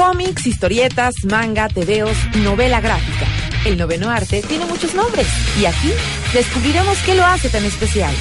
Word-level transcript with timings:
Cómics, 0.00 0.46
historietas, 0.46 1.14
manga, 1.26 1.68
tebeos, 1.68 2.16
novela 2.36 2.80
gráfica. 2.80 3.26
El 3.66 3.76
noveno 3.76 4.08
arte 4.08 4.40
tiene 4.40 4.64
muchos 4.64 4.94
nombres 4.94 5.26
y 5.60 5.66
aquí 5.66 5.92
descubriremos 6.32 6.96
qué 7.04 7.14
lo 7.14 7.26
hace 7.26 7.50
tan 7.50 7.66
especial. 7.66 8.14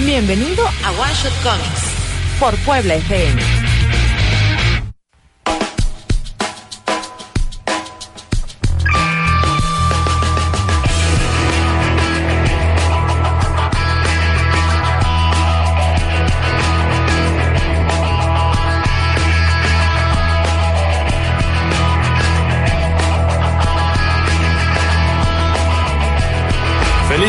Bienvenido 0.00 0.66
a 0.66 0.92
One 0.92 1.12
Shot 1.12 1.34
Comics 1.42 2.40
por 2.40 2.56
Puebla 2.64 2.94
FM. 2.94 3.75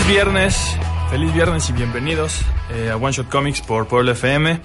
Viernes, 0.07 0.77
feliz 1.11 1.33
viernes 1.33 1.69
y 1.69 1.73
bienvenidos 1.73 2.39
eh, 2.71 2.91
a 2.91 2.95
One 2.95 3.11
Shot 3.11 3.27
Comics 3.27 3.59
por 3.59 3.87
Puebla 3.89 4.13
FM. 4.13 4.61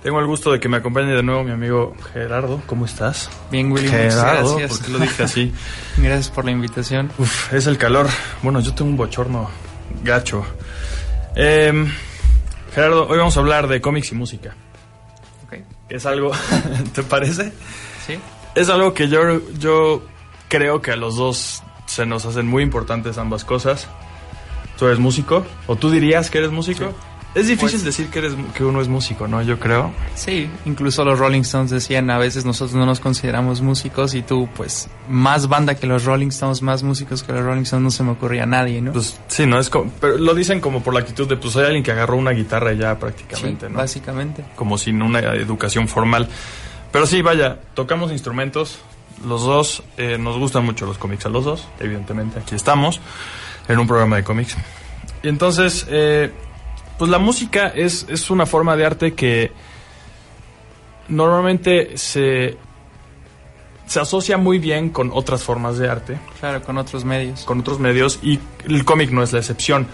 Tengo 0.00 0.20
el 0.20 0.26
gusto 0.26 0.52
de 0.52 0.60
que 0.60 0.68
me 0.68 0.76
acompañe 0.76 1.12
de 1.12 1.24
nuevo 1.24 1.42
mi 1.42 1.50
amigo 1.50 1.96
Gerardo. 2.12 2.62
¿Cómo 2.66 2.84
estás? 2.84 3.28
Bien, 3.50 3.72
Willy. 3.72 3.88
Gerardo, 3.88 4.56
gracias. 4.56 4.78
¿por 4.78 4.86
qué 4.86 4.92
lo 4.92 4.98
dije 5.00 5.22
así? 5.24 5.52
gracias 5.96 6.30
por 6.30 6.44
la 6.44 6.52
invitación. 6.52 7.10
Uf, 7.18 7.52
es 7.52 7.66
el 7.66 7.78
calor. 7.78 8.06
Bueno, 8.42 8.60
yo 8.60 8.74
tengo 8.74 8.88
un 8.88 8.96
bochorno 8.96 9.50
gacho. 10.04 10.46
Em, 11.34 11.92
Gerardo, 12.72 13.08
hoy 13.08 13.18
vamos 13.18 13.36
a 13.36 13.40
hablar 13.40 13.66
de 13.66 13.80
cómics 13.80 14.12
y 14.12 14.14
música. 14.14 14.54
Ok. 15.46 15.58
Es 15.88 16.06
algo, 16.06 16.30
¿te 16.94 17.02
parece? 17.02 17.52
Sí. 18.06 18.20
Es 18.54 18.68
algo 18.68 18.94
que 18.94 19.08
yo, 19.08 19.40
yo 19.58 20.04
creo 20.46 20.80
que 20.80 20.92
a 20.92 20.96
los 20.96 21.16
dos 21.16 21.64
se 21.86 22.06
nos 22.06 22.24
hacen 22.24 22.46
muy 22.46 22.62
importantes 22.62 23.18
ambas 23.18 23.44
cosas. 23.44 23.88
¿Tú 24.78 24.86
eres 24.86 24.98
músico? 24.98 25.44
¿O 25.66 25.76
tú 25.76 25.90
dirías 25.90 26.30
que 26.30 26.38
eres 26.38 26.50
músico? 26.50 26.92
Es 27.34 27.48
difícil 27.48 27.72
pues- 27.80 27.84
decir 27.84 28.08
que, 28.08 28.20
eres, 28.20 28.32
que 28.54 28.64
uno 28.64 28.80
es 28.80 28.88
músico, 28.88 29.28
¿no? 29.28 29.42
Yo 29.42 29.58
creo. 29.58 29.92
Sí, 30.14 30.48
incluso 30.64 31.04
los 31.04 31.18
Rolling 31.18 31.42
Stones 31.42 31.70
decían, 31.70 32.08
a 32.08 32.16
veces 32.16 32.46
nosotros 32.46 32.74
no 32.74 32.86
nos 32.86 32.98
consideramos 32.98 33.60
músicos 33.60 34.14
y 34.14 34.22
tú, 34.22 34.48
pues, 34.56 34.88
más 35.10 35.46
banda 35.46 35.74
que 35.74 35.86
los 35.86 36.06
Rolling 36.06 36.28
Stones, 36.28 36.62
más 36.62 36.82
músicos 36.82 37.22
que 37.22 37.34
los 37.34 37.42
Rolling 37.42 37.64
Stones, 37.64 37.84
no 37.84 37.90
se 37.90 38.02
me 38.04 38.12
ocurría 38.12 38.44
a 38.44 38.46
nadie, 38.46 38.80
¿no? 38.80 38.92
Pues 38.92 39.20
sí, 39.28 39.44
¿no? 39.44 39.58
Es 39.58 39.68
como, 39.68 39.92
pero 40.00 40.16
lo 40.16 40.34
dicen 40.34 40.60
como 40.60 40.82
por 40.82 40.94
la 40.94 41.00
actitud 41.00 41.28
de, 41.28 41.36
pues, 41.36 41.52
soy 41.52 41.66
alguien 41.66 41.82
que 41.82 41.92
agarró 41.92 42.16
una 42.16 42.30
guitarra 42.30 42.72
ya 42.72 42.98
prácticamente, 42.98 43.66
sí, 43.66 43.72
¿no? 43.72 43.78
básicamente. 43.80 44.42
Como 44.56 44.78
sin 44.78 45.02
una 45.02 45.18
educación 45.18 45.88
formal. 45.88 46.28
Pero 46.90 47.04
sí, 47.04 47.20
vaya, 47.20 47.60
tocamos 47.74 48.12
instrumentos, 48.12 48.78
los 49.26 49.42
dos, 49.42 49.82
eh, 49.98 50.16
nos 50.18 50.38
gustan 50.38 50.64
mucho 50.64 50.86
los 50.86 50.96
cómics 50.96 51.26
a 51.26 51.28
los 51.28 51.44
dos, 51.44 51.68
evidentemente, 51.80 52.38
aquí 52.38 52.54
estamos 52.54 52.98
en 53.68 53.78
un 53.78 53.86
programa 53.86 54.16
de 54.16 54.24
cómics. 54.24 54.56
Y 55.22 55.28
entonces, 55.28 55.86
eh, 55.88 56.30
pues 56.98 57.10
la 57.10 57.18
música 57.18 57.68
es, 57.68 58.06
es 58.08 58.30
una 58.30 58.46
forma 58.46 58.76
de 58.76 58.86
arte 58.86 59.14
que 59.14 59.52
normalmente 61.08 61.96
se, 61.96 62.56
se 63.86 64.00
asocia 64.00 64.36
muy 64.36 64.58
bien 64.58 64.90
con 64.90 65.10
otras 65.12 65.42
formas 65.42 65.78
de 65.78 65.88
arte. 65.88 66.18
Claro, 66.40 66.62
con 66.62 66.78
otros 66.78 67.04
medios. 67.04 67.44
Con 67.44 67.60
otros 67.60 67.78
medios 67.78 68.18
y 68.22 68.40
el 68.64 68.84
cómic 68.84 69.10
no 69.10 69.22
es 69.22 69.32
la 69.32 69.38
excepción. 69.38 69.86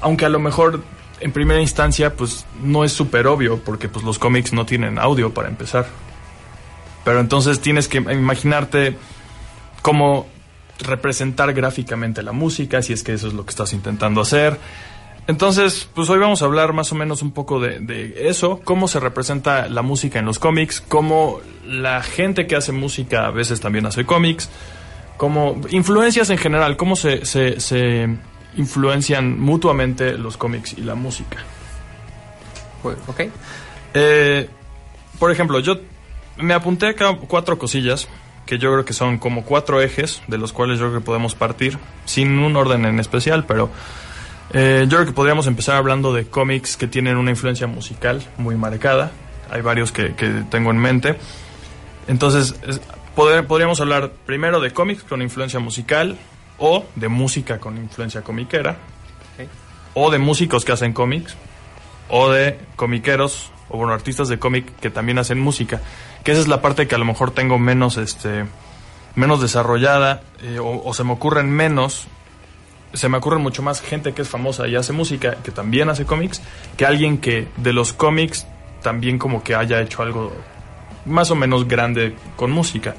Aunque 0.00 0.24
a 0.24 0.28
lo 0.28 0.40
mejor 0.40 0.82
en 1.20 1.32
primera 1.32 1.60
instancia 1.60 2.14
pues 2.14 2.46
no 2.62 2.84
es 2.84 2.92
súper 2.92 3.26
obvio 3.26 3.62
porque 3.62 3.88
pues 3.88 4.04
los 4.04 4.18
cómics 4.18 4.52
no 4.52 4.66
tienen 4.66 4.98
audio 4.98 5.32
para 5.32 5.48
empezar. 5.48 5.86
Pero 7.04 7.20
entonces 7.20 7.60
tienes 7.60 7.88
que 7.88 7.98
imaginarte 7.98 8.96
cómo 9.82 10.26
representar 10.82 11.52
gráficamente 11.52 12.22
la 12.22 12.32
música, 12.32 12.82
si 12.82 12.92
es 12.92 13.02
que 13.02 13.12
eso 13.12 13.28
es 13.28 13.34
lo 13.34 13.44
que 13.44 13.50
estás 13.50 13.72
intentando 13.72 14.20
hacer. 14.20 14.58
Entonces, 15.28 15.88
pues 15.94 16.10
hoy 16.10 16.18
vamos 16.18 16.42
a 16.42 16.46
hablar 16.46 16.72
más 16.72 16.90
o 16.90 16.96
menos 16.96 17.22
un 17.22 17.30
poco 17.30 17.60
de, 17.60 18.14
eso, 18.28 18.60
cómo 18.64 18.88
se 18.88 18.98
representa 18.98 19.68
la 19.68 19.82
música 19.82 20.18
en 20.18 20.24
los 20.24 20.38
cómics, 20.38 20.80
cómo 20.80 21.40
la 21.64 22.02
gente 22.02 22.46
que 22.46 22.56
hace 22.56 22.72
música 22.72 23.26
a 23.26 23.30
veces 23.30 23.60
también 23.60 23.86
hace 23.86 24.04
cómics, 24.04 24.50
cómo 25.16 25.60
influencias 25.70 26.28
en 26.30 26.38
general, 26.38 26.76
cómo 26.76 26.96
se, 26.96 27.24
se, 27.24 28.08
influencian 28.56 29.40
mutuamente 29.40 30.18
los 30.18 30.36
cómics 30.36 30.74
y 30.76 30.82
la 30.82 30.96
música. 30.96 31.38
Pues, 32.82 32.98
ok. 33.06 33.20
Eh, 33.94 34.48
por 35.20 35.30
ejemplo, 35.30 35.60
yo 35.60 35.78
me 36.36 36.52
apunté 36.52 36.88
acá 36.88 37.16
cuatro 37.28 37.58
cosillas 37.58 38.08
que 38.46 38.58
yo 38.58 38.72
creo 38.72 38.84
que 38.84 38.92
son 38.92 39.18
como 39.18 39.44
cuatro 39.44 39.80
ejes 39.80 40.22
de 40.26 40.38
los 40.38 40.52
cuales 40.52 40.78
yo 40.78 40.88
creo 40.88 41.00
que 41.00 41.04
podemos 41.04 41.34
partir, 41.34 41.78
sin 42.04 42.38
un 42.38 42.56
orden 42.56 42.84
en 42.84 42.98
especial, 42.98 43.44
pero 43.46 43.70
eh, 44.52 44.86
yo 44.88 44.98
creo 44.98 45.06
que 45.06 45.12
podríamos 45.12 45.46
empezar 45.46 45.76
hablando 45.76 46.12
de 46.12 46.26
cómics 46.26 46.76
que 46.76 46.86
tienen 46.86 47.16
una 47.16 47.30
influencia 47.30 47.66
musical 47.66 48.22
muy 48.36 48.56
marcada. 48.56 49.12
Hay 49.50 49.62
varios 49.62 49.92
que, 49.92 50.10
tengo 50.50 50.70
en 50.70 50.78
mente. 50.78 51.16
Entonces, 52.08 52.54
podríamos 53.14 53.80
hablar 53.80 54.10
primero 54.26 54.60
de 54.60 54.72
cómics 54.72 55.02
con 55.02 55.22
influencia 55.22 55.60
musical, 55.60 56.18
o 56.58 56.84
de 56.94 57.08
música 57.08 57.58
con 57.58 57.76
influencia 57.76 58.22
comiquera, 58.22 58.76
o 59.94 60.10
de 60.10 60.18
músicos 60.18 60.64
que 60.64 60.72
hacen 60.72 60.92
cómics, 60.92 61.36
o 62.08 62.30
de 62.30 62.58
comiqueros, 62.76 63.50
o 63.68 63.78
bueno, 63.78 63.92
artistas 63.92 64.28
de 64.28 64.38
cómic 64.38 64.78
que 64.80 64.90
también 64.90 65.18
hacen 65.18 65.40
música 65.40 65.80
que 66.24 66.32
esa 66.32 66.40
es 66.40 66.48
la 66.48 66.60
parte 66.62 66.86
que 66.86 66.94
a 66.94 66.98
lo 66.98 67.04
mejor 67.04 67.32
tengo 67.32 67.58
menos, 67.58 67.96
este, 67.96 68.44
menos 69.14 69.40
desarrollada 69.40 70.22
eh, 70.42 70.58
o, 70.60 70.92
se 70.94 71.04
me 71.04 71.12
ocurren 71.12 71.50
menos, 71.50 72.06
se 72.92 73.08
me 73.08 73.18
ocurren 73.18 73.42
mucho 73.42 73.62
más 73.62 73.80
gente 73.80 74.12
que 74.12 74.22
es 74.22 74.28
famosa 74.28 74.68
y 74.68 74.76
hace 74.76 74.92
música, 74.92 75.36
que 75.42 75.50
también 75.50 75.88
hace 75.88 76.04
cómics, 76.04 76.42
que 76.76 76.86
alguien 76.86 77.18
que 77.18 77.48
de 77.56 77.72
los 77.72 77.92
cómics 77.92 78.46
también 78.82 79.18
como 79.18 79.42
que 79.42 79.54
haya 79.54 79.80
hecho 79.80 80.02
algo 80.02 80.32
más 81.06 81.30
o 81.30 81.34
menos 81.34 81.66
grande 81.66 82.14
con 82.36 82.50
música. 82.50 82.94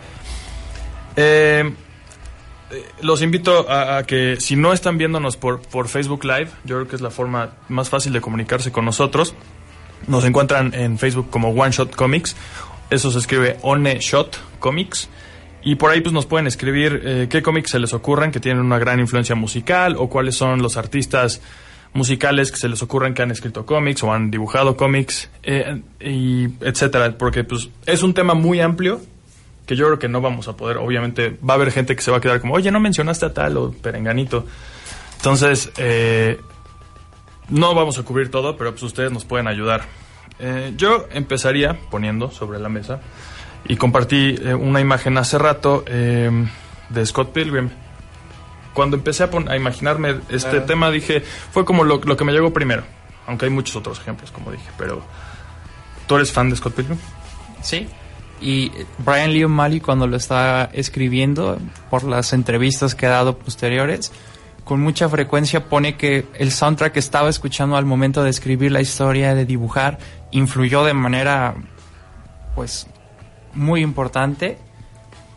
Eh, 1.16 1.74
eh, 2.72 2.86
los 3.02 3.22
invito 3.22 3.70
a, 3.70 4.04
que 4.04 4.38
si 4.40 4.56
no 4.56 4.74
están 4.74 4.98
viéndonos 4.98 5.38
por, 5.38 5.62
por 5.62 5.88
Facebook 5.88 6.26
Live, 6.26 6.50
yo 6.64 6.78
creo 6.78 6.88
que 6.88 6.96
es 6.96 7.02
la 7.02 7.12
forma 7.12 7.52
más 7.70 7.90
fácil 7.90 8.14
de 8.14 8.22
comunicarse 8.22 8.72
con 8.72 8.86
nosotros. 8.86 9.36
Nos 10.08 10.26
encuentran 10.26 10.74
en 10.74 10.98
Facebook 10.98 11.30
como 11.30 11.50
One 11.50 11.72
Shot 11.72 11.96
Comics 11.96 12.36
eso 12.94 13.12
se 13.12 13.20
escribe 13.20 13.58
One 13.62 14.00
Shot 14.00 14.38
Comics. 14.60 15.10
Y 15.64 15.76
por 15.76 15.92
ahí 15.92 16.02
pues 16.02 16.14
nos 16.14 16.26
pueden 16.26 16.46
escribir 16.46 17.02
eh, 17.06 17.28
qué 17.30 17.42
cómics 17.42 17.72
se 17.72 17.80
les 17.80 17.94
ocurran 17.94 18.32
que 18.32 18.40
tienen 18.40 18.64
una 18.64 18.80
gran 18.80 19.00
influencia 19.00 19.34
musical 19.34 19.96
o 19.98 20.10
cuáles 20.10 20.36
son 20.36 20.62
los 20.62 20.76
artistas 20.76 21.42
musicales 21.94 22.52
que 22.52 22.58
se 22.58 22.68
les 22.68 22.82
ocurran 22.82 23.14
que 23.14 23.22
han 23.22 23.32
escrito 23.32 23.66
cómics 23.66 24.04
o 24.04 24.12
han 24.12 24.30
dibujado 24.30 24.76
cómics, 24.76 25.30
eh, 25.44 25.82
y 26.02 26.46
etcétera. 26.60 27.18
Porque 27.18 27.44
pues 27.44 27.70
es 27.86 28.04
un 28.04 28.14
tema 28.14 28.34
muy 28.34 28.60
amplio 28.60 29.02
que 29.66 29.76
yo 29.76 29.86
creo 29.86 30.00
que 30.00 30.10
no 30.10 30.20
vamos 30.20 30.48
a 30.48 30.58
poder. 30.58 30.78
Obviamente 30.78 31.38
va 31.48 31.54
a 31.54 31.56
haber 31.56 31.72
gente 31.72 31.96
que 31.96 32.02
se 32.02 32.12
va 32.12 32.18
a 32.18 32.22
quedar 32.22 32.42
como, 32.42 32.56
oye, 32.56 32.70
no 32.72 32.80
mencionaste 32.80 33.26
a 33.26 33.34
tal 33.34 33.58
o 33.58 33.72
perenganito. 33.72 34.46
Entonces, 35.18 35.72
eh, 35.78 36.40
no 37.50 37.74
vamos 37.74 37.98
a 37.98 38.04
cubrir 38.04 38.30
todo, 38.30 38.58
pero 38.58 38.72
pues 38.72 38.84
ustedes 38.84 39.12
nos 39.12 39.24
pueden 39.24 39.48
ayudar. 39.48 39.86
Eh, 40.40 40.74
yo 40.76 41.08
empezaría 41.12 41.80
poniendo 41.90 42.32
sobre 42.32 42.60
la 42.60 42.70
mesa 42.70 43.00
y 43.66 43.78
compartí 43.78 44.36
eh, 44.42 44.54
una 44.54 44.82
imagen 44.82 45.18
hace 45.18 45.38
rato 45.38 45.84
em, 45.88 46.50
de 46.90 47.06
Scott 47.06 47.32
Pilgrim. 47.32 47.70
Cuando 48.74 48.98
empecé 48.98 49.24
a, 49.24 49.56
imaginarme 49.56 50.16
este 50.30 50.60
tema 50.62 50.90
dije, 50.90 51.22
fue 51.22 51.64
como 51.64 51.84
lo, 51.84 52.00
que 52.02 52.24
me 52.24 52.32
llegó 52.32 52.52
primero, 52.52 52.84
aunque 53.28 53.46
hay 53.46 53.52
muchos 53.52 53.76
otros 53.76 54.00
ejemplos, 54.00 54.32
como 54.32 54.52
dije, 54.52 54.68
pero 54.78 55.04
¿tú 56.08 56.16
eres 56.16 56.32
fan 56.32 56.50
de 56.50 56.56
Scott 56.56 56.74
Pilgrim? 56.74 56.98
Sí, 57.62 57.88
y 58.42 58.72
Brian 58.98 59.32
Lee 59.32 59.44
O'Malley 59.44 59.80
cuando 59.80 60.08
lo 60.08 60.18
estaba 60.18 60.70
escribiendo, 60.74 61.60
por 61.92 62.04
las 62.04 62.34
entrevistas 62.34 62.96
que 62.96 63.06
ha 63.06 63.12
dado 63.12 63.38
posteriores, 63.38 64.12
con 64.64 64.82
mucha 64.82 65.10
frecuencia 65.10 65.66
pone 65.66 65.96
que 65.98 66.26
el 66.36 66.52
soundtrack 66.52 66.94
que 66.94 67.00
estaba 67.00 67.30
escuchando 67.30 67.76
al 67.76 67.86
momento 67.86 68.24
de 68.24 68.30
escribir 68.30 68.72
la 68.72 68.82
historia, 68.82 69.36
de 69.36 69.46
dibujar, 69.46 70.00
influyó 70.32 70.84
de 70.84 70.94
manera, 70.94 71.56
pues, 72.56 72.88
muy 73.54 73.82
importante 73.82 74.58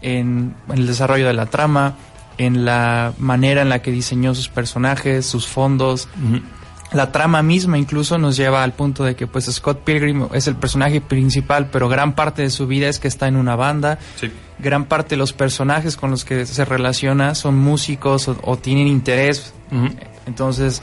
en, 0.03 0.55
el 0.73 0.87
desarrollo 0.87 1.27
de 1.27 1.35
la 1.35 1.47
trama, 1.47 1.97
en 2.39 2.65
la 2.65 3.13
manera 3.19 3.63
en 3.63 3.69
la 3.69 3.81
que 3.81 3.91
diseñó 3.91 4.35
sus 4.35 4.49
personajes, 4.49 5.27
sus 5.27 5.47
fondos. 5.47 6.09
La 6.93 7.11
trama 7.11 7.43
misma 7.43 7.79
incluso 7.79 8.17
nos 8.17 8.37
lleva 8.37 8.63
al 8.63 8.73
punto 8.73 9.05
de 9.05 9.17
que 9.17 9.27
pues 9.27 9.47
Scott 9.47 9.81
Pilgrim 9.83 10.29
es 10.33 10.47
el 10.47 10.57
personaje 10.57 11.01
principal, 11.01 11.69
pero 11.71 11.89
gran 11.89 12.15
parte 12.15 12.43
de 12.43 12.51
su 12.51 12.67
vida 12.67 12.89
es 12.89 13.01
que 13.01 13.09
está 13.09 13.27
en 13.27 13.37
una 13.37 13.57
banda. 13.57 13.99
Gran 14.59 14.85
parte 14.85 15.11
de 15.11 15.17
los 15.17 15.33
personajes 15.33 15.97
con 15.97 16.11
los 16.11 16.25
que 16.25 16.47
se 16.47 16.65
relaciona 16.65 17.35
son 17.35 17.57
músicos 17.57 18.29
o, 18.29 18.57
tienen 18.57 18.87
interés. 18.87 19.53
Entonces, 20.27 20.81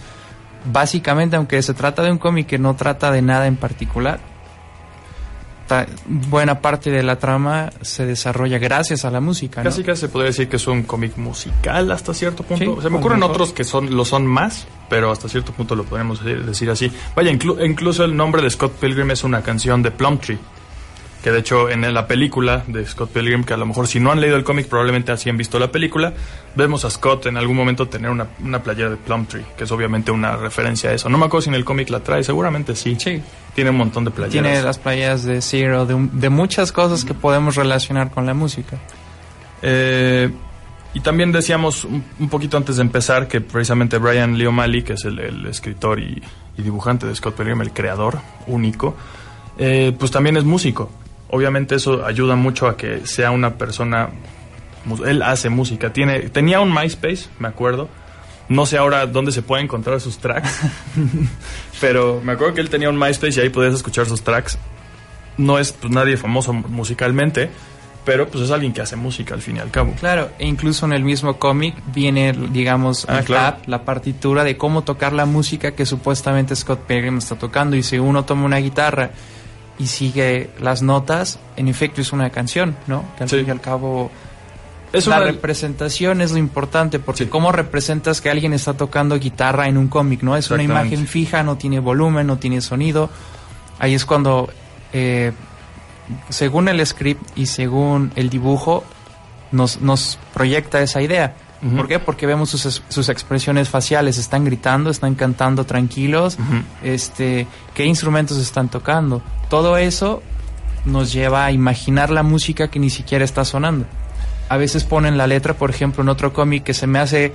básicamente, 0.72 1.38
aunque 1.38 1.62
se 1.62 1.74
trata 1.74 2.04
de 2.04 2.12
un 2.12 2.18
cómic 2.18 2.48
que 2.48 2.60
no 2.60 2.76
trata 2.76 3.12
de 3.12 3.22
nada 3.22 3.48
en 3.48 3.56
particular, 3.56 4.20
buena 6.06 6.60
parte 6.60 6.92
de 6.92 7.04
la 7.04 7.18
trama 7.18 7.72
se 7.82 8.06
desarrolla 8.06 8.58
gracias 8.58 9.06
a 9.06 9.12
la 9.12 9.20
música. 9.20 9.64
Casi 9.64 9.84
casi 9.84 10.02
se 10.02 10.10
podría 10.10 10.28
decir 10.28 10.48
que 10.50 10.58
es 10.58 10.68
un 10.68 10.84
cómic 10.84 11.18
musical 11.18 11.92
hasta 11.92 12.14
cierto 12.14 12.44
punto. 12.44 12.82
se 12.82 12.90
me 12.90 12.98
ocurren 12.98 13.24
otros 13.24 13.54
que 13.54 13.64
son 13.64 13.96
lo 13.96 14.06
son 14.06 14.26
más, 14.26 14.68
pero 14.90 15.12
hasta 15.12 15.28
cierto 15.30 15.52
punto 15.54 15.76
lo 15.76 15.84
podemos 15.84 16.24
decir, 16.24 16.70
así. 16.70 16.92
Vaya, 17.16 17.32
incluso 17.32 18.04
el 18.04 18.16
nombre 18.16 18.42
de 18.42 18.50
Scott 18.50 18.74
Pilgrim 18.74 19.12
es 19.12 19.24
una 19.24 19.42
canción 19.42 19.82
de 19.82 19.92
Plumtree 19.92 20.38
que 21.24 21.32
de 21.32 21.40
hecho 21.40 21.70
en 21.70 21.92
la 21.94 22.06
película 22.06 22.64
de 22.68 22.86
Scott 22.86 23.10
Pilgrim, 23.12 23.46
que 23.46 23.54
a 23.54 23.58
lo 23.58 23.66
mejor 23.66 23.88
si 23.88 24.00
no 24.00 24.12
han 24.12 24.20
leído 24.20 24.36
el 24.36 24.44
cómic 24.44 24.68
probablemente 24.68 25.14
así 25.14 25.30
han 25.30 25.38
visto 25.38 25.58
la 25.58 25.72
película, 25.72 26.14
vemos 26.54 26.84
a 26.84 26.90
Scott 26.90 27.28
en 27.28 27.38
algún 27.38 27.56
momento 27.56 27.88
tener 27.88 28.12
una, 28.12 28.28
una 28.44 28.62
playera 28.62 28.90
de 28.90 28.98
Plumtree, 28.98 29.46
que 29.58 29.64
es 29.64 29.72
obviamente 29.72 30.12
una 30.12 30.36
referencia 30.36 30.90
a 30.90 30.94
eso. 30.94 31.08
No 31.08 31.18
me 31.18 31.26
acuerdo 31.26 31.44
si 31.44 31.50
en 31.50 31.56
el 31.56 31.64
cómic 31.64 31.90
la 31.90 32.02
trae, 32.02 32.26
seguramente 32.26 32.76
sí. 32.76 32.98
Sí. 33.00 33.22
Tiene 33.56 33.70
un 33.70 33.78
montón 33.78 34.06
de 34.06 34.12
playeras. 34.12 34.32
Tiene 34.32 34.62
las 34.64 34.80
playeras 34.80 35.24
de 35.24 35.42
Zero, 35.42 35.86
de, 35.86 36.10
de 36.12 36.30
muchas 36.30 36.72
cosas 36.72 37.06
que 37.06 37.14
podemos 37.14 37.56
relacionar 37.56 38.12
con 38.12 38.26
la 38.26 38.34
música. 38.34 38.78
Eh, 39.62 40.32
y 40.94 41.00
también 41.00 41.32
decíamos 41.32 41.86
un, 41.86 42.30
poquito 42.30 42.58
antes 42.58 42.78
de 42.78 42.82
empezar 42.82 43.28
que 43.28 43.42
precisamente 43.42 43.98
Brian 43.98 44.38
Lee 44.38 44.46
O'Malley, 44.46 44.84
que 44.84 44.94
es 44.94 45.06
el, 45.06 45.46
escritor 45.48 46.00
y, 46.00 46.22
dibujante 46.58 47.08
de 47.08 47.16
Scott 47.16 47.36
Pilgrim, 47.36 47.62
el 47.62 47.72
creador 47.72 48.20
único, 48.46 48.96
eh, 49.58 49.96
pues 49.98 50.12
también 50.12 50.38
es 50.38 50.44
músico 50.44 50.92
obviamente 51.34 51.74
eso 51.74 52.06
ayuda 52.06 52.36
mucho 52.36 52.68
a 52.68 52.78
que 52.78 53.08
sea 53.08 53.32
una 53.32 53.56
persona 53.58 54.10
él 55.04 55.24
hace 55.24 55.50
música 55.50 55.92
tiene 55.92 56.30
tenía 56.30 56.60
un 56.60 56.72
MySpace 56.72 57.26
me 57.40 57.48
acuerdo 57.48 57.90
no 58.50 58.68
sé 58.68 58.78
ahora 58.78 59.08
dónde 59.08 59.32
se 59.32 59.42
puede 59.42 59.64
encontrar 59.64 60.00
sus 60.00 60.20
tracks 60.20 60.62
pero 61.80 62.22
me 62.24 62.34
acuerdo 62.34 62.54
que 62.56 62.62
él 62.62 62.70
tenía 62.70 62.90
un 62.90 62.98
MySpace 62.98 63.40
y 63.40 63.44
ahí 63.44 63.50
podías 63.50 63.74
escuchar 63.74 64.06
sus 64.06 64.22
tracks 64.22 64.58
no 65.38 65.60
es 65.60 65.72
pues, 65.72 65.92
nadie 65.92 66.18
famoso 66.18 66.54
musicalmente 66.54 67.50
pero 68.06 68.28
pues 68.28 68.44
es 68.44 68.52
alguien 68.52 68.74
que 68.74 68.82
hace 68.82 68.96
música 68.96 69.34
al 69.34 69.42
fin 69.42 69.58
y 69.58 69.60
al 69.60 69.72
cabo. 69.72 69.94
Claro, 70.00 70.32
e 70.38 70.46
incluso 70.46 70.86
en 70.86 70.94
el 70.94 71.04
mismo 71.04 71.38
cómic 71.38 71.76
viene, 71.94 72.34
digamos, 72.34 73.06
ah, 73.08 73.58
la 73.66 73.86
partitura 73.86 74.44
de 74.44 74.58
cómo 74.58 74.84
tocar 74.84 75.14
la 75.14 75.26
música 75.26 75.72
que 75.72 75.86
supuestamente 75.86 76.56
Scott 76.56 76.82
Pilgrim 76.82 77.20
está 77.20 77.36
tocando. 77.36 77.76
Y 77.76 77.84
si 77.84 78.00
uno 78.00 78.26
toma 78.26 78.46
una 78.46 78.58
guitarra 78.58 79.12
y 79.80 79.88
sigue 79.88 80.50
las 80.60 80.82
notas, 80.82 81.40
en 81.56 81.68
efecto 81.68 82.02
es 82.02 82.12
una 82.12 82.30
canción, 82.30 82.76
¿no? 82.88 83.06
Que 83.18 83.24
al 83.24 83.30
fin 83.30 83.46
y 83.48 83.52
al 83.52 83.62
cabo 83.62 84.12
es 84.94 85.08
la 85.08 85.20
representación 85.20 86.22
es 86.22 86.32
lo 86.32 86.38
importante, 86.38 87.00
porque 87.00 87.28
cómo 87.28 87.52
representas 87.52 88.22
que 88.22 88.30
alguien 88.30 88.54
está 88.54 88.76
tocando 88.76 89.18
guitarra 89.18 89.68
en 89.68 89.78
un 89.78 89.88
cómic, 89.88 90.22
¿no? 90.22 90.38
Es 90.38 90.52
una 90.52 90.64
imagen 90.64 91.08
fija, 91.08 91.42
no 91.42 91.58
tiene 91.58 91.80
volumen, 91.80 92.28
no 92.28 92.38
tiene 92.38 92.62
sonido. 92.62 93.10
Ahí 93.80 93.96
es 93.96 94.06
cuando, 94.06 94.50
eh, 94.94 95.32
según 96.30 96.70
el 96.70 96.86
script 96.86 97.22
y 97.36 97.48
según 97.48 98.12
el 98.16 98.30
dibujo, 98.30 98.84
nos, 99.52 99.82
nos 99.82 100.20
proyecta 100.34 100.82
esa 100.82 101.02
idea. 101.02 101.36
¿Por 101.78 101.88
qué? 101.88 101.98
Porque 101.98 102.26
vemos 102.26 102.50
sus, 102.50 102.84
sus, 102.90 103.08
expresiones 103.08 103.70
faciales, 103.70 104.18
están 104.18 104.44
gritando, 104.44 104.90
están 104.90 105.16
cantando 105.16 105.66
tranquilos, 105.66 106.38
este, 106.84 107.48
qué 107.74 107.86
instrumentos 107.86 108.38
están 108.38 108.68
tocando. 108.68 109.22
Todo 109.50 109.78
eso 109.78 110.22
nos 110.84 111.14
lleva 111.14 111.46
a 111.46 111.52
imaginar 111.54 112.10
la 112.10 112.22
música 112.22 112.68
que 112.68 112.80
ni 112.80 112.90
siquiera 112.90 113.24
está 113.24 113.46
sonando. 113.46 113.86
A 114.50 114.58
veces 114.58 114.84
ponen 114.84 115.18
la 115.18 115.28
letra, 115.28 115.54
por 115.54 115.70
ejemplo, 115.70 116.04
en 116.04 116.10
otro 116.10 116.34
cómic 116.34 116.64
que 116.64 116.74
se 116.74 116.88
me 116.88 117.00
hace 117.00 117.34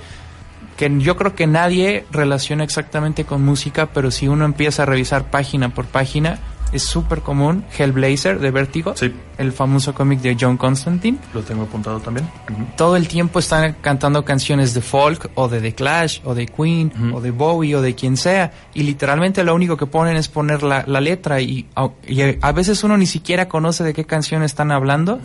que 0.77 0.89
yo 0.99 1.17
creo 1.17 1.35
que 1.35 1.45
nadie 1.45 2.05
relaciona 2.09 2.63
exactamente 2.63 3.25
con 3.25 3.43
música, 3.43 3.87
pero 3.87 4.11
si 4.11 4.29
uno 4.29 4.45
empieza 4.45 4.83
a 4.83 4.85
revisar 4.85 5.29
página 5.29 5.73
por 5.73 5.85
página, 5.85 6.39
es 6.71 6.83
súper 6.83 7.21
común. 7.21 7.65
Hellblazer 7.77 8.39
de 8.39 8.51
Vertigo, 8.51 8.93
sí. 8.95 9.13
el 9.37 9.51
famoso 9.51 9.93
cómic 9.93 10.21
de 10.21 10.37
John 10.39 10.57
Constantine. 10.57 11.17
Lo 11.33 11.41
tengo 11.41 11.63
apuntado 11.63 11.99
también. 11.99 12.29
Todo 12.77 12.95
el 12.95 13.07
tiempo 13.07 13.39
están 13.39 13.75
cantando 13.81 14.23
canciones 14.23 14.73
de 14.73 14.81
folk 14.81 15.31
o 15.35 15.47
de 15.47 15.61
The 15.61 15.75
Clash 15.75 16.21
o 16.23 16.33
de 16.33 16.45
Queen 16.45 17.11
o 17.13 17.21
de 17.21 17.31
Bowie 17.31 17.75
o 17.75 17.81
de 17.81 17.95
quien 17.95 18.17
sea. 18.17 18.51
Y 18.73 18.83
literalmente 18.83 19.43
lo 19.43 19.53
único 19.55 19.77
que 19.77 19.85
ponen 19.85 20.15
es 20.15 20.27
poner 20.27 20.63
la, 20.63 20.83
letra 21.01 21.41
y, 21.41 21.67
a 21.75 22.51
veces 22.51 22.83
uno 22.83 22.97
ni 22.97 23.05
siquiera 23.05 23.49
conoce 23.49 23.83
de 23.83 23.93
qué 23.93 24.05
canción 24.05 24.43
están 24.43 24.71
hablando. 24.71 25.19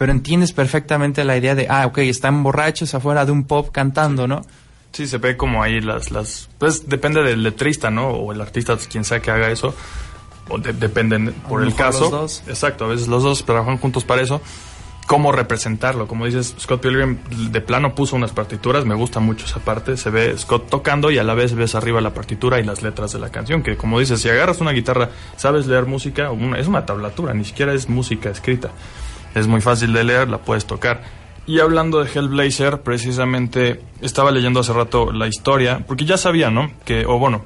Pero 0.00 0.12
entiendes 0.12 0.54
perfectamente 0.54 1.24
la 1.24 1.36
idea 1.36 1.54
de, 1.54 1.66
ah, 1.68 1.84
ok, 1.86 1.98
están 1.98 2.42
borrachos 2.42 2.94
afuera 2.94 3.26
de 3.26 3.32
un 3.32 3.44
pop 3.44 3.68
cantando, 3.70 4.26
¿no? 4.26 4.40
Sí, 4.92 5.06
se 5.06 5.18
ve 5.18 5.36
como 5.36 5.62
ahí 5.62 5.82
las, 5.82 6.10
las... 6.10 6.48
Pues 6.56 6.88
depende 6.88 7.22
del 7.22 7.42
letrista, 7.42 7.90
¿no? 7.90 8.08
O 8.08 8.32
el 8.32 8.40
artista, 8.40 8.78
quien 8.90 9.04
sea 9.04 9.20
que 9.20 9.30
haga 9.30 9.50
eso 9.50 9.74
dependen 10.56 11.32
por 11.48 11.62
el 11.62 11.74
caso. 11.74 12.26
Exacto, 12.48 12.86
a 12.86 12.88
veces 12.88 13.08
los 13.08 13.22
dos 13.22 13.44
trabajan 13.44 13.76
juntos 13.76 14.04
para 14.04 14.22
eso. 14.22 14.40
Cómo 15.06 15.32
representarlo, 15.32 16.08
como 16.08 16.24
dices, 16.24 16.54
Scott 16.58 16.80
Pilgrim 16.80 17.18
de 17.50 17.60
plano 17.60 17.94
puso 17.94 18.16
unas 18.16 18.32
partituras, 18.32 18.86
me 18.86 18.94
gusta 18.94 19.20
mucho 19.20 19.44
esa 19.44 19.60
parte, 19.60 19.98
se 19.98 20.08
ve 20.08 20.38
Scott 20.38 20.70
tocando 20.70 21.10
y 21.10 21.18
a 21.18 21.24
la 21.24 21.34
vez 21.34 21.54
ves 21.54 21.74
arriba 21.74 22.00
la 22.00 22.14
partitura 22.14 22.58
y 22.58 22.64
las 22.64 22.80
letras 22.82 23.12
de 23.12 23.18
la 23.18 23.28
canción, 23.28 23.62
que 23.62 23.76
como 23.76 24.00
dices, 24.00 24.20
si 24.20 24.30
agarras 24.30 24.62
una 24.62 24.70
guitarra, 24.70 25.10
sabes 25.36 25.66
leer 25.66 25.84
música, 25.86 26.30
es 26.56 26.68
una 26.68 26.86
tablatura, 26.86 27.34
ni 27.34 27.44
siquiera 27.44 27.74
es 27.74 27.88
música 27.88 28.30
escrita, 28.30 28.70
es 29.34 29.46
muy 29.46 29.60
fácil 29.60 29.92
de 29.92 30.04
leer, 30.04 30.28
la 30.28 30.38
puedes 30.38 30.66
tocar. 30.66 31.02
Y 31.46 31.60
hablando 31.60 32.02
de 32.02 32.10
Hellblazer, 32.10 32.82
precisamente 32.82 33.80
estaba 34.00 34.30
leyendo 34.30 34.60
hace 34.60 34.72
rato 34.72 35.10
la 35.12 35.26
historia, 35.26 35.84
porque 35.86 36.04
ya 36.04 36.16
sabía, 36.16 36.50
¿no? 36.50 36.70
Que, 36.84 37.04
o 37.06 37.18
bueno, 37.18 37.44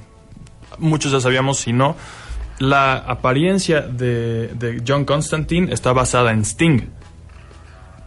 muchos 0.78 1.12
ya 1.12 1.20
sabíamos, 1.20 1.58
si 1.58 1.72
no, 1.72 1.96
la 2.58 2.96
apariencia 2.96 3.81
de, 3.81 4.82
John 4.86 5.04
Constantine 5.04 5.72
está 5.72 5.92
basada 5.92 6.32
en 6.32 6.44
Sting. 6.44 6.82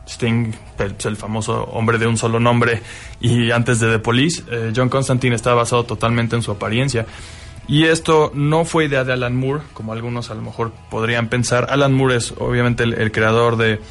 Sting, 0.08 0.54
el, 0.80 0.96
el, 1.04 1.16
famoso 1.18 1.64
hombre 1.66 1.98
de 1.98 2.08
un 2.08 2.18
solo 2.18 2.40
nombre, 2.40 2.82
y 3.20 3.52
antes 3.52 3.80
de 3.80 3.92
The 3.92 4.00
Police, 4.00 4.44
eh, 4.50 4.72
John 4.76 4.90
Constantine 4.90 5.36
está 5.36 5.54
basado 5.54 5.84
totalmente 5.84 6.36
en 6.36 6.42
su 6.44 6.52
apariencia. 6.52 7.06
Y 7.68 7.86
esto 7.86 8.32
no 8.34 8.64
fue 8.64 8.86
idea 8.86 9.04
de 9.04 9.14
Alan 9.14 9.36
Moore, 9.36 9.62
como 9.74 9.92
algunos 9.92 10.32
a 10.32 10.36
lo 10.36 10.42
mejor 10.42 10.72
podrían 10.90 11.28
pensar. 11.28 11.68
Alan 11.70 11.94
Moore 11.94 12.16
es 12.16 12.34
obviamente 12.38 12.84
el, 12.84 13.12
creador 13.12 13.58
de, 13.58 13.82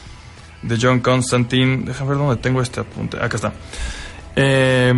de, 0.62 0.78
John 0.80 1.00
Constantine. 1.00 1.84
Déjame 1.84 2.10
ver 2.10 2.18
dónde 2.18 2.36
tengo 2.36 2.62
este 2.62 2.80
apunte. 2.80 3.18
Acá 3.18 3.36
está. 3.36 3.52
Eh, 4.34 4.94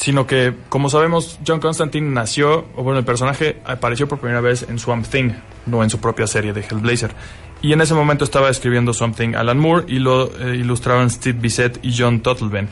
sino 0.00 0.26
que, 0.26 0.54
como 0.70 0.88
sabemos, 0.88 1.38
John 1.46 1.60
Constantine 1.60 2.08
nació, 2.10 2.64
o 2.74 2.82
bueno, 2.82 2.98
el 2.98 3.04
personaje 3.04 3.60
apareció 3.66 4.08
por 4.08 4.18
primera 4.18 4.40
vez 4.40 4.64
en 4.66 4.78
Swamp 4.78 5.06
Thing, 5.06 5.32
no 5.66 5.82
en 5.82 5.90
su 5.90 6.00
propia 6.00 6.26
serie 6.26 6.54
de 6.54 6.62
Hellblazer. 6.62 7.14
Y 7.60 7.74
en 7.74 7.82
ese 7.82 7.92
momento 7.92 8.24
estaba 8.24 8.48
escribiendo 8.48 8.94
Swamp 8.94 9.14
Thing 9.14 9.34
Alan 9.34 9.58
Moore 9.58 9.84
y 9.88 9.98
lo 9.98 10.34
eh, 10.40 10.56
ilustraban 10.56 11.10
Steve 11.10 11.38
Bissett 11.38 11.78
y 11.82 11.94
John 11.94 12.20
Tuttleben. 12.20 12.70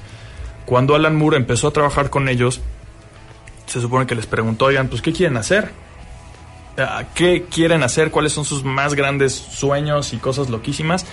Cuando 0.64 0.94
Alan 0.94 1.16
Moore 1.16 1.36
empezó 1.36 1.68
a 1.68 1.70
trabajar 1.70 2.08
con 2.08 2.30
ellos, 2.30 2.62
se 3.68 3.80
supone 3.80 4.06
que 4.06 4.14
les 4.14 4.26
preguntó, 4.26 4.66
oigan, 4.66 4.88
pues, 4.88 5.02
¿qué 5.02 5.12
quieren 5.12 5.36
hacer? 5.36 5.70
Ah, 6.76 7.04
¿Qué 7.14 7.44
quieren 7.44 7.82
hacer? 7.82 8.10
¿Cuáles 8.10 8.32
son 8.32 8.44
sus 8.44 8.64
más 8.64 8.94
grandes 8.94 9.32
sueños 9.34 10.12
y 10.12 10.18
cosas 10.18 10.48
loquísimas? 10.48 11.06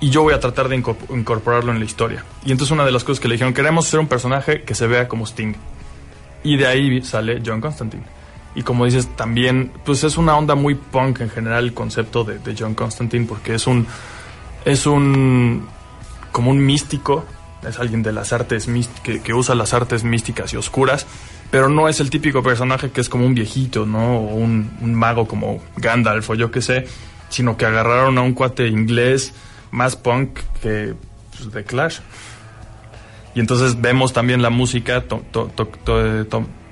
y 0.00 0.10
yo 0.10 0.22
voy 0.22 0.34
a 0.34 0.40
tratar 0.40 0.68
de 0.68 0.76
incorporarlo 0.76 1.72
en 1.72 1.78
la 1.78 1.84
historia. 1.84 2.24
Y 2.44 2.52
entonces 2.52 2.72
una 2.72 2.84
de 2.84 2.92
las 2.92 3.04
cosas 3.04 3.20
que 3.20 3.28
le 3.28 3.34
dijeron, 3.34 3.52
queremos 3.52 3.86
ser 3.86 4.00
un 4.00 4.06
personaje 4.06 4.62
que 4.62 4.74
se 4.74 4.86
vea 4.86 5.08
como 5.08 5.26
Sting. 5.26 5.54
Y 6.44 6.56
de 6.56 6.66
ahí 6.66 7.02
sale 7.02 7.42
John 7.44 7.60
Constantine. 7.60 8.04
Y 8.54 8.62
como 8.62 8.84
dices, 8.84 9.08
también, 9.16 9.72
pues 9.84 10.04
es 10.04 10.16
una 10.16 10.36
onda 10.36 10.54
muy 10.54 10.74
punk 10.74 11.20
en 11.20 11.30
general 11.30 11.64
el 11.64 11.74
concepto 11.74 12.24
de, 12.24 12.38
John 12.56 12.74
Constantine, 12.74 13.26
porque 13.26 13.54
es 13.54 13.66
un, 13.66 13.86
es 14.64 14.86
un, 14.86 15.68
como 16.32 16.50
un 16.50 16.64
místico, 16.64 17.24
es 17.68 17.78
alguien 17.78 18.02
de 18.02 18.12
las 18.12 18.32
artes, 18.32 18.68
que, 19.02 19.20
que 19.20 19.34
usa 19.34 19.54
las 19.54 19.74
artes 19.74 20.04
místicas 20.04 20.52
y 20.52 20.56
oscuras, 20.56 21.06
pero 21.50 21.68
no 21.68 21.88
es 21.88 22.00
el 22.00 22.10
típico 22.10 22.42
personaje 22.42 22.90
que 22.90 23.00
es 23.00 23.08
como 23.08 23.24
un 23.24 23.34
viejito, 23.34 23.86
¿no? 23.86 24.18
O 24.18 24.34
un, 24.34 24.70
mago 24.80 25.26
como 25.26 25.62
Gandalf 25.76 26.30
o 26.30 26.34
yo 26.34 26.50
qué 26.50 26.60
sé, 26.60 26.86
sino 27.28 27.56
que 27.56 27.66
agarraron 27.66 28.18
a 28.18 28.22
un 28.22 28.34
cuate 28.34 28.66
inglés, 28.68 29.32
más 29.70 29.96
punk 29.96 30.38
que 30.62 30.94
pues, 31.30 31.52
de 31.52 31.64
Clash. 31.64 31.98
Y 33.34 33.40
entonces 33.40 33.80
vemos 33.80 34.12
también 34.12 34.42
la 34.42 34.50
música. 34.50 35.04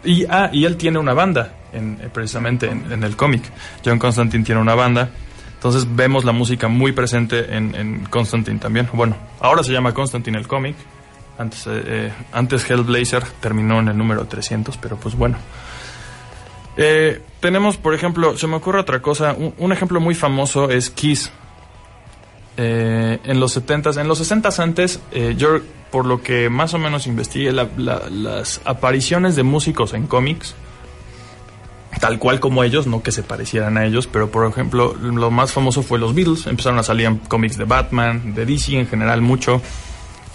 y, 0.04 0.24
ah, 0.28 0.50
y 0.52 0.64
él 0.64 0.76
tiene 0.76 0.98
una 0.98 1.14
banda, 1.14 1.54
en, 1.72 1.98
eh, 2.02 2.08
precisamente 2.12 2.68
en, 2.68 3.02
el 3.02 3.16
cómic. 3.16 3.42
John 3.84 3.98
Constantine 3.98 4.44
tiene 4.44 4.60
una 4.60 4.74
banda. 4.74 5.10
Entonces 5.54 5.86
vemos 5.94 6.24
la 6.24 6.32
música 6.32 6.68
muy 6.68 6.92
presente 6.92 7.56
en, 7.56 8.04
Constantine 8.10 8.58
también. 8.58 8.88
Bueno, 8.92 9.16
ahora 9.40 9.62
se 9.62 9.72
llama 9.72 9.94
Constantine 9.94 10.38
el 10.38 10.46
cómic. 10.46 10.76
Antes, 11.38 11.66
eh, 11.66 11.82
eh, 11.84 12.12
antes 12.32 12.68
Hellblazer 12.68 13.24
terminó 13.40 13.80
en 13.80 13.88
el 13.88 13.98
número 13.98 14.26
300, 14.26 14.76
pero 14.78 14.96
pues 14.96 15.14
bueno. 15.14 15.36
tenemos, 17.40 17.76
por 17.76 17.94
ejemplo, 17.94 18.36
se 18.36 18.46
me 18.46 18.56
ocurre 18.56 18.80
otra 18.80 19.00
cosa. 19.00 19.34
Un, 19.36 19.54
un 19.58 19.72
ejemplo 19.72 20.00
muy 20.00 20.14
famoso 20.14 20.70
es 20.70 20.90
Kiss 20.90 21.30
eh, 22.58 23.18
en 23.24 23.38
los 23.38 23.52
70 23.52 24.00
en 24.00 24.08
los 24.08 24.18
60 24.18 24.48
antes, 24.62 25.00
eh, 25.12 25.34
yo 25.36 25.58
por 25.90 26.06
lo 26.06 26.22
que 26.22 26.48
más 26.48 26.72
o 26.72 26.78
menos 26.78 27.06
investigué, 27.06 27.52
las 27.52 28.60
apariciones 28.64 29.36
de 29.36 29.42
músicos 29.42 29.92
en 29.92 30.06
cómics 30.06 30.54
tal 32.00 32.18
cual 32.18 32.40
como 32.40 32.62
ellos, 32.62 32.86
no 32.86 33.02
que 33.02 33.12
se 33.12 33.22
parecieran 33.22 33.78
a 33.78 33.86
ellos, 33.86 34.06
pero 34.06 34.30
por 34.30 34.46
ejemplo, 34.46 34.94
lo 34.94 35.30
más 35.30 35.52
famoso 35.52 35.82
fue 35.82 35.98
los 35.98 36.14
Beatles, 36.14 36.46
empezaron 36.46 36.78
a 36.78 36.82
salir 36.82 37.06
en 37.06 37.16
cómics 37.16 37.56
de 37.56 37.64
Batman, 37.64 38.34
de 38.34 38.44
DC 38.44 38.78
en 38.78 38.86
general 38.86 39.22
mucho. 39.22 39.62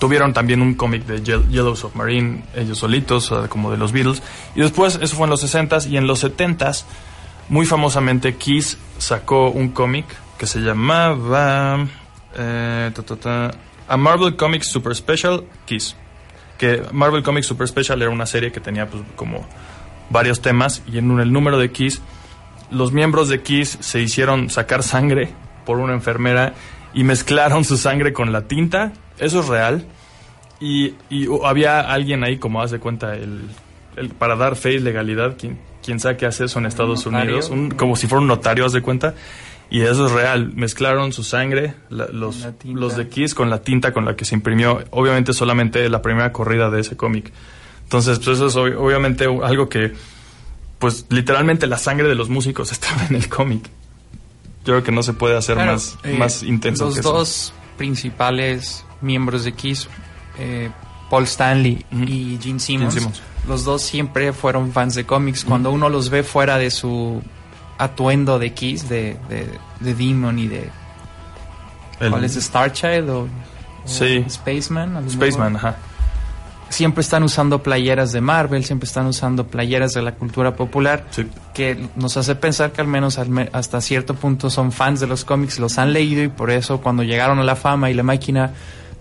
Tuvieron 0.02 0.34
también 0.34 0.64
un 0.64 0.74
cómic 0.74 1.06
de 1.06 1.22
Yellow 1.22 1.76
Submarine, 1.76 2.44
ellos 2.56 2.80
solitos, 2.80 3.32
como 3.50 3.70
de 3.70 3.78
los 3.78 3.92
Beatles. 3.92 4.24
Y 4.56 4.62
después, 4.62 4.98
eso 5.00 5.16
fue 5.16 5.26
en 5.26 5.30
los 5.30 5.44
60s 5.44 5.88
y 5.92 5.96
en 5.96 6.08
los 6.08 6.24
70s, 6.24 6.86
muy 7.50 7.68
famosamente, 7.68 8.34
Kiss 8.34 8.80
sacó 8.98 9.52
un 9.52 9.70
cómic 9.70 10.08
que 10.40 10.48
se 10.48 10.62
llamaba 10.62 11.86
eh, 12.36 12.92
A 13.88 13.98
Marvel 13.98 14.36
Comics 14.36 14.72
Super 14.72 14.96
Special 14.96 15.44
Kiss. 15.66 15.96
Que 16.58 16.82
Marvel 16.92 17.22
Comics 17.22 17.46
Super 17.46 17.68
Special 17.68 18.02
era 18.02 18.10
una 18.10 18.26
serie 18.26 18.52
que 18.52 18.60
tenía 18.60 18.90
pues, 18.90 19.04
como 19.16 19.48
varios 20.10 20.42
temas 20.42 20.82
y 20.92 20.98
en 20.98 21.20
el 21.20 21.32
número 21.32 21.60
de 21.60 21.72
Kiss 21.72 22.02
los 22.72 22.92
miembros 22.92 23.30
de 23.30 23.44
Kiss 23.44 23.78
se 23.82 24.02
hicieron 24.02 24.50
sacar 24.50 24.82
sangre 24.82 25.30
por 25.66 25.78
una 25.78 25.94
enfermera 25.94 26.54
y 26.94 27.04
mezclaron 27.04 27.64
su 27.64 27.78
sangre 27.78 28.14
con 28.14 28.32
la 28.32 28.48
tinta. 28.48 28.94
Eso 29.20 29.42
es 29.42 29.48
real. 29.48 29.86
Y, 30.60 30.94
había 31.44 31.82
alguien 31.82 32.24
ahí, 32.24 32.38
como 32.38 32.62
hace 32.62 32.80
cuenta, 32.80 33.16
el, 33.16 33.42
para 34.18 34.36
dar 34.36 34.56
fe 34.56 34.74
y 34.74 34.80
legalidad, 34.80 35.36
quien, 35.38 35.60
quien 35.84 36.00
sabe 36.00 36.18
qué 36.18 36.26
hace 36.26 36.46
eso 36.46 36.60
en 36.60 36.66
Estados 36.68 37.06
Unidos, 37.06 37.52
como 37.78 37.96
si 37.96 38.08
fuera 38.08 38.22
un 38.22 38.28
notario, 38.28 38.66
haz 38.66 38.74
de 38.74 38.82
cuenta. 38.82 39.16
Y 39.72 39.82
eso 39.82 40.06
es 40.06 40.12
real. 40.12 40.52
Mezclaron 40.54 41.14
su 41.14 41.24
sangre, 41.24 41.76
los, 41.90 42.46
los 42.66 42.96
de 42.98 43.08
Kiss, 43.08 43.34
con 43.34 43.50
la 43.50 43.62
tinta 43.62 43.94
con 43.94 44.04
la 44.04 44.18
que 44.18 44.26
se 44.26 44.36
imprimió. 44.36 44.84
Obviamente 44.92 45.32
solamente 45.34 45.88
la 45.90 46.02
primera 46.02 46.34
corrida 46.34 46.70
de 46.70 46.82
ese 46.82 46.98
cómic. 46.98 47.32
Entonces, 47.84 48.20
pues 48.20 48.38
eso 48.38 48.48
es 48.48 48.56
obviamente 48.56 49.26
algo 49.26 49.70
que, 49.70 49.94
pues 50.78 51.06
literalmente 51.10 51.68
la 51.68 51.78
sangre 51.78 52.08
de 52.08 52.16
los 52.16 52.30
músicos 52.30 52.72
estaba 52.74 53.06
en 53.06 53.16
el 53.16 53.30
cómic. 53.30 53.70
Yo 54.64 54.74
creo 54.74 54.84
que 54.84 54.92
no 54.92 55.04
se 55.04 55.14
puede 55.14 55.38
hacer 55.38 55.58
más, 55.58 55.98
eh, 56.04 56.18
más 56.18 56.44
intenso. 56.44 56.86
Los 56.86 57.02
dos 57.02 57.54
principales 57.78 58.86
miembros 59.02 59.44
de 59.44 59.54
Kiss, 59.54 59.88
eh, 60.38 60.70
Paul 61.10 61.24
Stanley 61.24 61.86
y 61.92 62.38
Gene 62.42 62.60
Simmons, 62.60 63.22
los 63.48 63.64
dos 63.64 63.82
siempre 63.82 64.34
fueron 64.34 64.72
fans 64.72 64.96
de 64.96 65.06
cómics. 65.06 65.44
Cuando 65.44 65.72
uno 65.72 65.90
los 65.90 66.10
ve 66.10 66.24
fuera 66.24 66.58
de 66.58 66.70
su 66.70 67.22
atuendo 67.78 68.38
de 68.38 68.54
Kiss, 68.54 68.88
de, 68.88 69.18
de, 69.30 69.94
Demon 69.94 70.38
y 70.38 70.48
de... 70.48 70.70
¿Cuál 71.98 72.24
es? 72.24 72.36
¿Star 72.36 72.72
Child 72.72 73.10
o, 73.10 73.28
sí. 73.86 74.24
Spaceman? 74.30 75.10
Spaceman, 75.10 75.56
ajá 75.56 75.76
siempre 76.72 77.02
están 77.02 77.24
usando 77.24 77.62
playeras 77.62 78.12
de 78.12 78.22
Marvel, 78.22 78.64
siempre 78.64 78.88
están 78.88 79.06
usando 79.06 79.46
playeras 79.48 79.92
de 79.94 80.02
la 80.02 80.14
cultura 80.16 80.56
popular, 80.56 81.06
que 81.54 81.78
nos 81.96 82.16
hace 82.18 82.36
pensar 82.36 82.72
que 82.72 82.82
al 82.82 82.88
menos 82.88 83.20
hasta 83.52 83.82
cierto 83.82 84.16
punto 84.16 84.50
son 84.50 84.72
fans 84.72 85.00
de 85.02 85.08
los 85.08 85.26
cómics, 85.26 85.60
los 85.60 85.78
han 85.78 85.92
leído 85.94 86.24
y 86.24 86.30
por 86.30 86.50
eso 86.50 86.82
cuando 86.82 87.04
llegaron 87.04 87.40
a 87.40 87.44
la 87.44 87.56
fama 87.56 87.92
y 87.92 87.94
la 87.94 88.04
máquina 88.04 88.54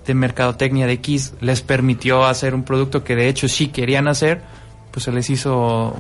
de 0.05 0.15
mercadotecnia 0.15 0.87
de 0.87 0.95
X 0.95 1.35
les 1.41 1.63
permitió 1.63 2.25
hacer 2.25 2.55
un 2.55 2.65
producto 2.65 3.05
que 3.05 3.15
de 3.15 3.29
hecho 3.29 3.49
sí 3.49 3.69
querían 3.69 4.09
hacer, 4.09 4.43
pues 4.91 5.05
se 5.05 5.13
les 5.13 5.31
hizo 5.31 5.95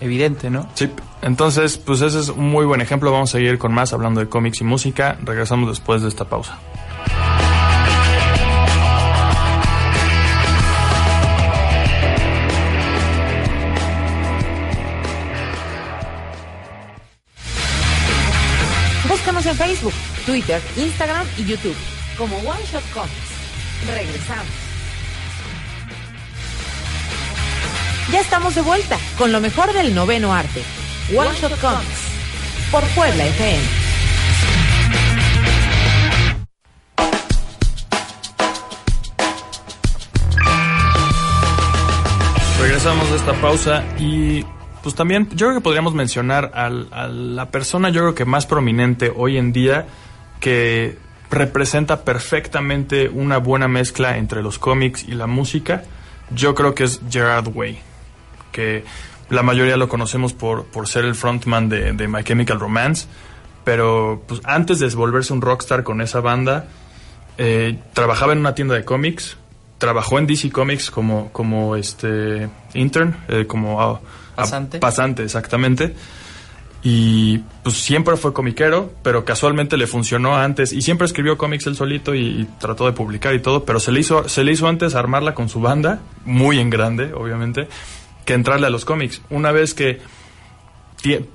evidente, 0.00 0.50
¿no? 0.50 0.68
Sí, 0.74 0.90
entonces 1.22 1.78
pues 1.78 2.00
ese 2.00 2.18
es 2.18 2.28
un 2.28 2.50
muy 2.50 2.66
buen 2.66 2.80
ejemplo, 2.80 3.12
vamos 3.12 3.30
a 3.30 3.38
seguir 3.38 3.56
con 3.58 3.72
más 3.72 3.92
hablando 3.92 4.20
de 4.20 4.28
cómics 4.28 4.60
y 4.60 4.64
música, 4.64 5.16
regresamos 5.22 5.68
después 5.68 6.02
de 6.02 6.08
esta 6.08 6.24
pausa. 6.24 6.58
En 19.52 19.58
Facebook, 19.58 19.92
Twitter, 20.24 20.60
Instagram 20.76 21.26
y 21.36 21.44
YouTube 21.44 21.76
como 22.16 22.36
One 22.38 22.60
Shot 22.70 22.82
Comics. 22.92 23.12
Regresamos. 23.86 24.46
Ya 28.10 28.20
estamos 28.20 28.54
de 28.54 28.62
vuelta 28.62 28.98
con 29.18 29.32
lo 29.32 29.40
mejor 29.40 29.72
del 29.72 29.94
noveno 29.94 30.32
arte. 30.34 30.62
One, 31.14 31.30
Shot, 31.38 31.58
Comics 31.60 32.00
por 32.70 32.82
Puebla 32.94 33.26
FM. 33.26 33.62
Regresamos 42.60 43.10
de 43.10 43.16
esta 43.16 43.32
pausa 43.40 43.84
y 43.98 44.44
pues 44.82 44.94
también 44.94 45.28
yo 45.30 45.46
creo 45.46 45.54
que 45.54 45.60
podríamos 45.62 45.94
mencionar 45.94 46.50
a 46.54 46.68
la 47.08 47.50
persona, 47.50 47.90
yo 47.90 48.00
creo 48.00 48.14
que 48.14 48.24
más 48.24 48.46
prominente 48.46 49.12
hoy 49.14 49.38
en 49.38 49.52
día, 49.52 49.86
que 50.40 50.98
representa 51.30 52.04
perfectamente 52.04 53.08
una 53.08 53.38
buena 53.38 53.68
mezcla 53.68 54.18
entre 54.18 54.42
los 54.42 54.58
cómics 54.58 55.04
y 55.04 55.12
la 55.12 55.26
música. 55.26 55.84
Yo 56.34 56.54
creo 56.54 56.74
que 56.74 56.84
es 56.84 57.00
Gerard 57.08 57.48
Way, 57.54 57.78
que 58.50 58.84
la 59.30 59.42
mayoría 59.42 59.76
lo 59.76 59.88
conocemos 59.88 60.32
por, 60.32 60.64
por 60.66 60.88
ser 60.88 61.04
el 61.04 61.14
frontman 61.14 61.68
de, 61.68 61.92
de 61.92 62.08
My 62.08 62.24
Chemical 62.24 62.58
Romance, 62.58 63.06
pero 63.64 64.22
pues 64.26 64.40
antes 64.44 64.80
de 64.80 64.88
volverse 64.88 65.32
un 65.32 65.40
rockstar 65.40 65.84
con 65.84 66.00
esa 66.00 66.20
banda, 66.20 66.66
eh, 67.38 67.78
trabajaba 67.92 68.32
en 68.32 68.40
una 68.40 68.54
tienda 68.54 68.74
de 68.74 68.84
cómics, 68.84 69.36
trabajó 69.78 70.18
en 70.18 70.26
DC 70.26 70.50
Comics 70.50 70.90
como, 70.90 71.30
como 71.32 71.76
este 71.76 72.48
intern, 72.74 73.16
eh, 73.28 73.46
como... 73.46 73.80
Ah, 73.80 74.00
Pasante. 74.34 74.78
pasante, 74.78 75.22
exactamente. 75.22 75.94
Y 76.84 77.38
pues 77.62 77.76
siempre 77.76 78.16
fue 78.16 78.32
comiquero, 78.32 78.92
pero 79.02 79.24
casualmente 79.24 79.76
le 79.76 79.86
funcionó 79.86 80.36
antes. 80.36 80.72
Y 80.72 80.82
siempre 80.82 81.06
escribió 81.06 81.38
cómics 81.38 81.66
él 81.66 81.76
solito 81.76 82.14
y, 82.14 82.48
trató 82.58 82.86
de 82.86 82.92
publicar 82.92 83.34
y 83.34 83.40
todo, 83.40 83.64
pero 83.64 83.78
se 83.78 83.92
le, 83.92 84.00
hizo, 84.00 84.28
se 84.28 84.42
le 84.42 84.52
hizo 84.52 84.66
antes 84.66 84.94
armarla 84.94 85.34
con 85.34 85.48
su 85.48 85.60
banda, 85.60 86.00
muy 86.24 86.58
en 86.58 86.70
grande, 86.70 87.12
obviamente, 87.14 87.68
que 88.24 88.34
entrarle 88.34 88.66
a 88.66 88.70
los 88.70 88.84
cómics. 88.84 89.22
Una 89.30 89.52
vez 89.52 89.74
que 89.74 90.00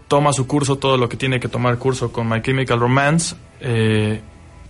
toma 0.08 0.34
su 0.34 0.48
curso, 0.48 0.78
todo 0.78 0.98
lo 0.98 1.08
que 1.08 1.18
tiene 1.18 1.40
que 1.40 1.48
tomar 1.48 1.78
curso 1.78 2.12
con 2.12 2.28
My 2.28 2.42
Chemical 2.42 2.80
Romance, 2.80 3.36
eh, 3.62 4.22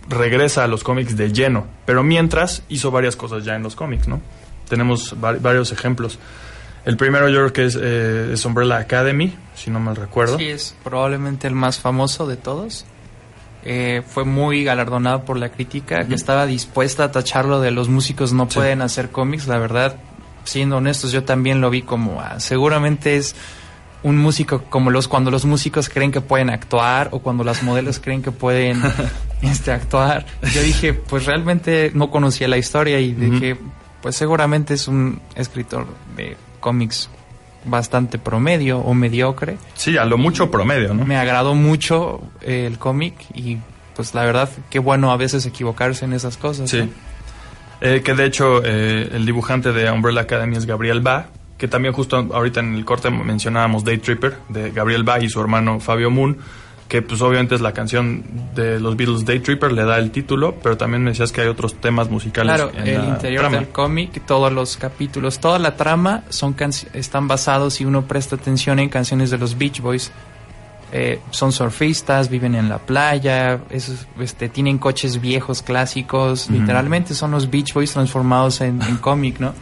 regresa 0.08 0.64
a 0.64 0.68
los 0.68 0.84
cómics 0.84 1.16
de 1.16 1.32
lleno. 1.32 1.66
Pero 1.86 2.02
mientras 2.02 2.62
hizo 2.68 2.90
varias 2.90 3.16
cosas 3.16 3.44
ya 3.44 3.56
en 3.56 3.62
los 3.62 3.74
cómics, 3.74 4.06
¿no? 4.08 4.20
Tenemos 4.68 5.16
varios 5.18 5.72
ejemplos. 5.72 6.18
El 6.88 6.96
primero 6.96 7.28
yo 7.28 7.40
creo 7.40 7.52
que 7.52 7.66
es, 7.66 7.78
eh, 7.78 8.34
Umbrella 8.46 8.78
Academy, 8.78 9.34
si 9.54 9.70
no 9.70 9.78
mal 9.78 9.94
recuerdo. 9.94 10.38
Sí, 10.38 10.46
es 10.46 10.74
probablemente 10.82 11.46
el 11.46 11.54
más 11.54 11.78
famoso 11.78 12.26
de 12.26 12.38
todos. 12.38 12.86
Eh, 13.62 14.00
fue 14.06 14.24
muy 14.24 14.64
galardonado 14.64 15.26
por 15.26 15.36
la 15.36 15.50
crítica, 15.50 16.06
que 16.08 16.14
estaba 16.14 16.46
dispuesta 16.46 17.04
a 17.04 17.12
tacharlo 17.12 17.60
de 17.60 17.72
los 17.72 17.90
músicos 17.90 18.32
no 18.32 18.48
pueden 18.48 18.80
hacer 18.80 19.10
cómics. 19.10 19.46
La 19.46 19.58
verdad, 19.58 19.96
siendo 20.44 20.78
honestos, 20.78 21.12
yo 21.12 21.24
también 21.24 21.60
lo 21.60 21.68
vi 21.68 21.82
como, 21.82 22.22
ah, 22.22 22.40
seguramente 22.40 23.18
es 23.18 23.36
un 24.02 24.16
músico 24.16 24.64
como 24.70 24.90
los 24.90 25.08
cuando 25.08 25.30
los 25.30 25.44
músicos 25.44 25.90
creen 25.90 26.10
que 26.10 26.22
pueden 26.22 26.48
actuar 26.48 27.10
o 27.12 27.18
cuando 27.18 27.44
las 27.44 27.62
modelos 27.62 28.00
creen 28.02 28.22
que 28.22 28.32
pueden 28.32 28.80
este, 29.42 29.72
actuar. 29.72 30.24
Yo 30.54 30.62
dije, 30.62 30.94
pues 30.94 31.26
realmente 31.26 31.90
no 31.92 32.10
conocía 32.10 32.48
la 32.48 32.56
historia 32.56 32.98
y 32.98 33.12
dije, 33.12 33.58
pues 34.00 34.16
seguramente 34.16 34.72
es 34.72 34.88
un 34.88 35.20
escritor 35.34 35.86
de 36.16 36.47
cómics 36.60 37.10
bastante 37.64 38.18
promedio 38.18 38.78
o 38.78 38.94
mediocre. 38.94 39.58
Sí, 39.74 39.96
a 39.96 40.04
lo 40.04 40.18
mucho 40.18 40.50
promedio, 40.50 40.94
¿no? 40.94 41.04
Me 41.04 41.16
agradó 41.16 41.54
mucho 41.54 42.20
eh, 42.40 42.66
el 42.66 42.78
cómic 42.78 43.14
y 43.34 43.58
pues 43.94 44.14
la 44.14 44.24
verdad 44.24 44.48
qué 44.70 44.78
bueno 44.78 45.10
a 45.10 45.16
veces 45.16 45.44
equivocarse 45.46 46.04
en 46.04 46.12
esas 46.12 46.36
cosas. 46.36 46.70
Sí. 46.70 46.88
Eh, 47.80 48.02
que 48.04 48.14
de 48.14 48.24
hecho 48.24 48.62
eh, 48.64 49.08
el 49.12 49.24
dibujante 49.24 49.72
de 49.72 49.90
Umbrella 49.90 50.22
Academy 50.22 50.56
es 50.56 50.66
Gabriel 50.66 51.00
Ba, 51.00 51.28
que 51.56 51.68
también 51.68 51.94
justo 51.94 52.16
ahorita 52.32 52.60
en 52.60 52.74
el 52.74 52.84
corte 52.84 53.10
mencionábamos 53.10 53.84
Day 53.84 53.98
Tripper 53.98 54.36
de 54.48 54.70
Gabriel 54.70 55.04
Ba 55.04 55.20
y 55.20 55.28
su 55.28 55.40
hermano 55.40 55.80
Fabio 55.80 56.10
Moon 56.10 56.38
que 56.88 57.02
pues 57.02 57.20
obviamente 57.20 57.54
es 57.54 57.60
la 57.60 57.72
canción 57.72 58.24
de 58.54 58.80
los 58.80 58.96
Beatles 58.96 59.26
Day 59.26 59.40
Tripper, 59.40 59.72
le 59.72 59.84
da 59.84 59.98
el 59.98 60.10
título, 60.10 60.54
pero 60.62 60.78
también 60.78 61.04
me 61.04 61.10
decías 61.10 61.32
que 61.32 61.42
hay 61.42 61.48
otros 61.48 61.74
temas 61.74 62.08
musicales. 62.10 62.54
Claro, 62.54 62.72
en 62.74 62.88
el 62.88 63.04
interior 63.04 63.50
del 63.50 63.68
cómic, 63.68 64.22
todos 64.26 64.50
los 64.50 64.78
capítulos, 64.78 65.38
toda 65.38 65.58
la 65.58 65.76
trama 65.76 66.24
son 66.30 66.56
están 66.94 67.28
basados, 67.28 67.74
si 67.74 67.84
uno 67.84 68.06
presta 68.06 68.36
atención, 68.36 68.78
en 68.78 68.88
canciones 68.88 69.30
de 69.30 69.38
los 69.38 69.58
Beach 69.58 69.80
Boys. 69.80 70.10
Eh, 70.90 71.20
son 71.30 71.52
surfistas, 71.52 72.30
viven 72.30 72.54
en 72.54 72.70
la 72.70 72.78
playa, 72.78 73.60
este, 74.18 74.48
tienen 74.48 74.78
coches 74.78 75.20
viejos, 75.20 75.60
clásicos, 75.60 76.48
literalmente 76.48 77.12
son 77.12 77.32
los 77.32 77.50
Beach 77.50 77.74
Boys 77.74 77.92
transformados 77.92 78.62
en, 78.62 78.80
en 78.80 78.96
cómic, 78.96 79.38
¿no? 79.38 79.52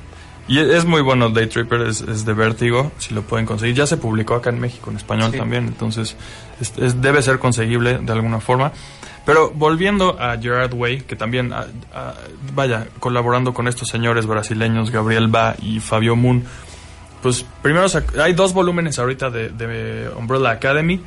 Y 0.49 0.61
es 0.61 0.85
muy 0.85 1.03
bueno 1.03 1.31
Day 1.31 1.49
Tripper, 1.49 1.83
es, 1.83 2.25
de 2.25 2.33
vértigo, 2.33 2.93
si 2.99 3.15
lo 3.15 3.23
pueden 3.23 3.47
conseguir. 3.47 3.75
Ya 3.75 3.87
se 3.87 3.97
publicó 3.97 4.35
acá 4.35 4.51
en 4.51 4.61
México 4.61 4.91
en 4.91 4.97
español 4.97 5.33
también, 5.33 5.67
entonces 5.67 6.17
debe 6.97 7.21
ser 7.23 7.39
conseguible 7.39 7.99
de 7.99 8.13
alguna 8.13 8.41
forma. 8.41 8.73
Pero 9.25 9.51
volviendo 9.51 10.21
a 10.21 10.39
Gerard 10.39 10.73
Way, 10.73 11.01
que 11.01 11.17
también, 11.17 11.53
vaya, 12.55 12.87
colaborando 13.01 13.53
con 13.53 13.67
estos 13.67 13.89
señores 13.89 14.27
brasileños, 14.27 14.93
Gabriel 14.93 15.27
Ba 15.27 15.57
y 15.61 15.81
Fabio 15.81 16.15
Moon, 16.15 16.45
pues 17.23 17.45
primero 17.61 17.87
hay 18.23 18.35
dos 18.35 18.53
volúmenes 18.53 19.01
ahorita 19.01 19.31
de, 19.31 19.49
de 19.49 20.09
Umbrella 20.17 20.51
Academy. 20.51 21.01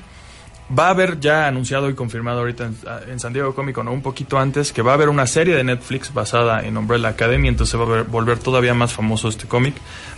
Va 0.78 0.88
a 0.88 0.90
haber 0.92 1.20
ya 1.20 1.48
anunciado 1.48 1.90
y 1.90 1.96
confirmado 1.96 2.40
ahorita 2.42 2.70
en, 3.08 3.20
San 3.20 3.34
Diego 3.34 3.56
Comic 3.56 3.74
Con 3.74 3.88
o 3.88 3.92
un 3.92 4.04
poquito 4.04 4.38
antes 4.38 4.72
que 4.72 4.84
va 4.84 4.92
a 4.92 4.94
haber 4.94 5.10
una 5.10 5.26
serie 5.26 5.56
de 5.56 5.64
Netflix 5.64 6.14
basada 6.14 6.62
en 6.64 6.78
Umbrella 6.78 7.08
Academy, 7.10 7.48
entonces 7.48 7.80
va 7.80 7.86
a 7.86 7.88
ver- 7.88 8.04
volver 8.04 8.38
todavía 8.38 8.76
más 8.76 8.94
famoso 8.94 9.30
este 9.30 9.48
cómic. 9.48 9.74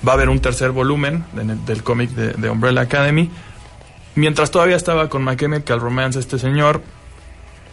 Va 0.05 0.12
a 0.12 0.15
haber 0.15 0.27
un 0.27 0.39
tercer 0.41 0.72
volumen 0.72 1.24
de- 1.31 1.55
del 1.55 1.84
cómic 1.84 2.10
de, 2.10 2.34
de 2.34 2.50
Umbrella 2.50 2.81
Academy. 2.81 3.29
Mientras 4.15 4.51
todavía 4.51 4.75
estaba 4.75 5.08
con 5.08 5.24
My 5.24 5.38
Chemical 5.38 5.79
Romance, 5.79 6.20
este 6.20 6.38
señor 6.38 6.81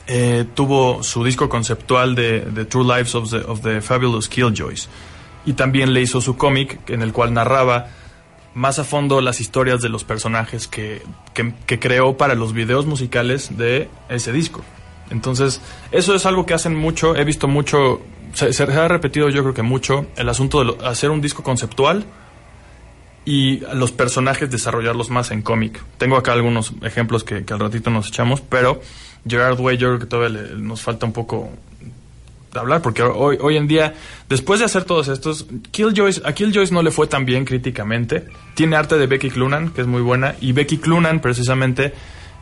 eh, 0.07 0.45
tuvo 0.55 1.03
su 1.03 1.25
disco 1.25 1.49
conceptual 1.49 2.15
de, 2.15 2.43
de 2.43 2.65
True 2.65 2.85
Lives 2.85 3.13
the, 3.31 3.39
of 3.39 3.61
the 3.63 3.81
Fabulous 3.81 4.29
Killjoys. 4.29 4.89
Y 5.45 5.55
también 5.55 5.93
le 5.93 6.01
hizo 6.01 6.21
su 6.21 6.37
cómic 6.37 6.89
en 6.91 7.03
el 7.03 7.13
cual 7.13 7.35
narraba 7.35 7.89
más 8.59 8.79
a 8.79 8.85
fondo 8.85 9.21
las 9.21 9.41
historias 9.41 9.81
de 9.81 9.89
los 9.89 10.03
personajes 10.05 10.67
que, 10.67 11.03
que, 11.33 11.79
creó 11.79 12.17
para 12.17 12.35
los 12.35 12.53
videos 12.53 12.87
musicales 12.87 13.57
de 13.57 13.89
ese 14.09 14.33
disco. 14.33 14.63
Entonces, 15.11 15.61
eso 15.93 16.15
es 16.15 16.27
algo 16.27 16.45
que 16.45 16.55
hacen 16.55 16.75
mucho, 16.75 17.15
he 17.17 17.25
visto 17.25 17.47
mucho, 17.49 18.01
se, 18.35 18.53
se 18.53 18.63
ha 18.65 18.89
repetido 18.89 19.29
yo 19.31 19.43
creo 19.43 19.55
que 19.55 19.63
mucho, 19.63 20.07
el 20.17 20.29
asunto 20.29 20.59
de 20.59 20.65
lo- 20.67 20.87
hacer 20.87 21.11
un 21.11 21.21
disco 21.21 21.43
conceptual 21.43 22.05
y 23.25 23.61
los 23.75 23.93
personajes 23.93 24.51
desarrollarlos 24.51 25.11
más 25.11 25.31
en 25.31 25.43
cómic. 25.43 25.83
Tengo 25.99 26.17
acá 26.17 26.33
algunos 26.33 26.73
ejemplos 26.83 27.25
que, 27.25 27.45
que 27.45 27.53
al 27.53 27.61
ratito 27.61 27.91
nos 27.91 28.09
echamos, 28.09 28.41
pero 28.41 28.81
Gerard 29.27 29.61
Way 29.61 29.77
yo 29.77 29.89
creo 29.89 29.99
que 30.01 30.07
todavía 30.07 30.41
le- 30.43 30.57
nos 30.57 30.83
falta 30.83 31.07
un 31.07 31.13
poco 31.13 31.51
hablar, 32.55 32.83
porque 32.83 33.03
hoy, 33.03 33.39
hoy 33.41 33.57
en 33.57 33.67
día, 33.67 33.95
después 34.29 34.61
de 34.61 34.67
hacer 34.67 34.85
todos 34.85 35.09
estos, 35.09 35.47
Killjoys, 35.71 36.23
a 36.25 36.33
Killjoys 36.33 36.73
no 36.73 36.83
le 36.83 36.91
fue 36.91 37.07
tan 37.07 37.25
bien 37.25 37.45
críticamente. 37.45 38.27
Tiene 38.55 38.77
arte 38.77 38.97
de 38.97 39.07
Becky 39.07 39.31
Clunan, 39.31 39.71
que 39.71 39.83
es 39.83 39.87
muy 39.87 40.03
buena, 40.03 40.35
y 40.41 40.53
Becky 40.53 40.79
Clunan 40.79 41.21
precisamente 41.21 41.93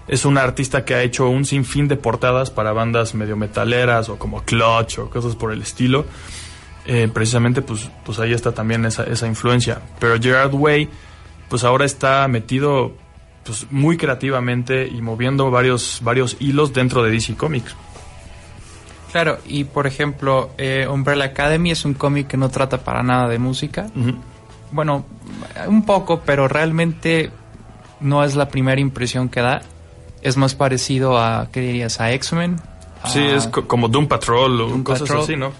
es 0.08 0.24
una 0.24 0.42
artista 0.42 0.84
que 0.84 0.94
ha 0.94 1.02
hecho 1.02 1.28
un 1.28 1.44
sinfín 1.44 1.88
de 1.88 1.96
portadas 1.96 2.50
para 2.50 2.72
bandas 2.72 3.14
medio 3.14 3.36
metaleras 3.36 4.08
o 4.08 4.18
como 4.18 4.42
Clutch 4.44 4.98
o 4.98 5.10
cosas 5.10 5.34
por 5.34 5.52
el 5.52 5.62
estilo. 5.62 6.06
Eh, 6.86 7.08
precisamente 7.12 7.62
pues, 7.62 7.90
pues 8.04 8.20
ahí 8.20 8.32
está 8.32 8.52
también 8.52 8.84
esa, 8.84 9.02
esa 9.04 9.26
influencia. 9.26 9.80
Pero 9.98 10.20
Gerard 10.20 10.54
Way 10.54 10.88
pues 11.48 11.64
ahora 11.64 11.84
está 11.84 12.26
metido 12.28 12.92
pues 13.44 13.66
muy 13.70 13.96
creativamente 13.96 14.86
y 14.86 15.00
moviendo 15.02 15.50
varios, 15.50 16.00
varios 16.02 16.36
hilos 16.40 16.72
dentro 16.72 17.02
de 17.02 17.10
DC 17.10 17.36
Comics. 17.36 17.74
Claro, 19.12 19.38
y 19.46 19.64
por 19.64 19.86
ejemplo, 19.86 20.50
eh, 20.58 20.86
Umbrella 20.90 21.26
Academy 21.26 21.70
es 21.70 21.84
un 21.84 21.94
cómic 21.94 22.26
que 22.26 22.36
no 22.36 22.48
trata 22.48 22.78
para 22.78 23.02
nada 23.02 23.28
de 23.28 23.38
música. 23.38 23.86
Bueno, 24.72 25.04
un 25.68 25.84
poco, 25.84 26.20
pero 26.26 26.48
realmente 26.48 27.30
no 28.00 28.24
es 28.24 28.34
la 28.34 28.48
primera 28.48 28.80
impresión 28.80 29.28
que 29.28 29.40
da. 29.40 29.62
Es 30.22 30.36
más 30.36 30.54
parecido 30.54 31.18
a, 31.18 31.48
¿qué 31.52 31.60
dirías? 31.60 32.00
A 32.00 32.10
X-Men. 32.12 32.60
Sí, 33.06 33.20
es 33.22 33.46
co- 33.46 33.66
como 33.68 33.88
Doom 33.88 34.08
Patrol 34.08 34.60
o 34.60 34.68
Doom 34.68 34.82
cosas 34.82 35.02
Patrol. 35.02 35.22
así, 35.22 35.36
¿no? 35.36 35.52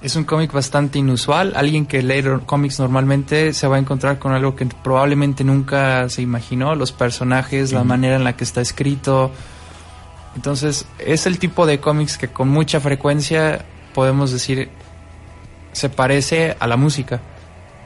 Es 0.00 0.16
un 0.16 0.24
cómic 0.24 0.52
bastante 0.52 0.98
inusual. 0.98 1.52
Alguien 1.56 1.86
que 1.86 2.02
lee 2.02 2.22
cómics 2.46 2.78
normalmente 2.80 3.52
se 3.52 3.66
va 3.66 3.76
a 3.76 3.78
encontrar 3.78 4.18
con 4.18 4.32
algo 4.32 4.54
que 4.56 4.66
probablemente 4.66 5.44
nunca 5.44 6.08
se 6.08 6.20
imaginó. 6.22 6.74
Los 6.74 6.92
personajes, 6.92 7.72
la 7.72 7.84
manera 7.84 8.16
en 8.16 8.24
la 8.24 8.34
que 8.36 8.44
está 8.44 8.60
escrito. 8.60 9.30
Entonces, 10.36 10.86
es 10.98 11.26
el 11.26 11.38
tipo 11.38 11.66
de 11.66 11.78
cómics 11.78 12.18
que 12.18 12.28
con 12.28 12.48
mucha 12.48 12.80
frecuencia 12.80 13.64
podemos 13.94 14.32
decir 14.32 14.68
se 15.72 15.88
parece 15.88 16.56
a 16.58 16.66
la 16.66 16.76
música. 16.76 17.20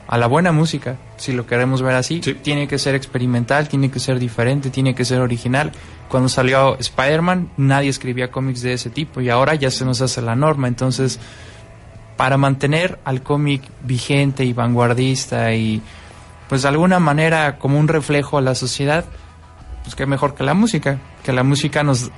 A 0.07 0.17
la 0.17 0.27
buena 0.27 0.53
música, 0.53 0.97
si 1.19 1.33
lo 1.33 1.47
queremos 1.47 1.83
ver 1.83 1.95
así. 1.95 2.23
Sí. 2.23 2.35
Tiene 2.35 2.67
que 2.67 2.79
ser 2.79 2.95
experimental, 2.95 3.69
tiene 3.69 3.91
que 3.91 3.99
ser 3.99 4.19
diferente, 4.19 4.71
tiene 4.71 4.95
que 4.95 5.05
ser 5.05 5.21
original. 5.21 5.73
Cuando 6.09 6.31
salió 6.31 6.79
Spider-Man, 6.79 7.51
nadie 7.59 7.91
escribía 7.91 8.31
cómics 8.31 8.63
de 8.63 8.73
ese 8.73 8.89
tipo 8.89 9.21
y 9.21 9.29
ahora 9.29 9.55
ya 9.55 9.71
se 9.71 9.85
nos 9.85 10.01
hace 10.01 10.23
la 10.23 10.35
norma. 10.35 10.67
Entonces, 10.67 11.21
para 12.17 12.39
mantener 12.39 12.99
al 13.05 13.23
cómic 13.23 13.63
vigente 13.85 14.45
y 14.45 14.55
vanguardista 14.55 15.53
y 15.55 15.83
pues 16.49 16.63
de 16.63 16.69
alguna 16.69 16.99
manera 16.99 17.59
como 17.59 17.79
un 17.79 17.89
reflejo 17.89 18.39
a 18.39 18.41
la 18.41 18.55
sociedad, 18.55 19.05
pues 19.83 19.95
qué 19.95 20.07
mejor 20.07 20.35
que 20.35 20.45
la 20.45 20.55
música, 20.55 20.99
que 21.23 21.33
la 21.33 21.43
música 21.43 21.83
nos 21.83 22.05
eh, 22.05 22.11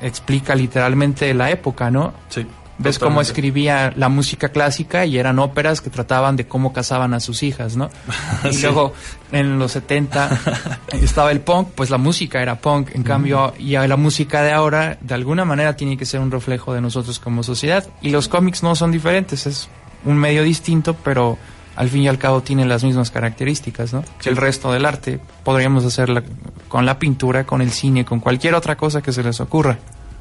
explica 0.00 0.54
literalmente 0.54 1.32
la 1.34 1.50
época, 1.50 1.90
¿no? 1.90 2.12
Sí. 2.28 2.46
Ves 2.80 3.00
cómo 3.00 3.20
escribía 3.20 3.92
la 3.96 4.08
música 4.08 4.50
clásica 4.50 5.04
y 5.04 5.18
eran 5.18 5.40
óperas 5.40 5.80
que 5.80 5.90
trataban 5.90 6.36
de 6.36 6.46
cómo 6.46 6.72
casaban 6.72 7.12
a 7.12 7.18
sus 7.18 7.42
hijas, 7.42 7.74
¿no? 7.76 7.90
Y 8.48 8.52
Sí. 8.54 8.62
luego 8.62 8.92
en 9.32 9.58
los 9.58 9.72
70 9.72 10.38
estaba 11.02 11.32
el 11.32 11.40
punk, 11.40 11.70
pues 11.74 11.90
la 11.90 11.98
música 11.98 12.40
era 12.40 12.54
punk. 12.60 12.90
En 12.94 13.02
cambio, 13.02 13.52
ya 13.58 13.84
la 13.88 13.96
música 13.96 14.42
de 14.42 14.52
ahora 14.52 14.96
de 15.00 15.12
alguna 15.14 15.44
manera 15.44 15.74
tiene 15.74 15.96
que 15.96 16.06
ser 16.06 16.20
un 16.20 16.30
reflejo 16.30 16.72
de 16.72 16.80
nosotros 16.80 17.18
como 17.18 17.42
sociedad. 17.42 17.84
Y 18.00 18.10
los 18.10 18.28
cómics 18.28 18.62
no 18.62 18.76
son 18.76 18.92
diferentes, 18.92 19.46
es 19.48 19.68
un 20.04 20.16
medio 20.16 20.44
distinto, 20.44 20.94
pero 20.94 21.36
al 21.78 21.88
fin 21.88 22.02
y 22.02 22.08
al 22.08 22.18
cabo 22.18 22.42
tienen 22.42 22.68
las 22.68 22.82
mismas 22.82 23.12
características, 23.12 23.92
¿no? 23.92 24.02
Que 24.20 24.30
el 24.30 24.36
resto 24.36 24.72
del 24.72 24.84
arte 24.84 25.20
podríamos 25.44 25.84
hacerla 25.84 26.24
con 26.66 26.84
la 26.84 26.98
pintura, 26.98 27.44
con 27.44 27.62
el 27.62 27.70
cine, 27.70 28.04
con 28.04 28.18
cualquier 28.18 28.56
otra 28.56 28.76
cosa 28.76 29.00
que 29.00 29.12
se 29.12 29.22
les 29.22 29.40
ocurra. 29.40 29.78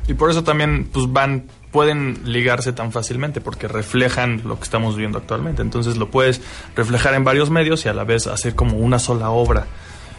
Y 0.08 0.14
por 0.14 0.30
eso 0.30 0.44
también 0.44 0.88
pues 0.94 1.12
van 1.12 1.46
pueden 1.72 2.32
ligarse 2.32 2.74
tan 2.74 2.92
fácilmente 2.92 3.42
porque 3.42 3.68
reflejan 3.68 4.44
lo 4.46 4.58
que 4.58 4.66
estamos 4.66 4.96
viendo 4.96 5.18
actualmente. 5.18 5.64
Entonces 5.64 5.98
lo 5.98 6.12
puedes 6.12 6.42
reflejar 6.76 7.16
en 7.16 7.24
varios 7.24 7.50
medios 7.50 7.84
y 7.86 7.90
a 7.90 7.94
la 7.94 8.04
vez 8.04 8.28
hacer 8.28 8.54
como 8.54 8.78
una 8.78 9.00
sola 9.00 9.32
obra. 9.32 9.66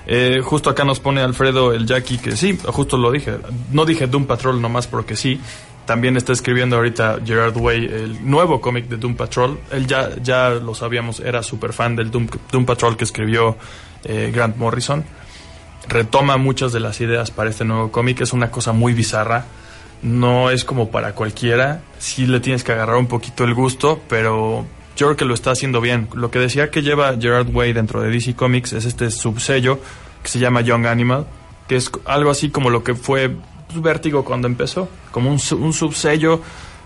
Eh, 0.09 0.41
justo 0.43 0.71
acá 0.71 0.83
nos 0.83 0.99
pone 0.99 1.21
Alfredo 1.21 1.73
el 1.73 1.87
Jackie 1.87 2.19
que 2.19 2.37
sí, 2.37 2.59
justo 2.67 2.97
lo 2.97 3.13
dije. 3.13 3.37
No 3.71 3.85
dije 3.85 4.09
Doom 4.09 4.27
Patrol 4.27 4.61
nomás 4.61 4.89
porque 4.89 5.15
sí. 5.15 5.41
También 5.89 6.19
está 6.19 6.35
escribiendo 6.35 6.77
ahorita 6.77 7.21
Gerard 7.25 7.57
Way 7.57 7.87
el 7.87 8.31
nuevo 8.31 8.61
cómic 8.61 8.89
de 8.89 8.99
Doom 8.99 9.17
Patrol. 9.17 9.59
Él 9.73 9.87
ya, 9.87 10.11
ya 10.23 10.51
lo 10.51 10.75
sabíamos, 10.75 11.19
era 11.19 11.43
súper 11.43 11.73
fan 11.73 11.97
del 11.97 12.11
Doom, 12.11 12.67
Patrol 12.67 12.95
que 12.95 13.05
escribió 13.05 13.57
eh, 14.05 14.31
Grant 14.31 14.59
Morrison. 14.59 15.03
Retoma 15.89 16.37
muchas 16.37 16.75
de 16.75 16.81
las 16.81 17.01
ideas 17.01 17.31
para 17.31 17.49
este 17.49 17.65
nuevo 17.65 17.91
cómic. 17.91 18.21
Es 18.21 18.35
una 18.35 18.51
cosa 18.51 18.73
muy 18.73 18.93
bizarra 18.93 19.47
no 20.03 20.51
es 20.51 20.63
como 20.63 20.91
para 20.91 21.15
cualquiera. 21.15 21.81
Sí 21.99 22.27
le 22.27 22.41
tienes 22.41 22.65
que 22.65 22.73
agarrar 22.73 22.97
un 22.97 23.07
poquito 23.07 23.45
el 23.45 23.55
gusto, 23.55 23.99
pero 24.11 24.67
yo 24.95 25.07
creo 25.07 25.17
que 25.17 25.25
lo 25.25 25.33
está 25.33 25.53
haciendo 25.53 25.81
bien. 25.81 26.07
Lo 26.13 26.31
que 26.31 26.39
decía 26.39 26.71
que 26.71 26.83
lleva 26.83 27.17
Gerard 27.19 27.49
Way 27.49 27.73
dentro 27.73 28.03
de 28.03 28.11
DC 28.11 28.35
Comics 28.35 28.75
es 28.75 28.85
este 28.85 29.11
subsello 29.11 29.81
que 30.23 30.29
se 30.29 30.39
llama 30.39 30.61
Young 30.61 30.85
Animal, 30.85 31.27
que 31.67 31.77
es 31.77 31.91
algo 32.05 32.31
así 32.31 32.51
como 32.51 32.69
lo 32.69 32.85
que 32.85 32.95
fue 32.95 33.35
pues, 33.69 33.81
Vértigo 33.83 34.25
cuando 34.25 34.49
empezó, 34.49 34.89
como 35.13 35.31
un, 35.31 35.41
un 35.61 35.73
subsello 35.73 36.41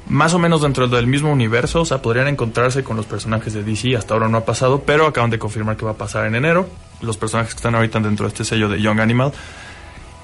más 0.09 0.35
o 0.35 0.39
menos 0.39 0.63
dentro 0.63 0.89
del 0.89 1.07
mismo 1.07 1.31
universo, 1.31 1.83
o 1.83 1.85
sea, 1.85 2.03
podrían 2.03 2.27
encontrarse 2.29 2.83
con 2.83 2.97
los 2.97 3.07
personajes 3.07 3.53
de 3.55 3.63
DC, 3.63 3.97
hasta 3.97 4.15
ahora 4.15 4.29
no 4.29 4.39
ha 4.39 4.45
pasado, 4.45 4.83
pero 4.85 5.07
acaban 5.07 5.31
de 5.31 5.39
confirmar 5.39 5.77
que 5.77 5.85
va 5.85 5.93
a 5.93 5.97
pasar 5.97 6.27
en 6.27 6.35
enero, 6.35 6.69
los 7.01 7.17
personajes 7.17 7.55
que 7.55 7.59
están 7.59 7.75
ahorita 7.77 8.01
dentro 8.01 8.27
de 8.27 8.29
este 8.33 8.45
sello 8.45 8.69
de 8.69 8.81
Young 8.83 8.99
Animal. 9.01 9.33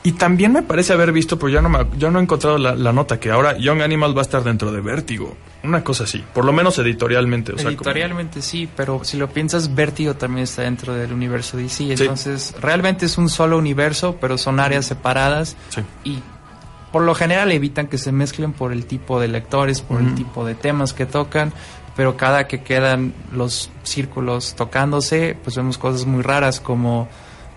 Y 0.03 0.13
también 0.13 0.53
me 0.53 0.63
parece 0.63 0.93
haber 0.93 1.13
visto, 1.13 1.39
pero 1.39 1.49
ya 1.51 1.61
no, 1.61 1.69
me, 1.69 1.79
ya 1.99 2.11
no 2.11 2.19
he 2.19 2.23
encontrado 2.23 2.57
la, 2.57 2.75
la 2.75 2.93
nota, 2.93 3.19
que 3.21 3.31
ahora 3.31 3.57
Young 3.59 3.83
Animal 3.83 4.17
va 4.17 4.23
a 4.23 4.23
estar 4.23 4.43
dentro 4.43 4.73
de 4.73 4.81
Vértigo. 4.81 5.37
Una 5.65 5.83
cosa 5.85 6.05
así, 6.05 6.25
por 6.33 6.45
lo 6.45 6.53
menos 6.53 6.79
editorialmente. 6.79 7.53
O 7.53 7.57
sea, 7.57 7.65
como- 7.65 7.75
Editorialmente 7.77 8.41
sí, 8.43 8.69
pero 8.77 9.03
si 9.05 9.17
lo 9.17 9.29
piensas, 9.29 9.75
Vértigo 9.75 10.15
también 10.15 10.45
está 10.45 10.63
dentro 10.63 10.95
del 10.95 11.13
universo 11.13 11.57
DC. 11.57 11.93
Entonces, 11.93 12.55
realmente 12.61 13.07
es 13.07 13.19
un 13.19 13.29
solo 13.29 13.59
universo, 13.59 14.17
pero 14.21 14.39
son 14.39 14.61
áreas 14.61 14.87
separadas 14.87 15.57
Sí. 15.71 15.83
y 16.05 16.21
por 16.93 17.03
lo 17.03 17.15
general 17.15 17.53
evitan 17.53 17.87
que 17.87 17.99
se 17.99 18.13
mezclen 18.13 18.53
por 18.53 18.73
el 18.73 18.87
tipo 18.87 19.21
de 19.21 19.29
lectores, 19.29 19.81
por 19.81 20.01
el 20.01 20.15
tipo 20.15 20.45
de 20.45 20.55
temas 20.55 20.93
que 20.93 21.07
tocan, 21.07 21.53
pero 21.97 22.17
cada 22.17 22.47
que 22.47 22.63
quedan 22.63 23.13
los 23.33 23.71
círculos 23.83 24.55
tocándose, 24.55 25.37
pues 25.43 25.57
vemos 25.57 25.79
cosas 25.79 26.07
muy 26.07 26.23
raras 26.23 26.61
como, 26.61 27.09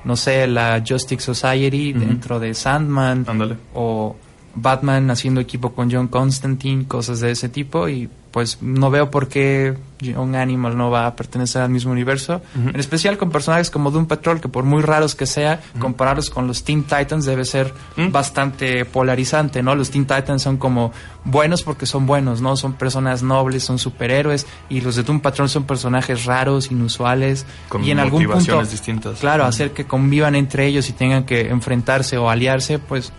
no 0.04 0.16
sé, 0.16 0.48
la 0.48 0.84
Justice 0.86 1.22
Society 1.24 1.94
dentro 1.94 2.40
de 2.40 2.54
Sandman 2.54 3.26
o 3.74 4.16
Batman 4.56 5.12
haciendo 5.12 5.40
equipo 5.40 5.74
con 5.74 5.92
John 5.92 6.08
Constantine, 6.08 6.86
cosas 6.86 7.20
de 7.22 7.32
ese 7.32 7.50
tipo 7.50 7.88
y 7.88 8.10
pues 8.32 8.60
no 8.62 8.90
veo 8.90 9.12
por 9.12 9.28
qué 9.28 9.78
Young 10.00 10.36
Animal 10.36 10.78
no 10.78 10.90
va 10.90 11.06
a 11.06 11.16
pertenecer 11.16 11.62
al 11.62 11.70
mismo 11.70 11.92
universo, 11.92 12.42
en 12.56 12.80
especial 12.80 13.18
con 13.18 13.30
personajes 13.30 13.70
como 13.70 13.92
Doom 13.92 14.08
Patrol 14.08 14.42
que 14.42 14.48
por 14.48 14.64
muy 14.64 14.82
raros 14.82 15.16
que 15.16 15.26
sea, 15.26 15.62
compararlos 15.80 16.30
con 16.30 16.48
los 16.48 16.64
Teen 16.64 16.84
Titans 16.84 17.26
debe 17.26 17.46
ser 17.46 17.74
bastante 18.10 18.86
polarizante, 18.86 19.62
¿no? 19.62 19.76
Los 19.76 19.92
Teen 19.92 20.06
Titans 20.06 20.42
son 20.42 20.58
como 20.58 20.92
buenos 21.24 21.62
porque 21.62 21.86
son 21.86 22.06
buenos, 22.08 22.42
¿no? 22.42 22.56
Son 22.56 22.74
personas 22.74 23.22
nobles, 23.22 23.64
son 23.64 23.78
superhéroes 23.78 24.48
y 24.70 24.82
los 24.82 24.96
de 24.96 25.04
Doom 25.04 25.20
Patrol 25.20 25.50
son 25.50 25.66
personajes 25.66 26.26
raros, 26.26 26.72
inusuales 26.72 27.46
Con 27.70 27.84
y 27.84 27.92
en 27.92 28.00
algún 28.00 28.24
punto 28.24 28.36
motivaciones 28.36 28.72
distintas. 28.72 29.20
Claro, 29.20 29.46
hacer 29.46 29.72
que 29.72 29.86
convivan 29.86 30.36
entre 30.36 30.66
ellos 30.66 30.90
y 30.90 30.94
tengan 30.94 31.26
que 31.26 31.50
enfrentarse 31.50 32.18
o 32.18 32.30
aliarse, 32.30 32.80
pues 32.80 33.12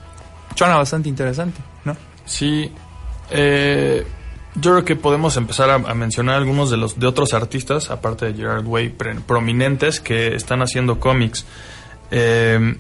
suena 0.57 0.77
bastante 0.77 1.09
interesante, 1.09 1.61
¿no? 1.85 1.97
Sí. 2.25 2.73
eh, 3.31 4.05
Yo 4.55 4.73
creo 4.73 4.85
que 4.85 4.97
podemos 4.97 5.37
empezar 5.37 5.71
a, 5.71 5.79
mencionar 5.95 6.37
algunos 6.37 6.71
de 6.71 6.77
los 6.77 6.99
de 7.01 7.07
otros 7.07 7.33
artistas, 7.33 7.91
aparte 7.91 8.27
de 8.27 8.35
Gerard 8.35 8.67
Way, 8.67 8.91
pre- 8.91 9.15
prominentes 9.15 9.99
que 10.01 10.35
están 10.35 10.61
haciendo 10.61 11.01
cómics. 11.01 11.47
Eh, 12.11 12.77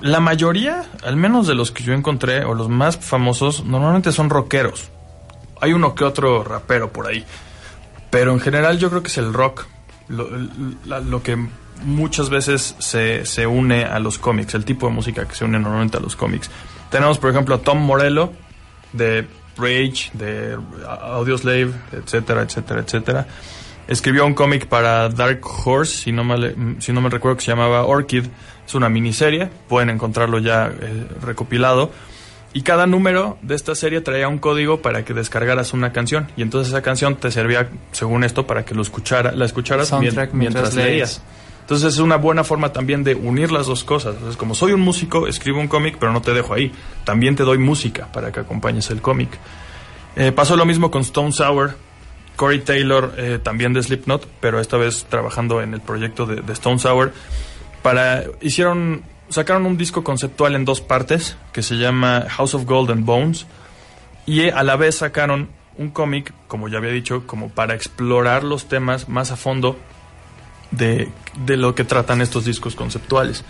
la 0.00 0.18
mayoría, 0.18 0.84
al 1.04 1.16
menos 1.16 1.46
de 1.46 1.54
los 1.54 1.70
que 1.70 1.84
yo 1.84 1.92
encontré, 1.92 2.44
o 2.44 2.54
los 2.54 2.68
más 2.68 2.96
famosos, 2.98 3.64
normalmente 3.64 4.10
son 4.10 4.30
rockeros. 4.30 4.90
Hay 5.60 5.72
uno 5.72 5.94
que 5.94 6.02
otro 6.02 6.42
rapero 6.42 6.92
por 6.92 7.06
ahí. 7.06 7.24
Pero 8.10 8.32
en 8.32 8.40
general 8.40 8.78
yo 8.78 8.90
creo 8.90 9.02
que 9.02 9.08
es 9.08 9.18
el 9.18 9.32
rock 9.32 9.66
lo, 10.08 10.28
lo 11.00 11.22
que 11.22 11.38
muchas 11.84 12.30
veces 12.30 12.74
se, 12.80 13.24
se 13.24 13.46
une 13.46 13.84
a 13.84 13.98
los 14.00 14.18
cómics, 14.18 14.54
el 14.54 14.64
tipo 14.64 14.88
de 14.88 14.92
música 14.92 15.26
que 15.26 15.34
se 15.34 15.44
une 15.44 15.58
normalmente 15.60 15.96
a 15.96 16.00
los 16.00 16.16
cómics. 16.16 16.50
Tenemos, 16.90 17.18
por 17.18 17.30
ejemplo, 17.30 17.54
a 17.54 17.58
Tom 17.58 17.78
Morello 17.78 18.32
de 18.92 19.26
Rage, 19.56 20.10
de 20.14 20.56
Audioslave, 20.86 21.72
etcétera, 21.92 22.42
etcétera, 22.42 22.80
etcétera. 22.80 23.26
Escribió 23.88 24.24
un 24.24 24.34
cómic 24.34 24.66
para 24.66 25.08
Dark 25.08 25.40
Horse, 25.64 26.04
si 26.04 26.12
no, 26.12 26.24
mal, 26.24 26.76
si 26.78 26.92
no 26.92 27.00
me 27.00 27.10
recuerdo, 27.10 27.36
que 27.36 27.44
se 27.44 27.50
llamaba 27.50 27.84
Orchid. 27.84 28.26
Es 28.66 28.74
una 28.74 28.88
miniserie, 28.88 29.50
pueden 29.68 29.90
encontrarlo 29.90 30.38
ya 30.38 30.66
eh, 30.80 31.06
recopilado. 31.20 31.90
Y 32.54 32.62
cada 32.62 32.86
número 32.86 33.38
de 33.42 33.54
esta 33.54 33.74
serie 33.74 34.00
traía 34.02 34.28
un 34.28 34.38
código 34.38 34.82
para 34.82 35.04
que 35.04 35.14
descargaras 35.14 35.72
una 35.72 35.92
canción. 35.92 36.28
Y 36.36 36.42
entonces 36.42 36.68
esa 36.72 36.82
canción 36.82 37.16
te 37.16 37.30
servía, 37.30 37.68
según 37.92 38.24
esto, 38.24 38.46
para 38.46 38.64
que 38.64 38.74
lo 38.74 38.82
escuchara, 38.82 39.32
la 39.32 39.46
escucharas 39.46 39.90
mien- 39.92 40.00
mientras, 40.14 40.34
mientras 40.34 40.74
leías. 40.74 41.22
Entonces 41.72 41.94
es 41.94 42.00
una 42.00 42.16
buena 42.16 42.44
forma 42.44 42.70
también 42.70 43.02
de 43.02 43.14
unir 43.14 43.50
las 43.50 43.64
dos 43.64 43.82
cosas. 43.82 44.12
Entonces, 44.16 44.36
como 44.36 44.54
soy 44.54 44.72
un 44.72 44.82
músico, 44.82 45.26
escribo 45.26 45.58
un 45.58 45.68
cómic, 45.68 45.96
pero 45.98 46.12
no 46.12 46.20
te 46.20 46.34
dejo 46.34 46.52
ahí. 46.52 46.70
También 47.04 47.34
te 47.34 47.44
doy 47.44 47.56
música 47.56 48.12
para 48.12 48.30
que 48.30 48.40
acompañes 48.40 48.90
el 48.90 49.00
cómic. 49.00 49.30
Eh, 50.14 50.32
pasó 50.32 50.54
lo 50.54 50.66
mismo 50.66 50.90
con 50.90 51.00
Stone 51.00 51.32
Sour. 51.32 51.78
Corey 52.36 52.58
Taylor, 52.58 53.14
eh, 53.16 53.38
también 53.42 53.72
de 53.72 53.82
Slipknot, 53.82 54.28
pero 54.38 54.60
esta 54.60 54.76
vez 54.76 55.06
trabajando 55.08 55.62
en 55.62 55.72
el 55.72 55.80
proyecto 55.80 56.26
de, 56.26 56.42
de 56.42 56.52
Stone 56.52 56.78
Sour. 56.78 57.14
Para, 57.80 58.24
hicieron, 58.42 59.02
sacaron 59.30 59.64
un 59.64 59.78
disco 59.78 60.04
conceptual 60.04 60.54
en 60.54 60.66
dos 60.66 60.82
partes 60.82 61.38
que 61.54 61.62
se 61.62 61.76
llama 61.76 62.26
House 62.28 62.52
of 62.52 62.66
Gold 62.66 62.90
and 62.90 63.06
Bones. 63.06 63.46
Y 64.26 64.50
a 64.50 64.62
la 64.62 64.76
vez 64.76 64.96
sacaron 64.96 65.48
un 65.78 65.88
cómic, 65.88 66.34
como 66.48 66.68
ya 66.68 66.76
había 66.76 66.90
dicho, 66.90 67.26
como 67.26 67.48
para 67.48 67.74
explorar 67.74 68.44
los 68.44 68.66
temas 68.66 69.08
más 69.08 69.30
a 69.30 69.36
fondo 69.36 69.78
de, 70.72 71.08
de 71.46 71.56
lo 71.56 71.74
que 71.74 71.84
tratan 71.84 72.20
estos 72.20 72.44
discos 72.44 72.74
conceptuales. 72.74 73.44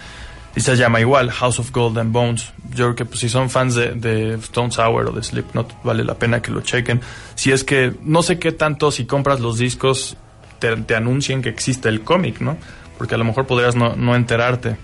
Y 0.54 0.60
se 0.60 0.76
llama 0.76 1.00
igual, 1.00 1.30
House 1.30 1.58
of 1.58 1.70
Gold 1.72 1.98
and 1.98 2.12
Bones. 2.12 2.52
Yo 2.70 2.86
creo 2.86 2.94
que 2.94 3.04
pues, 3.06 3.20
si 3.20 3.28
son 3.30 3.48
fans 3.48 3.74
de, 3.74 3.92
de 3.94 4.34
Stone 4.34 4.70
Sour 4.70 5.08
o 5.08 5.12
de 5.12 5.22
Slipknot, 5.22 5.82
vale 5.82 6.04
la 6.04 6.14
pena 6.14 6.42
que 6.42 6.50
lo 6.50 6.60
chequen. 6.60 7.00
Si 7.34 7.52
es 7.52 7.64
que, 7.64 7.94
no 8.02 8.22
sé 8.22 8.38
qué 8.38 8.52
tanto 8.52 8.90
si 8.90 9.06
compras 9.06 9.40
los 9.40 9.56
discos 9.56 10.16
te, 10.58 10.76
te 10.76 10.94
anuncien 10.94 11.40
que 11.40 11.48
existe 11.48 11.88
el 11.88 12.02
cómic, 12.02 12.40
¿no? 12.40 12.58
Porque 12.98 13.14
a 13.14 13.18
lo 13.18 13.24
mejor 13.24 13.46
podrías 13.46 13.74
no, 13.76 13.96
no 13.96 14.14
enterarte. 14.14 14.76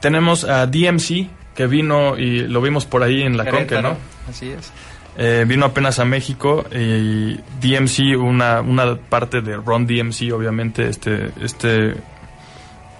Tenemos 0.00 0.44
a 0.44 0.66
DMC, 0.66 1.28
que 1.56 1.66
vino 1.66 2.16
y 2.16 2.46
lo 2.46 2.60
vimos 2.60 2.86
por 2.86 3.02
ahí 3.02 3.22
en 3.22 3.36
la 3.36 3.50
Conque, 3.50 3.82
¿no? 3.82 3.96
Así 4.30 4.48
es. 4.48 4.70
Eh, 5.20 5.44
vino 5.48 5.66
apenas 5.66 5.98
a 5.98 6.04
México 6.04 6.64
y 6.72 7.34
DMC, 7.60 8.16
una, 8.16 8.60
una 8.60 8.94
parte 8.96 9.40
de 9.40 9.56
Ron 9.56 9.84
DMC, 9.84 10.32
obviamente, 10.32 10.88
este, 10.88 11.32
este, 11.42 11.96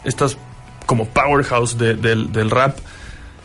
estas 0.04 0.36
como 0.84 1.06
powerhouse 1.06 1.78
de- 1.78 1.94
del, 1.94 2.50
rap, 2.50 2.76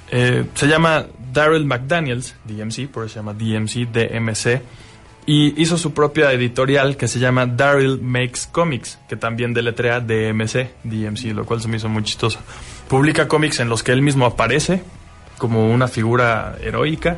eh, 0.10 0.46
se 0.56 0.68
llama 0.68 1.06
Daryl 1.32 1.66
McDaniels, 1.66 2.36
DMC, 2.46 2.88
por 2.88 3.04
eso 3.06 3.14
se 3.14 3.20
llama 3.20 3.34
DMC, 3.34 3.86
DMC, 3.92 4.62
y 5.28 5.62
hizo 5.62 5.78
su 5.78 5.94
propia 5.94 6.32
editorial 6.32 6.98
que 6.98 7.08
se 7.08 7.20
llama 7.20 7.46
Daryl 7.46 8.02
Makes 8.02 8.42
Comics, 8.52 8.98
que 9.08 9.18
también 9.18 9.54
deletrea 9.54 10.00
DMC, 10.00 10.70
DMC, 10.84 11.26
lo 11.36 11.46
cual 11.46 11.62
se 11.62 11.68
me 11.68 11.78
hizo 11.78 11.90
muy 11.90 12.04
chistoso. 12.04 12.40
Publica 12.88 13.28
cómics 13.28 13.60
en 13.60 13.70
los 13.70 13.84
que 13.84 13.92
él 13.92 14.02
mismo 14.02 14.26
aparece 14.26 14.82
como 15.38 15.70
una 15.72 15.88
figura 15.88 16.56
heroica 16.62 17.18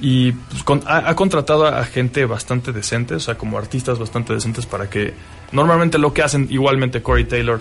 y 0.00 0.32
pues, 0.32 0.64
ha, 0.86 1.14
contratado 1.14 1.66
a, 1.66 1.84
gente 1.84 2.24
bastante 2.24 2.72
decente, 2.72 3.14
o 3.14 3.20
sea, 3.20 3.36
como 3.36 3.58
artistas 3.58 3.98
bastante 3.98 4.34
decentes 4.34 4.66
para 4.66 4.90
que 4.90 5.14
normalmente 5.52 5.98
lo 5.98 6.12
que 6.12 6.22
hacen 6.22 6.48
igualmente 6.50 7.02
Corey 7.02 7.24
Taylor 7.24 7.60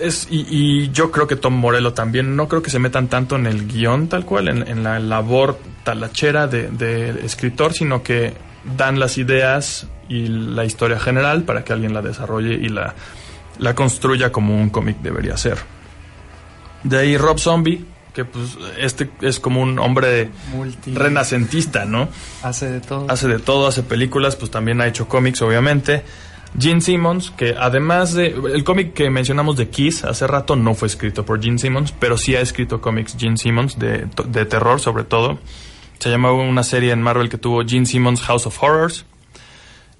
es, 0.00 0.26
y, 0.30 0.90
yo 0.90 1.10
creo 1.10 1.26
que 1.26 1.36
Tom 1.36 1.54
Morello 1.54 1.92
también, 1.92 2.36
no 2.36 2.48
creo 2.48 2.62
que 2.62 2.70
se 2.70 2.78
metan 2.78 3.08
tanto 3.08 3.36
en 3.36 3.46
el 3.46 3.66
guion 3.66 4.08
tal 4.08 4.24
cual, 4.24 4.48
en, 4.48 4.82
la 4.82 4.98
labor 4.98 5.58
talachera 5.82 6.46
de 6.46 7.20
escritor, 7.24 7.72
sino 7.72 8.02
que 8.02 8.34
dan 8.76 8.98
las 8.98 9.18
ideas 9.18 9.86
y 10.08 10.26
la 10.28 10.64
historia 10.64 10.98
general 10.98 11.44
para 11.44 11.64
que 11.64 11.72
alguien 11.72 11.92
la 11.94 12.02
desarrolle 12.02 12.54
y 12.54 12.68
la, 12.68 12.94
la 13.58 13.74
construya 13.74 14.32
como 14.32 14.56
un 14.56 14.70
cómic 14.70 14.98
debería 15.00 15.36
ser. 15.36 15.58
De 16.82 16.98
ahí 16.98 17.16
Rob 17.16 17.38
Zombie, 17.38 17.84
que 18.14 18.24
pues 18.24 18.56
este 18.78 19.10
es 19.20 19.40
como 19.40 19.60
un 19.60 19.78
hombre 19.78 20.30
Multi. 20.52 20.94
renacentista, 20.94 21.84
¿no? 21.84 22.08
Hace 22.42 22.70
de 22.70 22.80
todo. 22.80 23.06
Hace 23.10 23.28
de 23.28 23.38
todo, 23.40 23.66
hace 23.66 23.82
películas, 23.82 24.36
pues 24.36 24.50
también 24.50 24.80
ha 24.80 24.86
hecho 24.86 25.08
cómics, 25.08 25.42
obviamente. 25.42 26.04
Gene 26.56 26.80
Simmons, 26.80 27.32
que 27.32 27.56
además 27.58 28.14
de... 28.14 28.26
El 28.28 28.62
cómic 28.62 28.94
que 28.94 29.10
mencionamos 29.10 29.56
de 29.56 29.68
Kiss 29.68 30.04
hace 30.04 30.26
rato 30.28 30.54
no 30.54 30.74
fue 30.74 30.86
escrito 30.86 31.26
por 31.26 31.42
Gene 31.42 31.58
Simmons, 31.58 31.92
pero 31.98 32.16
sí 32.16 32.36
ha 32.36 32.40
escrito 32.40 32.80
cómics 32.80 33.16
Gene 33.18 33.36
Simmons 33.36 33.76
de, 33.76 34.06
de 34.28 34.44
terror 34.46 34.78
sobre 34.80 35.02
todo. 35.02 35.40
Se 35.98 36.10
llamaba 36.10 36.34
una 36.34 36.62
serie 36.62 36.92
en 36.92 37.02
Marvel 37.02 37.28
que 37.28 37.38
tuvo 37.38 37.64
Gene 37.66 37.86
Simmons 37.86 38.20
House 38.22 38.46
of 38.46 38.62
Horrors. 38.62 39.04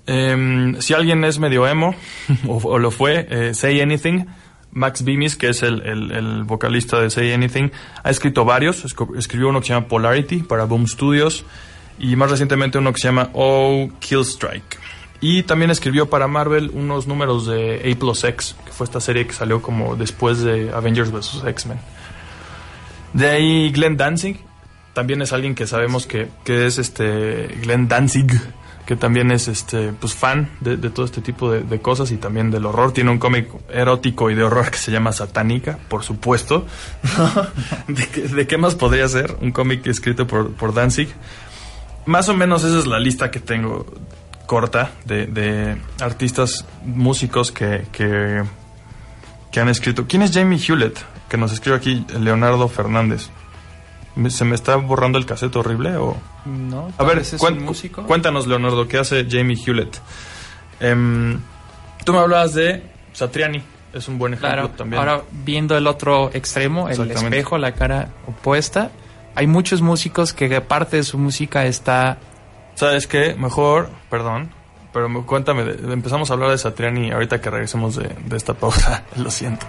Em, 0.07 0.81
si 0.81 0.95
alguien 0.95 1.25
es 1.25 1.41
medio 1.41 1.67
emo, 1.67 1.95
o, 2.47 2.59
o 2.59 2.79
lo 2.79 2.93
fue, 2.93 3.27
eh, 3.29 3.55
Say 3.55 3.81
Anything, 3.81 4.27
Max 4.75 5.05
Bemis, 5.05 5.37
que 5.37 5.49
es 5.49 5.63
el, 5.63 5.81
el- 5.83 6.43
vocalista 6.45 7.01
de 7.01 7.09
Say 7.09 7.33
Anything, 7.33 7.71
ha 8.03 8.11
escrito 8.11 8.45
varios. 8.45 8.85
Escribió 9.17 9.49
uno 9.49 9.61
que 9.61 9.69
se 9.69 9.73
llama 9.73 9.89
Polarity 9.89 10.43
para 10.43 10.65
Boom 10.65 10.87
Studios 10.87 11.45
y 11.99 12.17
más 12.17 12.31
recientemente 12.31 12.77
uno 12.79 12.93
que 12.93 13.01
se 13.01 13.09
llama 13.09 13.31
Oh 13.33 13.89
Killstrike. 14.01 14.77
Y 15.21 15.45
también 15.45 15.71
escribió 15.71 16.11
para 16.11 16.27
Marvel 16.27 16.71
unos 16.75 17.07
números 17.07 17.47
de 17.47 17.91
A 17.91 17.99
Plus 17.99 18.25
X, 18.25 18.57
que 18.67 18.73
fue 18.73 18.85
esta 18.85 19.01
serie 19.01 19.27
que 19.27 19.33
salió 19.33 19.63
como 19.63 19.97
después 19.97 20.43
de 20.43 20.71
Avengers 20.75 21.11
vs. 21.11 21.43
X-Men. 21.47 21.79
De 23.15 23.29
ahí 23.31 23.71
Glenn 23.71 23.97
Danzig, 23.97 24.41
también 24.93 25.23
es 25.23 25.33
alguien 25.33 25.55
que 25.55 25.67
sabemos 25.67 26.07
que, 26.07 26.29
que 26.45 26.67
es 26.67 26.79
este 26.79 27.47
Glenn 27.63 27.89
Danzig, 27.89 28.27
que 28.87 28.97
también 28.97 29.31
es 29.31 29.49
este 29.49 29.93
pues 29.93 30.15
fan 30.15 30.51
de, 30.61 30.77
todo 30.77 31.07
este 31.07 31.23
tipo 31.23 31.51
de, 31.51 31.81
cosas 31.81 32.11
y 32.11 32.17
también 32.17 32.51
del 32.51 32.67
horror. 32.67 32.93
Tiene 32.93 33.11
un 33.11 33.19
cómic 33.19 33.49
erótico 33.71 34.31
y 34.31 34.35
de 34.35 34.45
horror 34.45 34.71
que 34.71 34.79
se 34.79 34.93
llama 34.93 35.13
Satánica, 35.13 35.79
por 35.89 36.03
supuesto. 36.03 36.67
¿De, 37.89 38.47
qué, 38.47 38.59
más 38.59 38.75
podría 38.75 39.09
ser? 39.09 39.37
Un 39.41 39.53
cómic 39.53 39.87
escrito 39.87 40.27
por, 40.27 40.53
por 40.53 40.75
Danzig. 40.75 41.09
Más 42.07 42.29
o 42.29 42.35
menos 42.35 42.65
esa 42.65 42.79
es 42.79 42.87
la 42.87 42.99
lista 42.99 43.31
que 43.31 43.41
tengo 43.41 43.87
corta 44.47 44.93
de, 45.07 45.27
de 45.27 45.77
artistas 46.01 46.67
músicos 46.85 47.51
que, 47.51 47.87
que, 47.91 48.43
que 49.51 49.61
han 49.61 49.71
escrito. 49.71 50.07
¿Quién 50.07 50.23
es 50.23 50.33
Jamie 50.33 50.59
Hewlett? 50.59 50.99
Que 51.31 51.39
nos 51.39 51.53
escribe 51.53 51.79
aquí 51.79 52.05
Leonardo 52.19 52.69
Fernández. 52.69 53.31
¿Me- 54.17 54.31
¿Se 54.31 54.45
me 54.45 54.55
está 54.55 54.77
borrando 54.77 55.19
el 55.19 55.27
cassette 55.27 55.57
horrible 55.57 55.97
o...? 55.97 56.17
No, 56.45 56.93
A 56.99 57.05
ver, 57.05 57.23
cuen- 57.23 57.59
un 57.59 57.65
músico. 57.65 58.03
cuéntanos, 58.05 58.47
Leonardo, 58.47 58.87
¿qué 58.87 58.99
hace 58.99 59.27
Jamie 59.29 59.57
Hewlett? 59.57 60.01
Em, 60.81 61.41
tú 62.05 62.13
me 62.13 62.19
hablabas 62.21 62.55
de 62.55 62.83
Satriani, 63.13 63.63
es 63.93 64.07
un 64.09 64.19
buen 64.19 64.35
ejemplo 64.35 64.51
Claro, 64.51 64.71
también. 64.71 64.99
ahora 65.01 65.23
viendo 65.33 65.77
el 65.77 65.87
otro 65.87 66.31
extremo, 66.35 66.89
el 66.89 67.11
espejo, 67.11 67.59
la 67.59 67.73
cara 67.73 68.09
opuesta, 68.27 68.91
hay 69.35 69.47
muchos 69.47 69.83
músicos 69.83 70.33
que 70.33 70.61
parte 70.61 70.97
de 70.99 71.03
su 71.03 71.19
música 71.19 71.65
está... 71.67 72.19
¿Sabes 72.77 73.07
qué? 73.07 73.35
Mejor, 73.35 73.89
perdón, 74.11 74.51
pero 74.93 75.09
me- 75.09 75.23
cuéntame, 75.23 75.63
empezamos 75.93 76.31
a 76.31 76.35
hablar 76.35 76.51
de 76.51 76.59
Satriani 76.59 77.11
ahorita 77.11 77.41
que 77.41 77.51
regresemos 77.51 77.97
de, 77.97 78.09
de 78.27 78.37
esta 78.37 78.55
pausa, 78.55 79.03
lo 79.17 79.31
siento. 79.31 79.67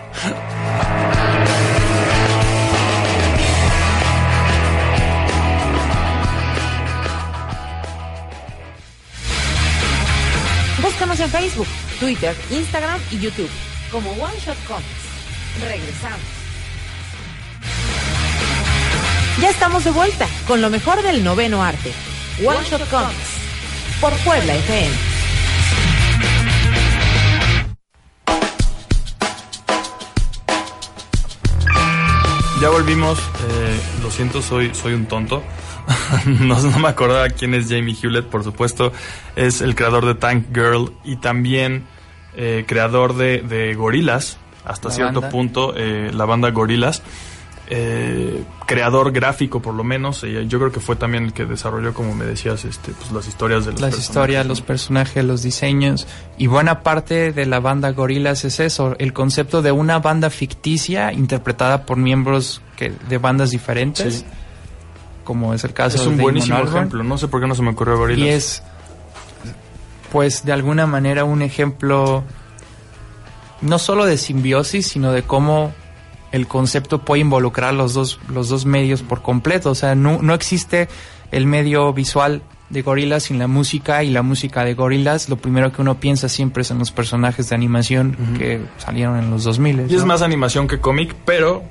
En 11.25 11.31
Facebook, 11.31 11.67
Twitter, 11.99 12.35
Instagram 12.51 12.99
y 13.11 13.19
YouTube 13.19 13.49
como 13.91 14.11
One 14.11 14.35
Shot 14.45 14.57
Comics. 14.67 14.85
Regresamos. 15.59 16.19
Ya 19.41 19.49
estamos 19.49 19.83
de 19.83 19.91
vuelta 19.91 20.27
con 20.47 20.61
lo 20.61 20.69
mejor 20.69 21.01
del 21.01 21.23
noveno 21.23 21.63
arte. 21.63 21.91
One, 22.45 22.59
Shot, 22.69 22.87
Comics 22.89 23.17
por 23.99 24.13
Puebla 24.19 24.55
FM. 24.55 24.91
Ya 32.61 32.69
volvimos, 32.69 33.19
eh, 33.19 33.79
lo 34.01 34.11
siento, 34.11 34.41
soy, 34.41 34.73
soy 34.75 34.93
un 34.93 35.07
tonto. 35.07 35.43
no, 36.25 36.59
no, 36.59 36.79
me 36.79 36.87
acordaba 36.87 37.29
quién 37.29 37.53
es 37.53 37.69
Jamie 37.69 37.95
Hewlett, 38.01 38.25
por 38.25 38.43
supuesto, 38.43 38.91
es 39.35 39.61
el 39.61 39.75
creador 39.75 40.05
de 40.05 40.15
Tank 40.15 40.47
Girl 40.53 40.91
y 41.03 41.17
también 41.17 41.85
eh, 42.35 42.65
creador 42.67 43.15
de, 43.15 43.41
de 43.41 43.75
Gorilas, 43.75 44.37
hasta 44.63 44.89
La 44.89 44.95
cierto 44.95 45.21
banda. 45.21 45.29
punto, 45.29 45.73
eh, 45.75 46.11
la 46.13 46.25
banda 46.25 46.49
Gorilas. 46.51 47.03
Eh, 47.67 48.43
creador 48.67 49.11
gráfico 49.11 49.59
por 49.59 49.73
lo 49.73 49.83
menos 49.83 50.23
eh, 50.23 50.45
yo 50.47 50.59
creo 50.59 50.71
que 50.71 50.79
fue 50.79 50.95
también 50.95 51.23
el 51.23 51.33
que 51.33 51.45
desarrolló 51.45 51.95
como 51.95 52.13
me 52.13 52.23
decías 52.23 52.63
este 52.63 52.91
pues 52.91 53.11
las 53.11 53.27
historias 53.27 53.65
de 53.65 53.71
los 53.71 53.81
Las 53.81 53.89
personajes, 53.89 54.07
historias, 54.07 54.45
los 54.45 54.61
personajes, 54.61 55.25
los 55.25 55.41
diseños. 55.41 56.05
Y 56.37 56.45
buena 56.45 56.83
parte 56.83 57.31
de 57.31 57.45
la 57.47 57.59
banda 57.59 57.89
Gorillaz 57.89 58.45
es 58.45 58.59
eso, 58.59 58.95
el 58.99 59.13
concepto 59.13 59.63
de 59.63 59.71
una 59.71 59.97
banda 59.97 60.29
ficticia 60.29 61.11
interpretada 61.11 61.87
por 61.87 61.97
miembros 61.97 62.61
que, 62.75 62.93
de 63.09 63.17
bandas 63.17 63.49
diferentes. 63.49 64.13
Sí. 64.19 64.25
Como 65.25 65.53
es 65.53 65.65
el 65.65 65.73
caso 65.73 65.97
es 65.97 66.03
de 66.03 66.07
un 66.07 66.13
Damon 66.15 66.23
buenísimo 66.23 66.59
ejemplo 66.59 67.03
no 67.03 67.17
sé 67.17 67.27
por 67.27 67.41
qué 67.41 67.47
no 67.47 67.55
se 67.55 67.61
me 67.61 67.71
ocurrió 67.71 67.97
Gorilas 67.97 68.25
Y 68.25 68.29
es, 68.29 68.63
pues, 70.13 70.45
de 70.45 70.53
alguna 70.53 70.87
manera 70.87 71.25
un 71.25 71.41
ejemplo 71.41 72.23
no 73.61 73.79
solo 73.79 74.05
de 74.05 74.17
simbiosis, 74.17 74.87
sino 74.87 75.11
de 75.11 75.23
cómo 75.23 75.73
el 76.31 76.47
concepto 76.47 76.99
puede 76.99 77.21
involucrar 77.21 77.73
los 77.73 77.93
dos, 77.93 78.19
los 78.29 78.49
dos 78.49 78.65
medios 78.65 79.01
por 79.01 79.21
completo. 79.21 79.71
O 79.71 79.75
sea, 79.75 79.95
no, 79.95 80.21
no 80.21 80.33
existe 80.33 80.87
el 81.31 81.45
medio 81.45 81.91
visual 81.93 82.41
de 82.69 82.81
Gorillaz 82.81 83.23
sin 83.23 83.39
la 83.39 83.47
música 83.47 84.03
y 84.03 84.09
la 84.09 84.21
música 84.21 84.63
de 84.63 84.73
Gorillaz. 84.73 85.29
Lo 85.29 85.37
primero 85.37 85.71
que 85.71 85.81
uno 85.81 85.99
piensa 85.99 86.29
siempre 86.29 86.61
es 86.61 86.71
en 86.71 86.79
los 86.79 86.91
personajes 86.91 87.49
de 87.49 87.55
animación 87.55 88.17
que 88.37 88.61
salieron 88.77 89.17
en 89.17 89.29
los 89.31 89.43
2000. 89.43 89.85
y 89.89 89.95
es 89.95 90.01
¿no? 90.01 90.07
más 90.07 90.21
animación 90.21 90.67
que 90.67 90.79
cómic 90.79 91.15
pero 91.25 91.63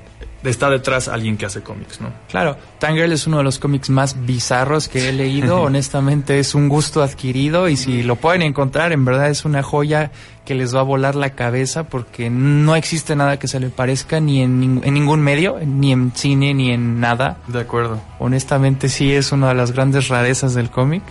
está 0.49 0.69
detrás 0.69 1.07
alguien 1.07 1.37
que 1.37 1.45
hace 1.45 1.61
cómics 1.61 1.99
no 2.01 2.09
Claro, 2.29 2.57
Tangirl 2.79 3.11
es 3.11 3.27
uno 3.27 3.37
de 3.37 3.43
los 3.43 3.59
cómics 3.59 3.89
más 3.89 4.25
bizarros 4.25 4.87
que 4.87 5.09
he 5.09 5.13
leído. 5.13 5.61
Honestamente, 5.63 6.39
es 6.39 6.53
un 6.55 6.69
gusto 6.69 7.01
adquirido 7.03 7.67
y 7.69 7.77
si 7.77 8.03
lo 8.03 8.15
pueden 8.15 8.41
encontrar, 8.41 8.91
en 8.91 9.05
verdad 9.05 9.29
es 9.29 9.45
una 9.45 9.63
joya 9.63 10.11
que 10.45 10.53
les 10.55 10.75
va 10.75 10.81
a 10.81 10.83
volar 10.83 11.15
la 11.15 11.31
cabeza 11.31 11.85
porque 11.85 12.29
no 12.29 12.75
existe 12.75 13.15
nada 13.15 13.39
que 13.39 13.47
se 13.47 13.59
le 13.59 13.69
parezca 13.69 14.19
ni 14.19 14.41
en, 14.43 14.61
ning- 14.61 14.81
en 14.85 14.93
ningún 14.93 15.21
medio, 15.21 15.57
ni 15.65 15.91
en 15.91 16.11
cine, 16.13 16.53
ni 16.53 16.71
en 16.71 16.99
nada. 16.99 17.37
de 17.47 17.61
acuerdo 17.61 17.99
Honestamente, 18.19 18.89
sí 18.89 19.11
es 19.11 19.31
una 19.31 19.47
de 19.49 19.55
las 19.55 19.71
grandes 19.71 20.07
rarezas 20.09 20.53
del 20.53 20.69
cómic. 20.69 21.01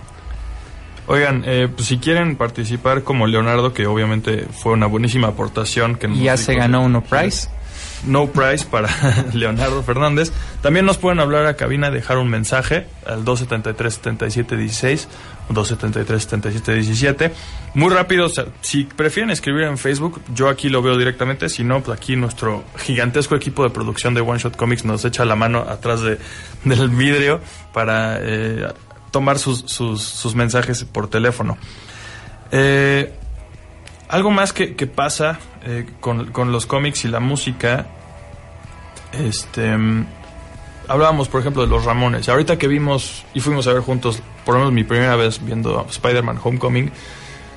Oigan, 1.07 1.43
eh, 1.47 1.69
pues 1.75 1.89
si 1.89 1.99
quieren 1.99 2.37
participar 2.37 3.03
como 3.03 3.27
Leonardo, 3.27 3.75
que 3.75 3.87
obviamente 3.87 4.47
fue 4.51 4.73
una 4.73 4.87
buenísima 4.87 5.29
aportación. 5.29 5.97
que 5.97 6.09
nos 6.09 6.19
ya 6.19 6.37
se 6.39 6.55
ganó 6.55 6.83
uno 6.83 7.03
prize. 7.03 7.49
No 8.07 8.27
prize 8.27 8.67
para 8.67 8.89
Leonardo 9.33 9.83
Fernández. 9.83 10.33
También 10.63 10.87
nos 10.87 10.99
pueden 10.99 11.21
hablar 11.21 11.47
a 11.47 11.55
cabina, 11.55 11.91
dejar 11.91 12.19
un 12.19 12.29
mensaje 12.29 12.87
al 13.07 13.25
273-7716 13.25 15.07
o 15.49 15.55
273-7717. 15.55 17.33
Muy 17.75 17.93
rápido, 17.93 18.29
si 18.61 18.85
prefieren 18.85 19.31
escribir 19.31 19.65
en 19.65 19.79
Facebook, 19.79 20.21
yo 20.35 20.49
aquí 20.49 20.69
lo 20.69 20.83
veo 20.83 20.97
directamente. 20.97 21.49
Si 21.49 21.65
no, 21.65 21.83
pues 21.83 21.99
aquí 21.99 22.17
nuestro 22.17 22.65
gigantesco 22.79 23.35
equipo 23.35 23.65
de 23.65 23.71
producción 23.71 24.15
de 24.15 24.21
One 24.21 24.39
Shot 24.39 24.57
Comics 24.57 24.85
nos 24.85 25.05
echa 25.05 25.25
la 25.25 25.37
mano 25.37 25.61
atrás 25.69 26.01
de, 26.03 26.19
del 26.65 26.89
vidrio 26.91 27.41
para 27.73 28.19
eh, 28.21 28.69
tomar 29.11 29.39
sus, 29.39 29.65
sus, 29.67 30.03
sus 30.03 30.35
mensajes 30.35 30.85
por 30.85 31.09
teléfono. 31.09 31.57
Eh, 32.51 33.13
algo 34.15 34.31
más 34.31 34.53
que, 34.53 34.69
pasa 34.87 35.41
eh, 35.65 35.87
con, 35.99 36.53
los 36.53 36.67
cómics 36.67 37.05
y 37.05 37.09
la 37.09 37.19
música, 37.19 37.87
este, 39.13 39.77
mm, 39.77 40.07
hablábamos 40.87 41.27
por 41.27 41.41
ejemplo 41.41 41.63
de 41.63 41.69
los 41.69 41.85
Ramones. 41.85 42.29
Ahorita 42.29 42.57
que 42.57 42.69
vimos 42.69 43.25
y 43.35 43.41
fuimos 43.41 43.67
a 43.67 43.73
ver 43.73 43.83
juntos, 43.83 44.23
por 44.45 44.55
lo 44.55 44.61
menos 44.61 44.73
mi 44.73 44.85
primera 44.85 45.17
vez 45.17 45.45
viendo 45.45 45.85
Spider-Man 45.91 46.39
Homecoming, 46.41 46.93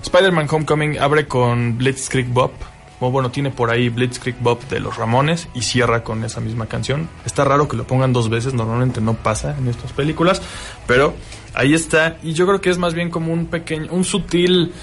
Spider-Man 0.02 0.48
Homecoming 0.50 0.98
abre 0.98 1.28
con 1.28 1.78
Blitzkrieg 1.78 2.26
Bob, 2.30 2.54
o 3.00 3.12
bueno, 3.12 3.30
tiene 3.30 3.52
por 3.52 3.70
ahí 3.70 3.89
Blitzkrieg 3.89 4.39
Bob 4.39 4.67
de 4.67 4.80
los 4.80 4.98
Ramones 4.98 5.50
y 5.54 5.62
cierra 5.62 6.04
con 6.04 6.24
esa 6.24 6.41
misma 6.41 6.65
canción. 6.65 7.08
Está 7.24 7.46
raro 7.46 7.67
que 7.67 7.78
lo 7.78 7.86
pongan 7.86 8.13
dos 8.13 8.30
veces, 8.30 8.56
normalmente 8.56 9.00
no 9.00 9.13
pasa 9.13 9.56
en 9.60 9.67
estas 9.67 9.93
películas, 9.93 10.41
pero 10.88 11.13
ahí 11.54 11.76
está 11.76 12.17
y 12.24 12.34
yo 12.34 12.48
creo 12.48 12.62
que 12.62 12.72
es 12.72 12.80
más 12.80 12.96
bien 12.96 13.12
como 13.12 13.32
un 13.32 13.46
pequeño, 13.46 13.91
un 13.91 14.04
sutil 14.04 14.74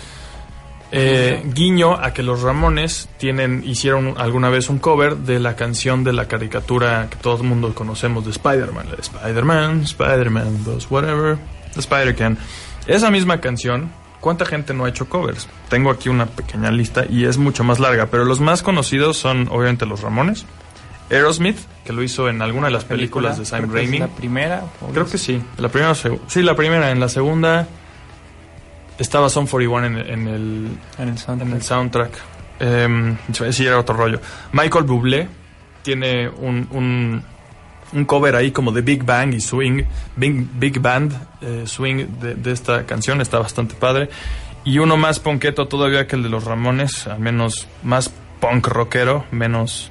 eh, 0.96 1.42
guiño 1.52 1.94
a 1.94 2.12
que 2.12 2.22
los 2.22 2.42
Ramones 2.42 3.08
tienen 3.18 3.62
hicieron 3.66 4.14
alguna 4.16 4.48
vez 4.48 4.68
un 4.68 4.78
cover 4.78 5.16
de 5.16 5.40
la 5.40 5.56
canción 5.56 6.04
de 6.04 6.12
la 6.12 6.28
caricatura 6.28 7.08
que 7.10 7.16
todo 7.16 7.36
el 7.38 7.42
mundo 7.42 7.74
conocemos 7.74 8.24
de 8.24 8.30
Spider-Man, 8.30 8.86
Spider-Man, 8.98 9.82
Spider-Man 9.82 10.64
does 10.64 10.86
whatever, 10.90 11.36
the 11.74 11.80
Spider-Can. 11.80 12.38
Esa 12.86 13.10
misma 13.10 13.40
canción, 13.40 13.90
¿cuánta 14.20 14.46
gente 14.46 14.72
no 14.72 14.84
ha 14.84 14.88
hecho 14.88 15.08
covers? 15.08 15.48
Tengo 15.68 15.90
aquí 15.90 16.08
una 16.08 16.26
pequeña 16.26 16.70
lista 16.70 17.04
y 17.08 17.24
es 17.24 17.38
mucho 17.38 17.64
más 17.64 17.80
larga, 17.80 18.06
pero 18.06 18.24
los 18.24 18.40
más 18.40 18.62
conocidos 18.62 19.16
son 19.16 19.48
obviamente 19.50 19.86
los 19.86 20.00
Ramones, 20.00 20.46
Aerosmith, 21.10 21.58
que 21.84 21.92
lo 21.92 22.02
hizo 22.02 22.28
en 22.28 22.40
alguna 22.40 22.68
de 22.68 22.72
las 22.72 22.84
películas 22.84 23.38
de 23.38 23.44
Sam 23.44 23.72
Raimi. 23.72 23.98
La 23.98 24.08
primera. 24.08 24.62
Creo 24.92 25.06
que 25.06 25.18
sí. 25.18 25.42
La 25.58 25.68
primera, 25.68 25.94
sí, 25.94 26.42
la 26.42 26.56
primera. 26.56 26.90
En 26.90 27.00
la 27.00 27.08
segunda 27.08 27.66
estaba 28.98 29.28
Son 29.28 29.46
41 29.46 29.86
en, 29.86 29.96
en 29.96 30.28
el 30.28 30.68
En 30.98 31.08
el 31.08 31.18
soundtrack. 31.18 31.48
en 31.48 31.56
el 31.56 31.62
soundtrack. 31.62 32.12
Eh, 32.60 33.16
sí, 33.50 33.66
era 33.66 33.78
otro 33.78 33.96
rollo. 33.96 34.20
Michael 34.52 34.84
Bublé 34.84 35.28
tiene 35.82 36.28
un, 36.28 36.68
un, 36.70 37.22
un 37.92 38.04
cover 38.04 38.36
ahí 38.36 38.50
como 38.52 38.72
de 38.72 38.80
Big 38.82 39.04
Bang 39.04 39.34
y 39.34 39.40
Swing, 39.40 39.82
Big, 40.16 40.46
Big 40.54 40.80
Band 40.80 41.12
eh, 41.40 41.64
Swing 41.66 42.06
de, 42.20 42.34
de 42.34 42.52
esta 42.52 42.86
canción, 42.86 43.20
está 43.20 43.38
bastante 43.38 43.74
padre. 43.74 44.08
Y 44.64 44.78
uno 44.78 44.96
más 44.96 45.20
ponqueto 45.20 45.68
todavía 45.68 46.06
que 46.06 46.16
el 46.16 46.22
de 46.22 46.30
los 46.30 46.44
Ramones, 46.44 47.06
al 47.06 47.20
menos 47.20 47.68
más 47.82 48.10
punk 48.40 48.66
rockero, 48.68 49.26
menos 49.30 49.90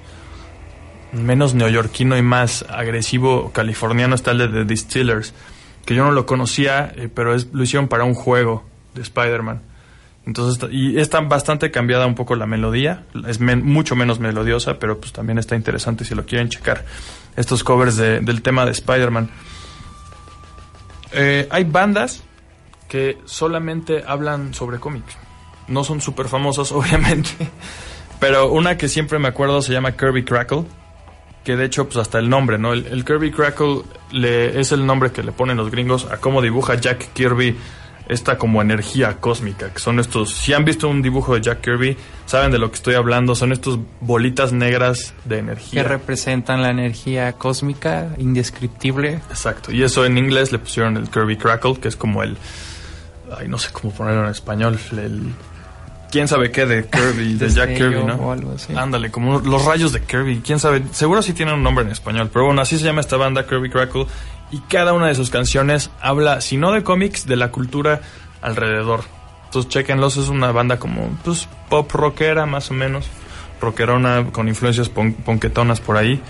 menos 1.12 1.54
neoyorquino 1.54 2.18
y 2.18 2.24
más 2.24 2.66
agresivo 2.70 3.52
californiano 3.52 4.16
está 4.16 4.32
el 4.32 4.40
de 4.40 4.48
The 4.48 4.66
Distillers, 4.66 5.36
que 5.86 5.94
yo 5.94 6.04
no 6.04 6.12
lo 6.12 6.26
conocía, 6.26 6.92
eh, 6.96 7.08
pero 7.14 7.36
es, 7.36 7.50
lo 7.54 7.62
hicieron 7.62 7.88
para 7.88 8.04
un 8.04 8.16
juego 8.16 8.64
de 8.94 9.02
Spider-Man. 9.02 9.62
Entonces, 10.26 10.70
y 10.72 10.98
está 11.00 11.20
bastante 11.20 11.70
cambiada 11.70 12.06
un 12.08 12.16
poco 12.16 12.36
la 12.36 12.46
melodía, 12.46 13.04
es 13.28 13.42
mucho 13.42 13.96
menos 13.98 14.20
melodiosa, 14.20 14.80
pero 14.80 14.98
pues 15.00 15.12
también 15.12 15.38
está 15.38 15.56
interesante 15.58 16.06
si 16.06 16.16
lo 16.16 16.26
quieren 16.26 16.48
checar, 16.48 16.86
estos 17.36 17.64
covers 17.64 17.98
de- 17.98 18.22
del 18.22 18.42
tema 18.42 18.66
de 18.66 18.72
Spider-Man. 18.72 19.30
Eh, 21.12 21.48
hay 21.52 21.64
bandas 21.66 22.24
que 22.88 23.18
solamente 23.26 24.04
hablan 24.08 24.54
sobre 24.54 24.80
cómics. 24.80 25.16
No 25.68 25.84
son 25.84 26.02
súper 26.02 26.28
famosas, 26.28 26.72
obviamente, 26.72 27.32
pero 28.20 28.52
una 28.52 28.78
que 28.78 28.88
siempre 28.88 29.20
me 29.20 29.28
acuerdo 29.28 29.62
se 29.62 29.74
llama 29.74 29.92
Kirby 29.94 30.24
Crackle, 30.24 30.64
que 31.44 31.58
de 31.58 31.66
hecho, 31.66 31.86
pues 31.86 31.98
hasta 31.98 32.20
el 32.20 32.30
nombre, 32.30 32.58
¿no? 32.58 32.72
El, 32.72 32.86
el 32.88 33.04
Kirby 33.04 33.32
Crackle 33.32 33.82
le, 34.12 34.60
es 34.62 34.72
el 34.72 34.86
nombre 34.86 35.12
que 35.12 35.22
le 35.24 35.34
ponen 35.34 35.58
los 35.58 35.70
gringos 35.70 36.06
a 36.10 36.18
cómo 36.18 36.42
dibuja 36.42 36.76
Jack 36.76 37.12
Kirby 37.14 37.58
esta 38.08 38.38
como 38.38 38.62
energía 38.62 39.18
cósmica, 39.20 39.72
que 39.72 39.80
son 39.80 40.00
estos, 40.00 40.34
si 40.34 40.54
han 40.54 40.66
visto 40.66 40.88
un 40.88 41.02
dibujo 41.02 41.36
de 41.36 41.42
Jack 41.42 41.62
Kirby, 41.62 41.98
saben 42.26 42.52
de 42.52 42.60
lo 42.60 42.70
que 42.70 42.76
estoy 42.76 42.96
hablando, 42.96 43.36
son 43.36 43.52
estos 43.52 43.80
bolitas 44.02 44.52
negras 44.52 45.14
de 45.26 45.36
que 45.36 45.40
energía. 45.40 45.84
representan 45.84 46.62
la 46.62 46.70
energía 46.70 47.32
cósmica 47.34 48.10
indescriptible. 48.18 49.20
Exacto, 49.30 49.72
y 49.72 49.84
eso 49.84 50.06
en 50.06 50.18
inglés 50.18 50.52
le 50.52 50.60
pusieron 50.60 50.98
el 50.98 51.10
Kirby 51.10 51.38
Crackle, 51.38 51.76
que 51.76 51.88
es 51.88 51.96
como 51.96 52.24
el, 52.24 52.38
ay, 53.38 53.48
no 53.48 53.58
sé 53.58 53.70
cómo 53.72 53.94
ponerlo 53.94 54.26
en 54.26 54.32
español, 54.32 54.78
el, 54.92 55.34
quién 56.12 56.28
sabe 56.28 56.52
qué 56.52 56.66
de 56.66 56.86
Kirby, 56.86 57.36
de 57.36 57.50
Jack 57.50 57.76
Kirby, 57.76 58.04
¿no? 58.04 58.16
o 58.16 58.32
algo 58.32 58.54
así. 58.56 58.76
Ándale, 58.76 59.10
como 59.10 59.40
los 59.40 59.66
rayos 59.66 59.94
de 59.94 60.02
Kirby, 60.02 60.42
quién 60.46 60.60
sabe, 60.60 60.84
seguro 60.92 61.22
sí 61.22 61.34
tienen 61.34 61.56
un 61.56 61.64
nombre 61.64 61.86
en 61.86 61.92
español, 61.92 62.30
pero 62.32 62.46
bueno, 62.46 62.62
así 62.62 62.78
se 62.78 62.84
llama 62.84 63.02
esta 63.02 63.18
banda 63.18 63.48
Kirby 63.48 63.70
Crackle 63.70 64.06
y 64.54 64.60
cada 64.70 64.94
una 64.94 65.08
de 65.08 65.16
sus 65.16 65.30
canciones 65.32 65.90
habla, 66.00 66.40
si 66.40 66.58
no 66.58 66.72
de 66.72 66.84
cómics, 66.84 67.26
de 67.26 67.36
la 67.36 67.50
cultura 67.52 68.02
alrededor. 68.42 69.02
Entonces, 69.46 69.70
chequenlos, 69.70 70.16
es 70.18 70.30
una 70.30 70.52
banda 70.52 70.78
como, 70.78 71.10
pues, 71.24 71.50
pop 71.70 71.92
rockera 71.92 72.46
más 72.46 72.70
o 72.72 72.74
menos, 72.74 73.08
rockerona 73.60 74.28
con 74.32 74.48
influencias 74.48 74.90
pon- 74.90 75.14
ponquetonas 75.14 75.82
por 75.82 75.98
ahí. 75.98 76.22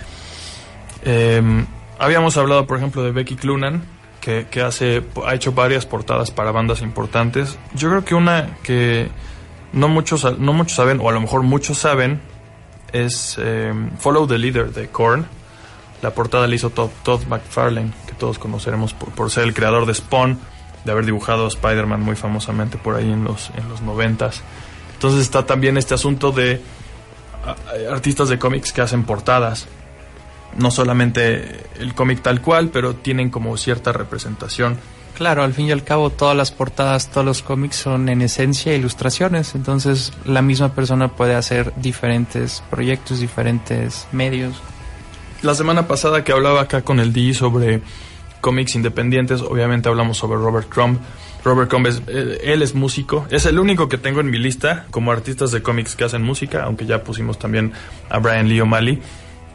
Eh, 1.04 1.66
habíamos 2.00 2.38
hablado, 2.38 2.66
por 2.66 2.78
ejemplo, 2.78 3.04
de 3.04 3.12
Becky 3.12 3.36
Clunan, 3.36 3.84
que, 4.22 4.48
hace, 4.62 5.04
ha 5.26 5.36
hecho 5.36 5.52
varias 5.52 5.86
portadas 5.86 6.32
para 6.32 6.52
bandas 6.52 6.82
importantes. 6.82 7.58
Yo 7.74 7.90
creo 7.90 8.06
que 8.06 8.16
una 8.16 8.56
que 8.64 9.10
no 9.74 9.90
muchos, 9.90 10.40
no 10.40 10.54
muchos 10.54 10.78
saben, 10.78 11.02
o 11.02 11.10
a 11.10 11.12
lo 11.12 11.20
mejor 11.20 11.44
muchos 11.44 11.78
saben, 11.78 12.22
es 12.94 13.36
eh, 13.38 13.74
Follow 14.00 14.26
the 14.28 14.38
Leader 14.38 14.72
de 14.72 14.88
Korn. 14.88 15.26
La 16.02 16.12
portada 16.12 16.48
la 16.48 16.56
hizo 16.56 16.70
Todd 16.70 17.22
McFarlane, 17.30 17.92
que 18.14 18.20
todos 18.20 18.40
conoceremos 18.40 18.94
por, 18.94 19.10
por 19.12 19.32
ser 19.32 19.44
el 19.44 19.54
creador 19.54 19.86
de 19.86 19.94
Spawn, 19.94 20.38
de 20.86 20.92
haber 20.92 21.06
dibujado 21.06 21.46
a 21.46 21.48
Spider-Man 21.48 22.02
muy 22.02 22.16
famosamente 22.16 22.78
por 22.78 22.96
ahí 22.96 23.12
en 23.12 23.24
los, 23.24 23.50
en 23.58 23.68
los 23.70 23.82
noventas. 23.82 24.42
Entonces 24.94 25.22
está 25.22 25.46
también 25.46 25.78
este 25.78 25.94
asunto 25.94 26.32
de 26.32 26.62
a- 27.46 27.92
artistas 27.94 28.30
de 28.30 28.38
cómics 28.40 28.72
que 28.72 28.82
hacen 28.82 29.04
portadas. 29.04 29.68
no 30.58 30.70
solamente 30.70 31.66
el 31.80 31.96
cómic 31.96 32.22
tal 32.22 32.40
cual, 32.42 32.70
pero 32.70 32.94
tienen 32.96 33.30
como 33.32 33.58
cierta 33.58 33.92
representación. 33.92 34.78
Claro, 35.18 35.44
al 35.44 35.54
fin 35.54 35.68
y 35.68 35.72
al 35.72 35.84
cabo 35.84 36.10
todas 36.12 36.36
las 36.38 36.52
portadas, 36.52 37.10
todos 37.10 37.26
los 37.26 37.42
cómics 37.42 37.76
son 37.76 38.08
en 38.10 38.22
esencia 38.22 38.74
ilustraciones, 38.76 39.56
entonces 39.56 40.12
la 40.26 40.42
misma 40.42 40.70
persona 40.74 41.08
puede 41.08 41.34
hacer 41.36 41.72
diferentes 41.78 42.64
proyectos, 42.70 43.20
diferentes 43.20 44.08
medios. 44.12 44.56
La 45.44 45.56
semana 45.56 45.90
pasada 45.90 46.24
que 46.24 46.32
hablaba 46.32 46.62
acá 46.62 46.84
con 46.84 47.02
el 47.02 47.12
D 47.12 47.34
sobre 47.34 47.82
cómics 48.40 48.76
independientes, 48.76 49.42
obviamente 49.42 49.90
hablamos 49.90 50.18
sobre 50.18 50.38
Robert 50.38 50.70
Crumb. 50.70 50.98
Robert 51.44 51.70
Crumb 51.70 51.86
es, 51.88 52.02
eh, 52.08 52.40
él 52.46 52.62
es 52.62 52.74
músico, 52.74 53.28
es 53.30 53.46
el 53.46 53.60
único 53.60 53.90
que 53.90 53.98
tengo 53.98 54.22
en 54.22 54.30
mi 54.30 54.38
lista 54.38 54.86
como 54.90 55.12
artistas 55.12 55.52
de 55.52 55.62
cómics 55.62 55.98
que 55.98 56.06
hacen 56.06 56.24
música, 56.24 56.64
aunque 56.64 56.86
ya 56.86 57.04
pusimos 57.04 57.40
también 57.40 57.74
a 58.10 58.20
Brian 58.20 58.48
Lee 58.48 58.62
O'Malley. 58.62 59.02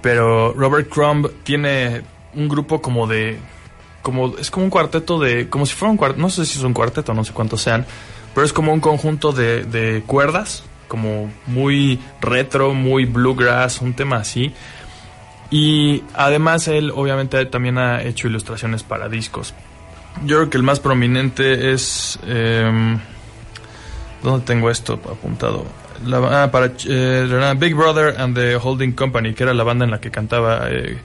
Pero 0.02 0.52
Robert 0.52 0.90
Crumb 0.90 1.30
tiene 1.42 2.02
un 2.34 2.48
grupo 2.48 2.82
como 2.82 3.06
de 3.06 3.38
como 4.02 4.36
es 4.36 4.50
como 4.50 4.64
un 4.64 4.70
cuarteto 4.70 5.18
de 5.18 5.48
como 5.48 5.64
si 5.64 5.74
fuera 5.74 5.90
un 5.90 5.96
cuarteto, 5.96 6.20
no 6.20 6.28
sé 6.28 6.44
si 6.44 6.58
es 6.58 6.64
un 6.64 6.74
cuarteto, 6.74 7.14
no 7.14 7.24
sé 7.24 7.32
cuántos 7.32 7.62
sean, 7.62 7.86
pero 8.34 8.44
es 8.44 8.52
como 8.52 8.74
un 8.74 8.80
conjunto 8.80 9.32
de, 9.32 9.64
de 9.64 10.02
cuerdas, 10.06 10.64
como 10.86 11.32
muy 11.46 11.98
retro, 12.20 12.74
muy 12.74 13.06
bluegrass, 13.06 13.80
un 13.80 13.94
tema 13.94 14.16
así. 14.16 14.52
Y 15.50 16.02
además 16.14 16.68
él 16.68 16.92
obviamente 16.94 17.44
también 17.46 17.78
ha 17.78 18.02
hecho 18.02 18.28
ilustraciones 18.28 18.82
para 18.82 19.08
discos. 19.08 19.54
Yo 20.24 20.36
creo 20.36 20.50
que 20.50 20.56
el 20.56 20.62
más 20.62 20.80
prominente 20.80 21.72
es... 21.72 22.18
Eh, 22.26 22.98
¿Dónde 24.22 24.44
tengo 24.44 24.68
esto 24.70 24.94
apuntado? 24.94 25.64
La, 26.04 26.44
ah, 26.44 26.50
para 26.50 26.72
eh, 26.86 27.54
Big 27.56 27.74
Brother 27.74 28.20
and 28.20 28.34
the 28.34 28.56
Holding 28.56 28.92
Company, 28.92 29.34
que 29.34 29.44
era 29.44 29.54
la 29.54 29.64
banda 29.64 29.84
en 29.84 29.90
la 29.90 30.00
que 30.00 30.10
cantaba 30.10 30.68
eh, 30.70 30.98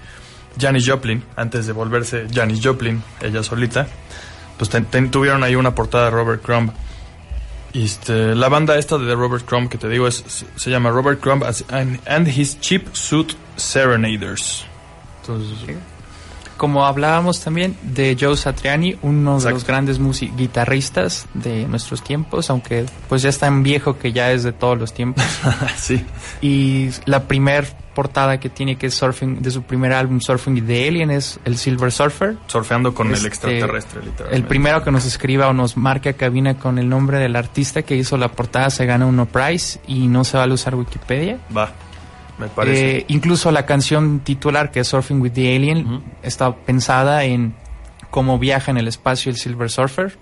Janis 0.60 0.88
Joplin, 0.88 1.23
antes 1.36 1.67
de 1.67 1.73
volverse 1.73 2.27
Janis 2.32 2.60
Joplin, 2.63 3.01
ella 3.21 3.43
solita. 3.43 3.88
Pues 4.58 4.69
tuvieron 5.12 5.43
ahí 5.43 5.56
una 5.56 5.73
portada 5.73 6.06
de 6.06 6.12
Robert 6.12 6.41
Crumb. 6.41 6.71
Y 7.73 7.86
este, 7.86 8.36
la 8.36 8.49
banda 8.49 8.77
esta 8.77 8.97
de 8.97 9.15
Robert 9.15 9.45
Crumb 9.45 9.67
que 9.67 9.79
te 9.79 9.89
digo 9.89 10.07
es, 10.07 10.23
se 10.55 10.69
llama 10.69 10.91
Robert 10.91 11.19
Crumb 11.19 11.43
and, 11.43 11.99
and 12.07 12.27
His 12.27 12.59
Cheap 12.59 12.93
Suit 12.93 13.33
Serenaders. 13.55 14.65
Entonces, 15.21 15.75
como 16.57 16.86
hablábamos 16.86 17.41
también 17.41 17.75
de 17.81 18.15
Joe 18.19 18.38
Satriani, 18.38 18.95
uno 19.01 19.36
Exacto. 19.36 19.47
de 19.47 19.53
los 19.53 19.67
grandes 19.67 19.99
guitarristas 20.38 21.25
de 21.33 21.67
nuestros 21.67 22.03
tiempos, 22.03 22.49
aunque 22.49 22.86
pues 23.09 23.21
ya 23.21 23.29
es 23.29 23.39
tan 23.39 23.63
viejo 23.63 23.97
que 23.97 24.13
ya 24.13 24.31
es 24.31 24.43
de 24.43 24.53
todos 24.53 24.77
los 24.77 24.93
tiempos. 24.93 25.23
sí. 25.77 26.05
Y 26.41 26.89
la 27.05 27.23
primer 27.23 27.83
portada 27.93 28.39
que 28.39 28.49
tiene 28.49 28.75
que 28.75 28.88
es 28.88 28.93
Surfing 28.93 29.41
de 29.41 29.51
su 29.51 29.63
primer 29.63 29.93
álbum 29.93 30.19
Surfing 30.19 30.65
the 30.65 30.88
Alien 30.88 31.12
es 31.12 31.39
el 31.45 31.58
Silver 31.58 31.91
Surfer. 31.91 32.38
Surfeando 32.47 32.93
con 32.93 33.08
este, 33.08 33.21
el 33.21 33.27
extraterrestre, 33.27 34.01
literalmente. 34.01 34.36
El 34.36 34.43
primero 34.43 34.84
que 34.84 34.91
nos 34.91 35.06
escriba 35.06 35.47
o 35.47 35.53
nos 35.53 35.77
marque 35.77 36.10
a 36.10 36.13
cabina 36.13 36.56
con 36.56 36.79
el 36.79 36.89
nombre 36.89 37.19
del 37.19 37.36
artista 37.36 37.84
que 37.84 37.95
hizo 37.95 38.17
la 38.17 38.29
portada 38.29 38.69
se 38.69 38.86
gana 38.86 39.06
uno 39.06 39.25
prize 39.25 39.79
y 39.88 40.08
no 40.08 40.23
se 40.23 40.38
va 40.38 40.43
a 40.43 40.47
usar 40.47 40.75
Wikipedia. 40.75 41.39
Va. 41.56 41.71
Me 42.38 42.47
parece. 42.47 42.97
Eh, 42.97 43.06
incluso 43.10 43.51
la 43.51 43.65
canción 43.65 44.19
titular, 44.21 44.71
que 44.71 44.79
es 44.79 44.88
Surfing 44.88 45.21
with 45.21 45.34
the 45.34 45.56
Alien, 45.56 45.77
uh 45.86 45.89
-huh. 45.91 46.01
está 46.23 46.56
pensada 46.56 47.23
en 47.23 47.53
cómo 48.10 48.39
viaja 48.39 48.71
en 48.71 48.77
el 48.77 48.88
espacio 48.88 49.32
el 49.32 49.38
Silver 49.38 49.69
Surfer. 49.69 50.17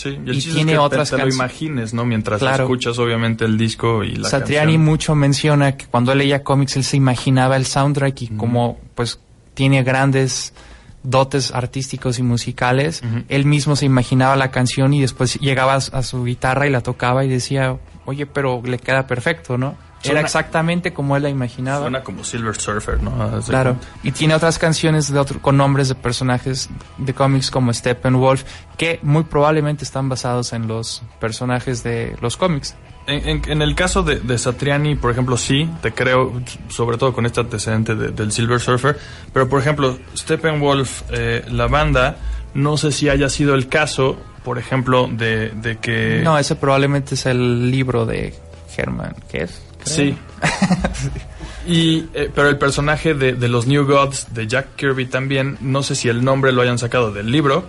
Sí, 0.00 0.18
y, 0.24 0.30
y 0.30 0.40
tiene 0.40 0.72
es 0.72 0.78
que 0.78 0.78
otras 0.78 1.10
te, 1.10 1.16
te 1.16 1.22
lo 1.22 1.28
imagines, 1.28 1.92
¿no? 1.92 2.06
Mientras 2.06 2.38
claro. 2.40 2.64
escuchas, 2.64 2.98
obviamente, 2.98 3.44
el 3.44 3.58
disco 3.58 4.02
y 4.02 4.16
la 4.16 4.30
Satriani 4.30 4.72
canción. 4.72 4.84
mucho 4.84 5.14
menciona 5.14 5.76
que 5.76 5.84
cuando 5.84 6.12
él 6.12 6.18
leía 6.18 6.42
cómics, 6.42 6.76
él 6.76 6.84
se 6.84 6.96
imaginaba 6.96 7.56
el 7.56 7.66
soundtrack 7.66 8.22
y 8.22 8.28
como, 8.28 8.78
pues, 8.94 9.20
tiene 9.52 9.82
grandes 9.82 10.54
dotes 11.02 11.52
artísticos 11.52 12.18
y 12.18 12.22
musicales, 12.22 13.02
uh 13.02 13.06
-huh. 13.06 13.24
él 13.28 13.44
mismo 13.44 13.76
se 13.76 13.84
imaginaba 13.84 14.36
la 14.36 14.50
canción 14.50 14.94
y 14.94 15.02
después 15.02 15.38
llegaba 15.38 15.74
a 15.74 16.02
su 16.02 16.24
guitarra 16.24 16.66
y 16.66 16.70
la 16.70 16.80
tocaba 16.80 17.22
y 17.24 17.28
decía, 17.28 17.76
oye, 18.06 18.24
pero 18.24 18.62
le 18.64 18.78
queda 18.78 19.06
perfecto, 19.06 19.58
¿no? 19.58 19.76
Suena, 20.02 20.20
Era 20.20 20.26
exactamente 20.26 20.94
como 20.94 21.14
él 21.14 21.24
la 21.24 21.28
imaginaba. 21.28 21.80
Suena 21.80 22.02
como 22.02 22.24
Silver 22.24 22.56
Surfer, 22.56 23.02
¿no? 23.02 23.42
Claro. 23.42 23.76
Y 24.02 24.12
tiene 24.12 24.34
otras 24.34 24.58
canciones 24.58 25.12
de 25.12 25.18
otro, 25.18 25.40
con 25.42 25.58
nombres 25.58 25.88
de 25.88 25.94
personajes 25.94 26.70
de 26.96 27.12
cómics 27.12 27.50
como 27.50 27.72
Steppenwolf, 27.72 28.44
que 28.78 28.98
muy 29.02 29.24
probablemente 29.24 29.84
están 29.84 30.08
basados 30.08 30.54
en 30.54 30.66
los 30.66 31.02
personajes 31.20 31.82
de 31.82 32.16
los 32.22 32.38
cómics. 32.38 32.76
En, 33.06 33.28
en, 33.28 33.42
en, 33.46 33.62
el 33.62 33.74
caso 33.74 34.02
de, 34.02 34.20
de, 34.20 34.38
Satriani, 34.38 34.94
por 34.94 35.10
ejemplo, 35.10 35.36
sí, 35.36 35.68
te 35.82 35.92
creo, 35.92 36.40
sobre 36.68 36.96
todo 36.96 37.12
con 37.12 37.26
este 37.26 37.40
antecedente 37.40 37.94
de, 37.94 38.08
del 38.08 38.32
Silver 38.32 38.60
Surfer, 38.60 38.98
pero 39.32 39.48
por 39.48 39.60
ejemplo, 39.60 39.98
Steppenwolf, 40.16 41.02
eh, 41.10 41.44
la 41.50 41.66
banda, 41.66 42.16
no 42.54 42.76
sé 42.76 42.92
si 42.92 43.08
haya 43.08 43.28
sido 43.28 43.54
el 43.54 43.68
caso, 43.68 44.16
por 44.44 44.58
ejemplo, 44.58 45.08
de, 45.10 45.50
de 45.50 45.78
que... 45.78 46.20
No, 46.22 46.38
ese 46.38 46.56
probablemente 46.56 47.16
es 47.16 47.26
el 47.26 47.70
libro 47.70 48.06
de 48.06 48.34
Herman, 48.76 49.16
¿qué 49.30 49.42
es? 49.42 49.69
Sí. 49.84 50.16
y, 51.66 52.06
eh, 52.14 52.30
pero 52.34 52.48
el 52.48 52.58
personaje 52.58 53.14
de, 53.14 53.32
de, 53.32 53.48
los 53.48 53.66
New 53.66 53.84
Gods 53.86 54.34
de 54.34 54.46
Jack 54.46 54.76
Kirby 54.76 55.06
también, 55.06 55.58
no 55.60 55.82
sé 55.82 55.94
si 55.94 56.08
el 56.08 56.24
nombre 56.24 56.52
lo 56.52 56.62
hayan 56.62 56.78
sacado 56.78 57.12
del 57.12 57.30
libro, 57.30 57.64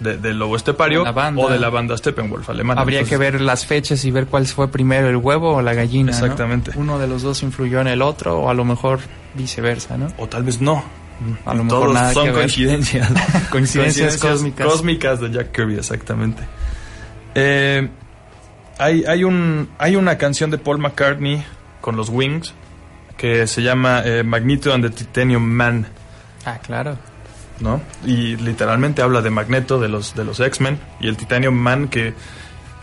de, 0.00 0.16
del 0.16 0.38
Lobo 0.38 0.56
Estepario, 0.56 1.04
o 1.04 1.48
de 1.48 1.58
la 1.58 1.70
banda 1.70 1.96
Steppenwolf 1.96 2.48
alemana. 2.48 2.80
Habría 2.80 3.00
Entonces, 3.00 3.18
que 3.18 3.22
ver 3.32 3.40
las 3.40 3.66
fechas 3.66 4.04
y 4.04 4.10
ver 4.10 4.26
cuál 4.26 4.46
fue 4.46 4.68
primero, 4.68 5.08
el 5.08 5.16
huevo 5.16 5.56
o 5.56 5.62
la 5.62 5.74
gallina. 5.74 6.10
Exactamente. 6.10 6.72
¿no? 6.74 6.80
Uno 6.80 6.98
de 6.98 7.06
los 7.06 7.22
dos 7.22 7.42
influyó 7.42 7.80
en 7.80 7.88
el 7.88 8.02
otro, 8.02 8.38
o 8.38 8.50
a 8.50 8.54
lo 8.54 8.64
mejor 8.64 9.00
viceversa, 9.34 9.96
¿no? 9.96 10.08
O 10.18 10.26
tal 10.26 10.42
vez 10.42 10.60
no. 10.60 10.82
A 11.44 11.54
lo 11.54 11.64
mejor 11.64 11.80
Todos 11.82 11.94
nada 11.94 12.12
son 12.14 12.24
que 12.24 12.30
ver. 12.30 12.40
coincidencias. 12.40 13.08
coincidencias, 13.50 13.50
coincidencias 13.50 14.16
cósmicas. 14.16 14.66
cósmicas 14.66 15.20
de 15.20 15.30
Jack 15.30 15.52
Kirby, 15.52 15.74
exactamente. 15.74 16.42
Eh, 17.34 17.88
hay, 18.80 19.04
hay, 19.04 19.24
un, 19.24 19.68
hay 19.78 19.96
una 19.96 20.18
canción 20.18 20.50
de 20.50 20.58
Paul 20.58 20.78
McCartney 20.78 21.44
con 21.80 21.96
los 21.96 22.08
Wings 22.08 22.54
que 23.16 23.46
se 23.46 23.62
llama 23.62 24.02
eh, 24.04 24.22
Magneto 24.22 24.72
and 24.72 24.82
the 24.82 24.90
Titanium 24.90 25.42
Man. 25.42 25.86
Ah, 26.46 26.58
claro. 26.58 26.96
¿No? 27.60 27.82
Y 28.06 28.36
literalmente 28.36 29.02
habla 29.02 29.20
de 29.20 29.28
Magneto, 29.28 29.78
de 29.78 29.88
los, 29.88 30.14
de 30.14 30.24
los 30.24 30.40
X-Men, 30.40 30.78
y 31.00 31.08
el 31.08 31.16
Titanium 31.16 31.54
Man 31.54 31.88
que... 31.88 32.14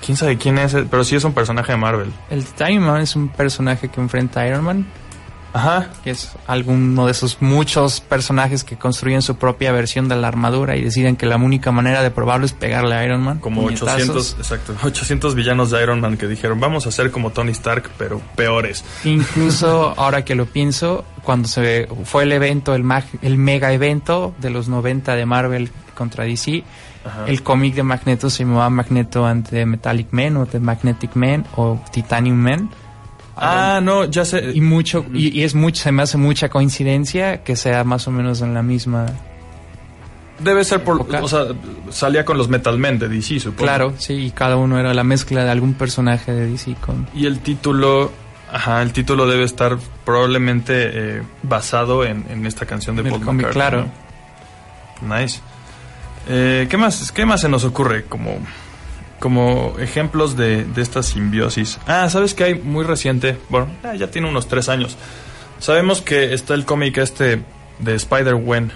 ¿Quién 0.05 0.15
sabe 0.15 0.37
quién 0.37 0.59
es? 0.59 0.75
Pero 0.91 1.03
sí 1.03 1.15
es 1.15 1.23
un 1.23 1.33
personaje 1.33 1.71
de 1.71 1.77
Marvel. 1.79 2.13
El 2.29 2.45
Titanium 2.45 2.83
Man 2.83 3.01
es 3.01 3.15
un 3.15 3.29
personaje 3.29 3.89
que 3.89 3.99
enfrenta 3.99 4.41
a 4.41 4.47
Iron 4.47 4.63
Man. 4.63 4.85
Ajá. 5.53 5.89
Que 6.03 6.11
es 6.11 6.31
alguno 6.45 7.05
de 7.05 7.11
esos 7.11 7.41
muchos 7.41 8.01
personajes 8.01 8.63
que 8.63 8.77
construyen 8.77 9.21
su 9.21 9.37
propia 9.37 9.71
versión 9.71 10.07
de 10.07 10.15
la 10.15 10.27
armadura 10.27 10.75
y 10.75 10.83
deciden 10.83 11.15
que 11.15 11.25
la 11.25 11.37
única 11.37 11.71
manera 11.71 12.03
de 12.03 12.11
probarlo 12.11 12.45
es 12.45 12.53
pegarle 12.53 12.95
a 12.95 13.03
Iron 13.05 13.21
Man. 13.21 13.39
Como 13.39 13.63
800, 13.63 14.35
exacto, 14.37 14.75
800 14.83 15.35
villanos 15.35 15.71
de 15.71 15.81
Iron 15.81 16.01
Man 16.01 16.17
que 16.17 16.27
dijeron, 16.27 16.59
vamos 16.59 16.87
a 16.87 16.91
ser 16.91 17.11
como 17.11 17.31
Tony 17.31 17.51
Stark, 17.51 17.89
pero 17.97 18.21
peores. 18.35 18.83
Incluso, 19.03 19.93
ahora 19.97 20.23
que 20.25 20.35
lo 20.35 20.45
pienso, 20.45 21.05
cuando 21.23 21.47
se 21.47 21.87
fue 22.03 22.23
el 22.23 22.31
evento, 22.31 22.75
el, 22.75 22.83
mag, 22.83 23.03
el 23.21 23.37
mega 23.37 23.71
evento 23.71 24.33
de 24.39 24.49
los 24.49 24.67
90 24.67 25.15
de 25.15 25.25
Marvel 25.25 25.71
contra 25.95 26.23
DC, 26.25 26.63
Ajá. 27.05 27.25
el 27.27 27.41
cómic 27.41 27.73
de 27.75 27.83
Magneto 27.83 28.29
se 28.29 28.43
llamaba 28.43 28.69
Magneto 28.69 29.25
ante 29.25 29.65
Metallic 29.65 30.07
Man 30.11 30.37
o 30.37 30.45
The 30.45 30.59
Magnetic 30.59 31.15
Man 31.15 31.45
o 31.55 31.79
Titanium 31.91 32.37
Man. 32.37 32.69
Ah, 33.39 33.79
no, 33.81 34.05
ya 34.05 34.25
sé. 34.25 34.51
Y 34.53 34.61
mucho, 34.61 35.05
y, 35.13 35.39
y, 35.39 35.43
es 35.43 35.53
mucho, 35.53 35.83
se 35.83 35.91
me 35.91 36.03
hace 36.03 36.17
mucha 36.17 36.49
coincidencia 36.49 37.43
que 37.43 37.55
sea 37.55 37.83
más 37.83 38.07
o 38.07 38.11
menos 38.11 38.41
en 38.41 38.53
la 38.53 38.63
misma. 38.63 39.05
Debe 40.39 40.63
ser 40.63 40.83
por, 40.83 40.95
época. 41.01 41.23
o 41.23 41.27
sea, 41.27 41.45
salía 41.89 42.25
con 42.25 42.37
los 42.37 42.47
Metal 42.47 42.77
Men 42.77 42.99
de 42.99 43.07
DC, 43.07 43.39
supongo. 43.39 43.63
Claro, 43.63 43.93
sí, 43.97 44.13
y 44.13 44.31
cada 44.31 44.55
uno 44.55 44.79
era 44.79 44.93
la 44.93 45.03
mezcla 45.03 45.43
de 45.43 45.49
algún 45.49 45.73
personaje 45.73 46.31
de 46.31 46.47
DC 46.47 46.75
con. 46.75 47.07
Y 47.13 47.25
el 47.25 47.39
título, 47.39 48.11
ajá, 48.51 48.81
el 48.81 48.91
título 48.93 49.27
debe 49.27 49.43
estar 49.43 49.77
probablemente 50.05 51.17
eh, 51.17 51.23
basado 51.43 52.05
en, 52.05 52.25
en, 52.29 52.45
esta 52.45 52.65
canción 52.65 52.95
de 52.95 53.03
Paul 53.03 53.19
McCartney. 53.21 53.51
Claro. 53.51 53.87
¿no? 55.01 55.17
Nice. 55.17 55.41
Eh, 56.27 56.67
¿Qué 56.69 56.77
más? 56.77 57.11
¿Qué 57.11 57.25
más 57.25 57.41
se 57.41 57.49
nos 57.49 57.63
ocurre 57.63 58.05
como 58.05 58.37
como 59.19 59.75
ejemplos 59.79 60.37
de, 60.37 60.63
de, 60.63 60.81
esta 60.81 61.03
simbiosis. 61.03 61.79
Ah, 61.87 62.09
¿sabes 62.09 62.33
que 62.33 62.43
hay 62.43 62.55
muy 62.55 62.83
reciente? 62.85 63.37
Bueno, 63.49 63.69
ya 63.97 64.11
tiene 64.11 64.29
unos 64.29 64.47
tres 64.47 64.69
años. 64.69 64.97
Sabemos 65.59 66.01
que 66.01 66.33
está 66.33 66.53
el 66.53 66.65
cómic 66.65 66.97
este 66.97 67.41
de 67.79 67.95
Spider-Gwen, 67.95 68.71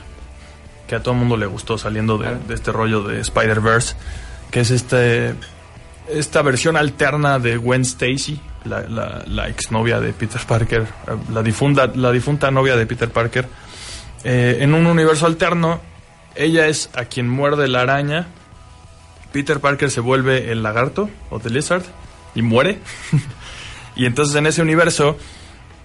que 0.87 0.95
a 0.95 1.03
todo 1.03 1.13
el 1.13 1.19
mundo 1.19 1.37
le 1.37 1.45
gustó 1.45 1.77
saliendo 1.77 2.17
de, 2.17 2.37
de 2.47 2.53
este 2.53 2.71
rollo 2.71 3.03
de 3.03 3.19
Spider-Verse, 3.19 3.95
que 4.49 4.61
es 4.61 4.71
este 4.71 5.35
esta 6.09 6.41
versión 6.41 6.75
alterna 6.75 7.39
de 7.39 7.57
Gwen 7.57 7.81
Stacy, 7.81 8.39
la, 8.65 8.81
la, 8.81 9.23
la 9.27 9.47
exnovia 9.47 9.99
de 9.99 10.13
Peter 10.13 10.41
Parker, 10.45 10.85
la 11.31 11.41
difunta, 11.41 11.87
la 11.95 12.11
difunta 12.11 12.51
novia 12.51 12.75
de 12.75 12.85
Peter 12.85 13.09
Parker. 13.09 13.47
Eh, 14.23 14.57
en 14.61 14.73
un 14.73 14.85
universo 14.85 15.25
alterno, 15.25 15.79
ella 16.35 16.67
es 16.67 16.89
a 16.95 17.05
quien 17.05 17.29
muerde 17.29 17.67
la 17.67 17.81
araña 17.81 18.27
Peter 19.32 19.59
Parker 19.59 19.89
se 19.91 20.01
vuelve 20.01 20.51
el 20.51 20.63
lagarto 20.63 21.09
o 21.29 21.39
The 21.39 21.49
Lizard 21.49 21.84
y 22.36 22.41
muere. 22.41 22.79
y 23.95 24.05
entonces 24.05 24.36
en 24.36 24.45
ese 24.47 24.61
universo 24.61 25.17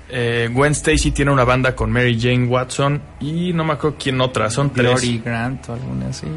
Eh, 0.09 0.49
Gwen 0.53 0.71
Stacy 0.71 1.11
tiene 1.11 1.33
una 1.33 1.43
banda 1.43 1.75
con 1.75 1.91
Mary 1.91 2.17
Jane 2.21 2.47
Watson 2.47 3.03
y 3.19 3.53
no 3.53 3.65
me 3.65 3.73
acuerdo 3.73 3.97
quién 4.01 4.21
otra, 4.21 4.49
son 4.51 4.71
tres. 4.71 4.87
Glory 4.87 5.19
Grant 5.19 5.69
o 5.69 5.73
alguna 5.73 6.11
así. 6.11 6.29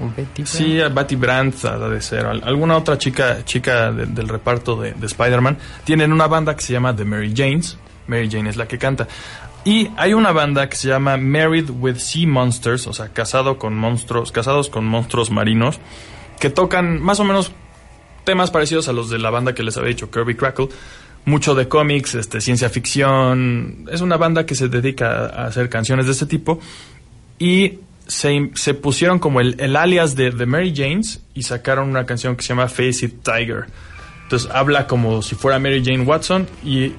O 0.00 0.10
Betty 0.16 0.44
Sí. 0.44 0.80
Betty 0.92 1.14
Brandt 1.14 1.64
ha 1.66 1.78
de 1.88 2.02
ser. 2.02 2.26
Al- 2.26 2.42
Alguna 2.44 2.76
otra 2.76 2.98
chica 2.98 3.44
chica 3.44 3.92
de- 3.92 4.06
del 4.06 4.28
reparto 4.28 4.74
de, 4.74 4.94
de 4.94 5.06
Spider-Man. 5.06 5.56
Tienen 5.84 6.12
una 6.12 6.26
banda 6.26 6.56
que 6.56 6.62
se 6.62 6.72
llama 6.72 6.96
The 6.96 7.04
Mary 7.04 7.32
Janes. 7.36 7.78
Mary 8.08 8.28
Jane 8.28 8.50
es 8.50 8.56
la 8.56 8.66
que 8.66 8.76
canta. 8.78 9.06
Y 9.64 9.90
hay 9.96 10.14
una 10.14 10.32
banda 10.32 10.68
que 10.68 10.74
se 10.74 10.88
llama 10.88 11.16
Married 11.16 11.70
with 11.70 11.98
Sea 11.98 12.26
Monsters, 12.26 12.88
o 12.88 12.92
sea, 12.92 13.10
casado 13.10 13.56
con 13.56 13.76
monstruos, 13.76 14.32
casados 14.32 14.68
con 14.68 14.84
monstruos 14.84 15.30
marinos, 15.30 15.78
que 16.42 16.50
tocan 16.50 17.00
más 17.00 17.20
o 17.20 17.24
menos 17.24 17.52
temas 18.24 18.50
parecidos 18.50 18.88
a 18.88 18.92
los 18.92 19.08
de 19.08 19.20
la 19.20 19.30
banda 19.30 19.54
que 19.54 19.62
les 19.62 19.76
había 19.76 19.90
dicho, 19.90 20.10
Kirby 20.10 20.34
Crackle. 20.34 20.70
Mucho 21.24 21.54
de 21.54 21.68
cómics, 21.68 22.16
este, 22.16 22.40
ciencia 22.40 22.68
ficción. 22.68 23.86
Es 23.92 24.00
una 24.00 24.16
banda 24.16 24.44
que 24.44 24.56
se 24.56 24.66
dedica 24.66 25.26
a 25.26 25.46
hacer 25.46 25.68
canciones 25.68 26.06
de 26.06 26.12
este 26.12 26.26
tipo. 26.26 26.58
Y 27.38 27.78
se, 28.08 28.50
se 28.56 28.74
pusieron 28.74 29.20
como 29.20 29.40
el, 29.40 29.76
alias 29.76 30.16
de, 30.16 30.32
de 30.32 30.44
Mary 30.44 30.74
Janes 30.74 31.22
y 31.32 31.44
sacaron 31.44 31.88
una 31.88 32.06
canción 32.06 32.34
que 32.34 32.42
se 32.42 32.48
llama 32.48 32.66
Face 32.66 33.06
It 33.06 33.22
Tiger. 33.22 33.66
Entonces 34.24 34.50
habla 34.52 34.88
como 34.88 35.22
si 35.22 35.36
fuera 35.36 35.60
Mary 35.60 35.80
Jane 35.84 36.02
Watson 36.02 36.48
y 36.64 36.92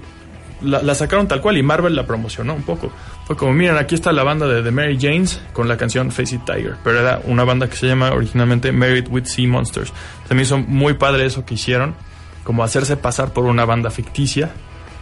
la, 0.62 0.82
la 0.82 0.96
sacaron 0.96 1.28
tal 1.28 1.42
cual 1.42 1.58
y 1.58 1.64
Marvel 1.64 1.98
la 1.98 2.08
promocionó 2.08 2.54
un 2.54 2.64
poco. 2.64 2.94
Fue 3.26 3.38
como, 3.38 3.54
miren, 3.54 3.78
aquí 3.78 3.96
está 3.96 4.12
la 4.12 4.24
banda 4.24 4.48
de, 4.48 4.62
de 4.62 4.72
Mary 4.72 4.98
Janes 5.00 5.42
con 5.54 5.68
la 5.68 5.78
canción 5.78 6.12
Face 6.12 6.36
It 6.36 6.44
Tiger. 6.46 6.76
Pero 6.84 7.00
era 7.00 7.22
una 7.24 7.46
banda 7.46 7.70
que 7.70 7.78
se 7.78 7.88
llama 7.88 8.12
originalmente 8.12 8.72
Married 8.72 9.08
with 9.10 9.26
Sea 9.26 9.48
Monsters. 9.48 9.94
Se 10.28 10.36
me 10.36 10.42
hizo 10.42 10.58
muy 10.58 10.96
padre 10.96 11.26
eso 11.26 11.46
que 11.46 11.54
hicieron, 11.54 11.96
como 12.44 12.64
hacerse 12.64 12.98
pasar 12.98 13.32
por 13.32 13.46
una 13.46 13.66
banda 13.66 13.92
ficticia. 13.92 14.52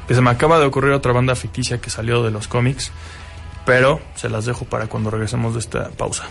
Que 0.07 0.13
se 0.13 0.21
me 0.21 0.29
acaba 0.29 0.59
de 0.59 0.65
ocurrir 0.65 0.91
otra 0.91 1.13
banda 1.13 1.35
ficticia 1.35 1.79
que 1.79 1.89
salió 1.89 2.21
de 2.21 2.31
los 2.31 2.47
cómics. 2.47 2.91
Pero 3.65 4.01
se 4.15 4.29
las 4.29 4.45
dejo 4.45 4.65
para 4.65 4.87
cuando 4.87 5.09
regresemos 5.09 5.53
de 5.53 5.59
esta 5.59 5.89
pausa. 5.89 6.25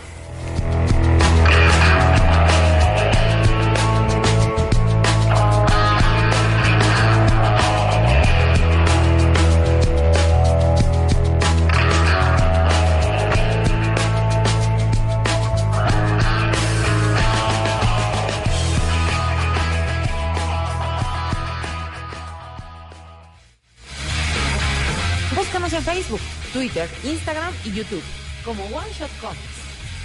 Twitter, 26.53 26.89
Instagram 27.05 27.53
y 27.65 27.73
YouTube 27.73 28.03
como 28.45 28.65
One 28.65 28.89
Shot 28.99 29.11
Comics. 29.21 29.41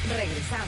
Regresamos. 0.10 0.68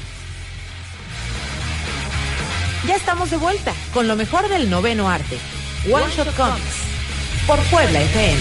Ya 2.88 2.95
estamos 2.95 3.30
de 3.30 3.38
vuelta 3.38 3.73
con 3.93 4.07
lo 4.07 4.15
mejor 4.15 4.47
del 4.49 4.69
noveno 4.69 5.09
arte. 5.09 5.38
One, 5.91 6.05
Shot, 6.15 6.36
Comics. 6.36 6.88
Por 7.45 7.59
Puebla 7.65 8.01
FM. 8.01 8.38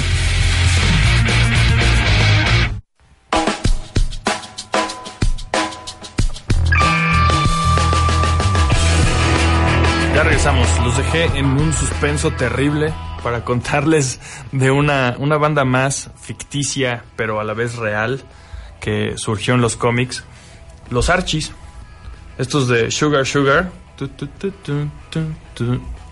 Ya 10.14 10.22
regresamos. 10.22 10.66
Los 10.82 10.96
dejé 10.96 11.24
en 11.38 11.46
un 11.46 11.72
suspenso 11.74 12.30
terrible 12.32 12.92
para 13.26 13.44
contarles 13.44 14.20
de 14.52 14.70
una, 14.70 15.16
una 15.18 15.36
banda 15.36 15.64
más 15.64 16.12
ficticia, 16.16 17.02
pero 17.16 17.40
a 17.40 17.44
la 17.44 17.54
vez 17.54 17.74
real, 17.74 18.22
que 18.78 19.14
surgió 19.18 19.54
en 19.54 19.60
los 19.60 19.74
cómics. 19.74 20.22
Los 20.90 21.10
Archies. 21.10 21.50
Estos 22.38 22.68
de 22.68 22.92
Sugar 22.92 23.26
Sugar. 23.26 23.72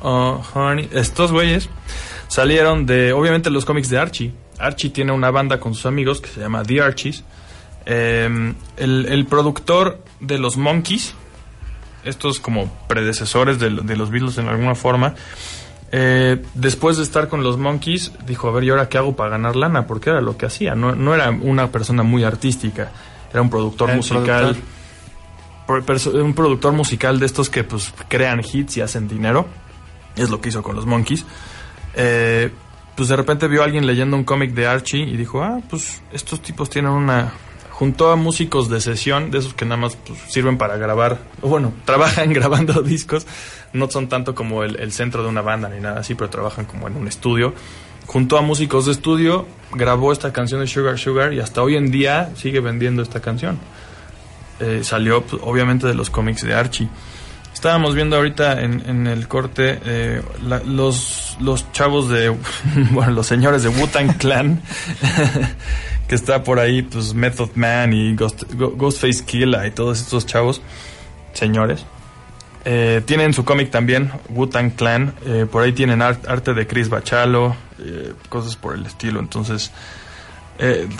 Oh. 0.02 0.42
Estos 0.90 1.30
güeyes 1.30 1.68
salieron 2.26 2.84
de, 2.84 3.12
obviamente, 3.12 3.48
los 3.48 3.64
cómics 3.64 3.90
de 3.90 3.98
Archie. 3.98 4.34
Archie 4.58 4.90
tiene 4.90 5.12
una 5.12 5.30
banda 5.30 5.60
con 5.60 5.72
sus 5.72 5.86
amigos 5.86 6.20
que 6.20 6.30
se 6.30 6.40
llama 6.40 6.64
The 6.64 6.80
Archies. 6.80 7.22
Eh, 7.86 8.54
el, 8.76 9.06
el 9.06 9.26
productor 9.26 10.02
de 10.18 10.38
los 10.38 10.56
Monkeys, 10.56 11.14
estos 12.04 12.40
como 12.40 12.76
predecesores 12.88 13.60
de, 13.60 13.70
de 13.70 13.96
los 13.96 14.10
Beatles 14.10 14.36
en 14.38 14.48
alguna 14.48 14.74
forma, 14.74 15.14
eh, 15.96 16.42
después 16.54 16.96
de 16.96 17.04
estar 17.04 17.28
con 17.28 17.44
los 17.44 17.56
Monkeys, 17.56 18.10
dijo, 18.26 18.48
a 18.48 18.50
ver, 18.50 18.64
¿y 18.64 18.70
ahora 18.70 18.88
qué 18.88 18.98
hago 18.98 19.14
para 19.14 19.30
ganar 19.30 19.54
lana? 19.54 19.86
Porque 19.86 20.10
era 20.10 20.20
lo 20.20 20.36
que 20.36 20.44
hacía, 20.44 20.74
no, 20.74 20.96
no 20.96 21.14
era 21.14 21.30
una 21.30 21.70
persona 21.70 22.02
muy 22.02 22.24
artística, 22.24 22.90
era 23.30 23.40
un 23.40 23.48
productor 23.48 23.90
el 23.90 23.96
musical, 23.98 24.56
un 25.68 26.34
productor 26.34 26.72
musical 26.72 27.20
de 27.20 27.26
estos 27.26 27.48
que 27.48 27.62
pues 27.62 27.94
crean 28.08 28.40
hits 28.40 28.78
y 28.78 28.80
hacen 28.80 29.06
dinero, 29.06 29.46
es 30.16 30.30
lo 30.30 30.40
que 30.40 30.48
hizo 30.48 30.64
con 30.64 30.74
los 30.74 30.84
Monkeys. 30.84 31.24
Eh, 31.94 32.50
pues 32.96 33.08
de 33.08 33.14
repente 33.14 33.46
vio 33.46 33.62
a 33.62 33.66
alguien 33.66 33.86
leyendo 33.86 34.16
un 34.16 34.24
cómic 34.24 34.52
de 34.52 34.66
Archie 34.66 35.04
y 35.04 35.16
dijo, 35.16 35.44
ah, 35.44 35.60
pues 35.70 36.02
estos 36.10 36.40
tipos 36.40 36.70
tienen 36.70 36.90
una... 36.90 37.34
Juntó 37.74 38.12
a 38.12 38.16
músicos 38.16 38.68
de 38.68 38.80
sesión, 38.80 39.32
de 39.32 39.38
esos 39.38 39.52
que 39.52 39.64
nada 39.64 39.76
más 39.76 39.96
pues, 39.96 40.16
sirven 40.28 40.58
para 40.58 40.76
grabar, 40.76 41.18
bueno, 41.42 41.72
trabajan 41.84 42.32
grabando 42.32 42.82
discos, 42.84 43.26
no 43.72 43.90
son 43.90 44.08
tanto 44.08 44.32
como 44.32 44.62
el, 44.62 44.92
centro 44.92 45.24
de 45.24 45.28
una 45.28 45.42
banda 45.42 45.68
ni 45.68 45.80
nada 45.80 45.98
así, 45.98 46.14
pero 46.14 46.30
trabajan 46.30 46.66
como 46.66 46.86
en 46.86 46.94
un 46.94 47.08
estudio. 47.08 47.52
Juntó 48.06 48.38
a 48.38 48.42
músicos 48.42 48.86
de 48.86 48.92
estudio, 48.92 49.48
grabó 49.72 50.12
esta 50.12 50.32
canción 50.32 50.60
de 50.60 50.68
Sugar 50.68 51.00
Sugar 51.00 51.32
y 51.32 51.40
hasta 51.40 51.62
hoy 51.62 51.74
en 51.74 51.90
día 51.90 52.30
sigue 52.36 52.60
vendiendo 52.60 53.02
esta 53.02 53.18
canción. 53.20 53.58
Eh, 54.60 54.82
salió 54.84 55.22
pues, 55.22 55.42
obviamente 55.44 55.88
de 55.88 55.94
los 55.94 56.10
cómics 56.10 56.42
de 56.42 56.54
Archie. 56.54 56.88
Estábamos 57.52 57.96
viendo 57.96 58.14
ahorita 58.14 58.60
en, 58.60 58.88
en 58.88 59.06
el 59.08 59.26
corte 59.26 59.80
eh, 59.84 60.22
los, 60.66 61.36
los 61.40 61.72
chavos 61.72 62.08
de, 62.08 62.28
bueno, 62.90 63.12
los 63.12 63.26
señores 63.26 63.64
de 63.64 63.70
Wu-Tang 63.70 64.16
Clan, 64.16 64.60
que 66.08 66.14
está 66.14 66.42
por 66.44 66.58
ahí, 66.58 66.82
pues 66.82 67.14
Method 67.14 67.50
Man 67.54 67.92
y 67.92 68.14
Ghost- 68.14 68.44
Ghostface 68.54 69.24
Killa 69.24 69.66
y 69.66 69.70
todos 69.70 70.00
estos 70.00 70.26
chavos, 70.26 70.60
señores. 71.32 71.84
Eh, 72.66 73.02
tienen 73.04 73.34
su 73.34 73.44
cómic 73.44 73.70
también, 73.70 74.10
Wu-Tang 74.30 74.72
Clan, 74.74 75.14
eh, 75.26 75.46
por 75.50 75.62
ahí 75.62 75.72
tienen 75.72 76.00
ar- 76.02 76.20
arte 76.28 76.54
de 76.54 76.66
Chris 76.66 76.88
Bachalo, 76.88 77.54
eh, 77.78 78.12
cosas 78.28 78.56
por 78.56 78.74
el 78.74 78.86
estilo, 78.86 79.20
entonces... 79.20 79.70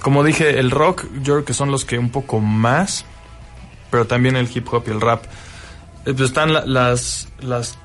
como 0.02 0.24
dije, 0.24 0.58
el 0.58 0.70
rock, 0.72 1.04
yo 1.22 1.34
creo 1.34 1.44
que 1.44 1.54
son 1.54 1.70
los 1.70 1.84
que 1.84 1.96
un 1.96 2.10
poco 2.10 2.40
más, 2.40 3.04
pero 3.90 4.04
también 4.04 4.34
el 4.36 4.48
hip 4.52 4.66
hop 4.72 4.82
y 4.88 4.90
el 4.90 5.00
rap. 5.00 5.24
Pues 6.02 6.20
están 6.20 6.52
la- 6.52 6.66
las, 6.66 7.28
las 7.40 7.78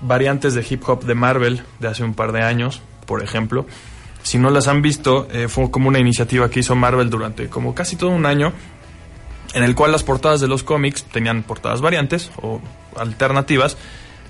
variantes 0.00 0.54
de 0.54 0.66
hip 0.68 0.82
hop 0.88 1.04
de 1.04 1.14
Marvel 1.14 1.62
de 1.78 1.86
hace 1.88 2.02
un 2.02 2.14
par 2.14 2.32
de 2.32 2.42
años, 2.42 2.82
por 3.06 3.22
ejemplo. 3.22 3.66
Si 4.22 4.38
no 4.38 4.50
las 4.50 4.68
han 4.68 4.82
visto, 4.82 5.28
eh, 5.32 5.48
fue 5.48 5.70
como 5.70 5.88
una 5.88 5.98
iniciativa 5.98 6.48
que 6.48 6.60
hizo 6.60 6.74
Marvel 6.74 7.10
durante 7.10 7.48
como 7.48 7.74
casi 7.74 7.96
todo 7.96 8.10
un 8.10 8.24
año, 8.26 8.52
en 9.54 9.62
el 9.64 9.74
cual 9.74 9.92
las 9.92 10.02
portadas 10.02 10.40
de 10.40 10.48
los 10.48 10.62
cómics 10.62 11.04
tenían 11.04 11.42
portadas 11.42 11.80
variantes 11.80 12.30
o 12.40 12.60
alternativas, 12.96 13.76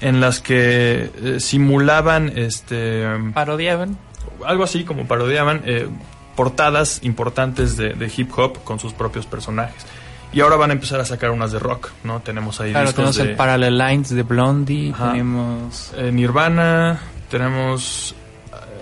en 0.01 0.21
las 0.21 0.41
que 0.41 1.11
eh, 1.23 1.37
simulaban 1.41 2.33
este 2.37 3.07
Parodiaban. 3.35 3.97
algo 4.45 4.65
así 4.65 4.85
como 4.85 5.07
parodiaban 5.07 5.63
eh, 5.65 5.87
portadas 6.35 7.01
importantes 7.05 7.77
de, 7.77 7.91
de 7.91 8.13
hip 8.17 8.31
hop 8.37 8.65
con 8.65 8.81
sus 8.81 8.93
propios 8.95 9.27
personajes. 9.27 9.85
Y 10.33 10.41
ahora 10.41 10.57
van 10.57 10.71
a 10.71 10.73
empezar 10.73 10.99
a 10.99 11.05
sacar 11.05 11.31
unas 11.31 11.53
de 11.53 11.59
rock, 11.59 11.91
¿no? 12.05 12.21
Tenemos 12.21 12.59
ahí 12.61 12.71
Claro, 12.73 12.93
tenemos 12.95 13.17
de 13.17 13.23
el 13.23 13.37
Parallel 13.37 13.77
Lines 13.77 14.09
de 14.09 14.23
Blondie, 14.23 14.91
Ajá. 14.93 15.13
tenemos 15.13 15.93
eh, 15.97 16.11
Nirvana, 16.11 16.99
tenemos 17.31 18.15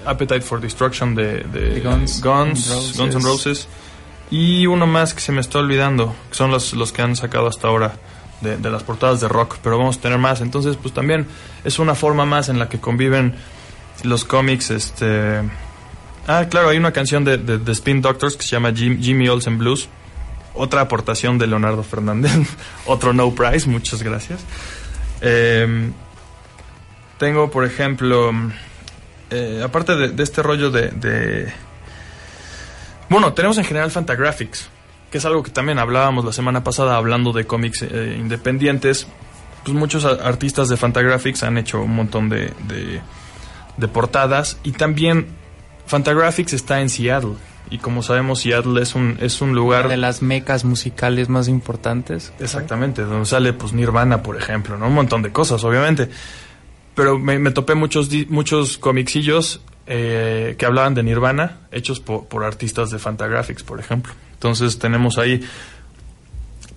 Appetite 0.07 0.40
for 0.42 0.61
Destruction 0.61 1.14
de, 1.14 1.80
Guns 1.84 2.20
Guns, 2.22 2.68
N' 2.68 2.74
Roses. 2.74 2.96
Guns 2.96 3.14
N' 3.14 3.22
Roses. 3.24 3.68
Y 4.30 4.66
uno 4.66 4.86
más 4.86 5.12
que 5.14 5.20
se 5.20 5.32
me 5.32 5.40
está 5.40 5.59
olvidando, 5.59 6.14
que 6.30 6.36
son 6.36 6.51
los, 6.51 6.72
los 6.74 6.92
que 6.92 7.03
han 7.03 7.16
sacado 7.16 7.48
hasta 7.48 7.66
ahora 7.68 7.94
de, 8.40 8.57
de 8.57 8.70
las 8.70 8.82
portadas 8.84 9.20
de 9.20 9.28
rock, 9.28 9.57
pero 9.62 9.76
vamos 9.76 9.96
a 9.98 10.01
tener 10.01 10.18
más. 10.18 10.40
Entonces, 10.40 10.76
pues 10.76 10.94
también 10.94 11.26
es 11.64 11.78
una 11.78 11.94
forma 11.94 12.24
más 12.24 12.48
en 12.48 12.59
la 12.59 12.68
que 12.68 12.78
conviven 12.80 13.34
los 14.05 14.24
cómics, 14.24 14.70
este... 14.70 15.40
Ah, 16.28 16.46
claro, 16.48 16.68
hay 16.68 16.78
una 16.78 16.92
canción 16.92 17.24
de, 17.24 17.38
de, 17.38 17.59
de 17.59 17.72
Spin 17.72 18.01
Doctors 18.03 18.36
que 18.36 18.44
se 18.44 18.51
llama 18.51 18.70
Jim- 18.72 19.01
Jimmy 19.03 19.28
Olsen 19.28 19.59
Blues. 19.59 19.88
Otra 20.55 20.82
aportación 20.82 21.38
de 21.38 21.46
Leonardo 21.48 21.82
Fernández. 21.82 22.32
Otro 22.86 23.12
no 23.12 23.34
prize, 23.34 23.68
muchas 23.68 24.03
gracias. 24.03 24.40
Em, 25.20 25.92
tengo, 27.18 27.51
por 27.51 27.64
ejemplo, 27.64 28.30
eh, 29.30 29.62
aparte 29.64 29.96
de, 29.96 30.08
de 30.10 30.22
este 30.22 30.42
rollo 30.42 30.70
de, 30.70 30.88
de- 30.88 31.52
Bueno, 33.08 33.32
tenemos 33.32 33.58
en 33.58 33.64
general 33.64 33.90
Fantagraphics, 33.90 34.68
que 35.10 35.18
es 35.18 35.24
algo 35.24 35.42
que 35.42 35.50
también 35.50 35.78
hablábamos 35.78 36.24
la 36.24 36.32
semana 36.32 36.62
pasada 36.62 36.96
hablando 36.96 37.32
de 37.32 37.44
cómics 37.46 37.82
eh, 37.82 38.16
independientes. 38.18 39.06
Pues 39.64 39.76
muchos 39.76 40.04
artistas 40.04 40.68
de 40.68 40.76
Fantagraphics 40.76 41.42
han 41.42 41.58
hecho 41.58 41.82
un 41.82 41.94
montón 41.94 42.28
de, 42.28 42.52
de, 42.68 43.00
de 43.76 43.88
portadas 43.88 44.58
y 44.62 44.72
también 44.72 45.26
Fantagraphics 45.86 46.52
está 46.54 46.80
en 46.80 46.88
Seattle. 46.88 47.34
Y 47.68 47.78
como 47.78 48.02
sabemos, 48.02 48.40
Seattle 48.40 48.80
es 48.82 48.94
un, 48.94 49.18
es 49.20 49.40
un 49.42 49.54
lugar... 49.54 49.88
de 49.88 49.96
las 49.96 50.22
mecas 50.22 50.64
musicales 50.64 51.28
más 51.28 51.46
importantes. 51.46 52.32
Exactamente, 52.40 53.02
donde 53.02 53.26
sale 53.26 53.52
pues 53.52 53.72
Nirvana, 53.72 54.22
por 54.22 54.36
ejemplo, 54.36 54.76
¿no? 54.78 54.86
Un 54.88 54.94
montón 54.94 55.22
de 55.22 55.30
cosas, 55.30 55.62
obviamente. 55.62 56.08
Pero 57.01 57.18
me, 57.18 57.51
topé 57.51 57.74
muchos, 57.74 58.11
muchos 58.28 58.76
comicillos 58.76 59.62
eh, 59.86 60.55
que 60.59 60.66
hablaban 60.66 60.92
de 60.92 61.03
Nirvana, 61.03 61.61
hechos 61.72 61.98
por, 61.98 62.44
artistas 62.44 62.90
de 62.90 62.98
Fantagraphics, 62.98 63.62
por 63.62 63.80
ejemplo. 63.80 64.12
Entonces 64.34 64.78
tenemos 64.78 65.16
ahí... 65.16 65.40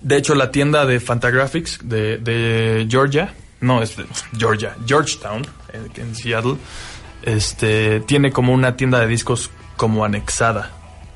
De 0.00 0.16
hecho, 0.16 0.34
la 0.34 0.50
tienda 0.50 0.86
de 0.86 0.98
Fantagraphics 0.98 1.80
de, 1.82 2.16
de 2.16 2.86
Georgia, 2.88 3.34
no, 3.60 3.82
es 3.82 3.98
de 3.98 4.06
Georgia, 4.38 4.74
Georgetown, 4.86 5.42
eh, 5.74 5.88
en 5.96 6.14
Seattle, 6.14 6.56
este, 7.20 8.00
tiene 8.00 8.32
como 8.32 8.54
una 8.54 8.78
tienda 8.78 9.00
de 9.00 9.06
discos 9.06 9.50
como 9.76 10.06
anexada. 10.06 10.70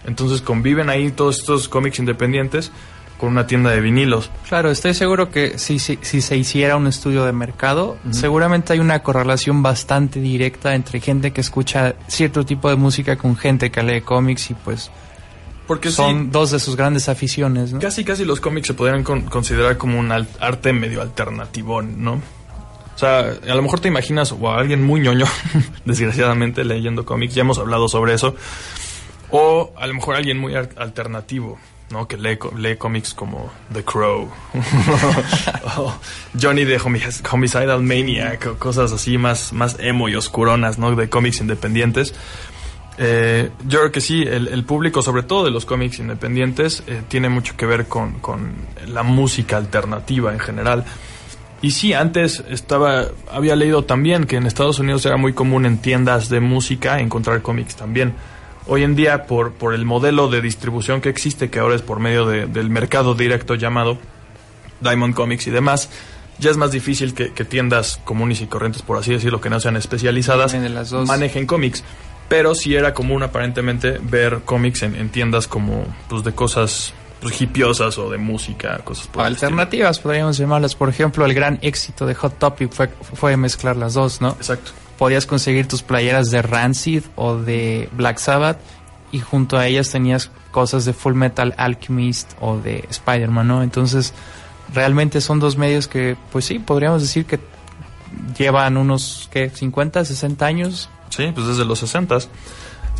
Entonces 0.04 0.42
conviven 0.42 0.90
ahí 0.90 1.10
todos 1.12 1.38
estos 1.38 1.66
cómics 1.70 1.98
independientes 1.98 2.72
con 3.18 3.28
una 3.30 3.46
tienda 3.46 3.70
de 3.70 3.80
vinilos. 3.80 4.30
Claro, 4.48 4.70
estoy 4.70 4.94
seguro 4.94 5.28
que 5.30 5.58
si, 5.58 5.78
si, 5.78 5.98
si 6.00 6.20
se 6.22 6.36
hiciera 6.36 6.76
un 6.76 6.86
estudio 6.86 7.24
de 7.24 7.32
mercado, 7.32 7.98
seguramente 8.12 8.72
hay 8.72 8.78
una 8.78 9.02
correlación 9.02 9.62
bastante 9.62 10.20
directa 10.20 10.74
entre 10.74 11.00
gente 11.00 11.32
que 11.32 11.40
escucha 11.42 11.94
cierto 12.06 12.46
tipo 12.46 12.70
de 12.70 12.76
música 12.76 13.16
con 13.16 13.36
gente 13.36 13.70
que 13.70 13.82
lee 13.82 14.00
cómics 14.02 14.50
y 14.50 14.54
pues 14.54 14.90
Porque 15.66 15.90
son 15.90 16.24
sí, 16.26 16.28
dos 16.30 16.52
de 16.52 16.60
sus 16.60 16.76
grandes 16.76 17.08
aficiones, 17.08 17.72
¿no? 17.72 17.80
casi 17.80 18.04
casi 18.04 18.24
los 18.24 18.40
cómics 18.40 18.68
se 18.68 18.74
podrían 18.74 19.02
con- 19.02 19.22
considerar 19.22 19.76
como 19.76 19.98
un 19.98 20.10
al- 20.12 20.28
arte 20.40 20.72
medio 20.72 21.02
alternativón, 21.02 22.02
¿no? 22.02 22.12
O 22.94 22.98
sea, 22.98 23.18
a 23.48 23.54
lo 23.54 23.62
mejor 23.62 23.78
te 23.80 23.86
imaginas 23.88 24.32
o 24.32 24.48
a 24.50 24.58
alguien 24.58 24.82
muy 24.82 25.00
ñoño, 25.00 25.26
desgraciadamente, 25.84 26.64
leyendo 26.64 27.04
cómics, 27.04 27.34
ya 27.34 27.42
hemos 27.42 27.58
hablado 27.58 27.88
sobre 27.88 28.14
eso, 28.14 28.34
o 29.30 29.72
a 29.76 29.86
lo 29.86 29.94
mejor 29.94 30.16
alguien 30.16 30.38
muy 30.38 30.54
alternativo, 30.54 31.58
¿no? 31.90 32.06
Que 32.08 32.16
lee, 32.16 32.38
lee 32.56 32.76
cómics 32.76 33.14
como 33.14 33.50
The 33.72 33.84
Crow, 33.84 34.28
o 35.78 35.94
Johnny 36.40 36.64
Homi- 36.64 37.32
Homicidal 37.32 37.82
Maniac, 37.82 38.46
o 38.46 38.54
cosas 38.58 38.92
así 38.92 39.18
más, 39.18 39.52
más 39.52 39.76
emo 39.80 40.08
y 40.08 40.14
oscuronas, 40.14 40.78
¿no? 40.78 40.94
De 40.94 41.08
cómics 41.08 41.40
independientes. 41.40 42.14
Eh, 43.00 43.50
yo 43.66 43.78
creo 43.78 43.92
que 43.92 44.00
sí, 44.00 44.22
el, 44.22 44.48
el 44.48 44.64
público, 44.64 45.02
sobre 45.02 45.22
todo 45.22 45.44
de 45.44 45.50
los 45.52 45.64
cómics 45.64 45.98
independientes, 46.00 46.82
eh, 46.88 47.02
tiene 47.08 47.28
mucho 47.28 47.56
que 47.56 47.64
ver 47.64 47.86
con, 47.86 48.14
con 48.18 48.52
la 48.88 49.02
música 49.04 49.56
alternativa 49.56 50.32
en 50.32 50.40
general. 50.40 50.84
Y 51.62 51.70
sí, 51.72 51.92
antes 51.92 52.42
estaba, 52.48 53.06
había 53.30 53.56
leído 53.56 53.84
también 53.84 54.24
que 54.24 54.36
en 54.36 54.46
Estados 54.46 54.78
Unidos 54.78 55.04
era 55.06 55.16
muy 55.16 55.32
común 55.32 55.64
en 55.66 55.78
tiendas 55.78 56.28
de 56.28 56.40
música 56.40 56.98
encontrar 57.00 57.42
cómics 57.42 57.76
también. 57.76 58.14
Hoy 58.68 58.82
en 58.84 58.94
día, 58.94 59.24
por, 59.26 59.52
por 59.54 59.74
el 59.74 59.84
modelo 59.84 60.28
de 60.28 60.40
distribución 60.42 61.00
que 61.00 61.08
existe, 61.08 61.48
que 61.50 61.58
ahora 61.58 61.74
es 61.74 61.82
por 61.82 61.98
medio 62.00 62.26
de- 62.26 62.46
del 62.46 62.68
mercado 62.70 63.14
directo 63.14 63.54
llamado 63.54 63.98
Diamond 64.80 65.14
Comics 65.14 65.46
y 65.46 65.50
demás, 65.50 65.88
ya 66.38 66.50
es 66.50 66.56
más 66.56 66.70
difícil 66.70 67.14
que, 67.14 67.32
que 67.32 67.44
tiendas 67.44 67.98
comunes 68.04 68.40
y 68.42 68.46
corrientes, 68.46 68.82
por 68.82 68.96
así 68.98 69.12
decirlo, 69.12 69.40
que 69.40 69.50
no 69.50 69.58
sean 69.58 69.76
especializadas, 69.76 70.52
las 70.54 70.90
dos. 70.90 71.08
manejen 71.08 71.46
cómics. 71.46 71.82
Pero 72.28 72.54
sí 72.54 72.76
era 72.76 72.92
común 72.92 73.22
aparentemente 73.22 73.98
ver 74.02 74.40
cómics 74.44 74.82
en, 74.82 74.94
en 74.96 75.08
tiendas 75.08 75.48
como 75.48 75.86
pues 76.10 76.22
de 76.24 76.32
cosas 76.34 76.92
pues, 77.22 77.40
hipiosas 77.40 77.96
o 77.96 78.10
de 78.10 78.18
música, 78.18 78.76
cosas 78.84 79.06
por. 79.08 79.24
Alternativas 79.24 79.98
podríamos 79.98 80.36
llamarlas. 80.36 80.74
Por 80.74 80.90
ejemplo, 80.90 81.24
el 81.24 81.32
gran 81.32 81.58
éxito 81.62 82.04
de 82.04 82.14
Hot 82.14 82.38
Topic 82.38 82.70
fue, 82.70 82.88
fue 83.14 83.34
mezclar 83.38 83.76
las 83.76 83.94
dos, 83.94 84.20
¿no? 84.20 84.32
Exacto. 84.32 84.72
Podías 84.98 85.26
conseguir 85.26 85.66
tus 85.68 85.82
playeras 85.82 86.30
de 86.30 86.42
Rancid 86.42 87.04
o 87.16 87.36
de 87.36 87.88
Black 87.92 88.18
Sabbath 88.18 88.58
y 89.12 89.20
junto 89.20 89.56
a 89.56 89.66
ellas 89.66 89.90
tenías 89.90 90.30
cosas 90.50 90.84
de 90.84 90.92
Full 90.92 91.14
Metal 91.14 91.54
Alchemist 91.56 92.32
o 92.40 92.58
de 92.58 92.84
Spider-Man, 92.90 93.46
¿no? 93.46 93.62
Entonces, 93.62 94.12
realmente 94.74 95.20
son 95.20 95.38
dos 95.38 95.56
medios 95.56 95.86
que, 95.88 96.16
pues 96.32 96.44
sí, 96.46 96.58
podríamos 96.58 97.00
decir 97.02 97.24
que 97.26 97.38
llevan 98.36 98.76
unos, 98.76 99.28
¿qué? 99.32 99.50
50, 99.50 100.04
60 100.04 100.44
años. 100.46 100.90
Sí, 101.10 101.30
pues 101.34 101.46
desde 101.46 101.64
los 101.64 101.78
60 101.78 102.18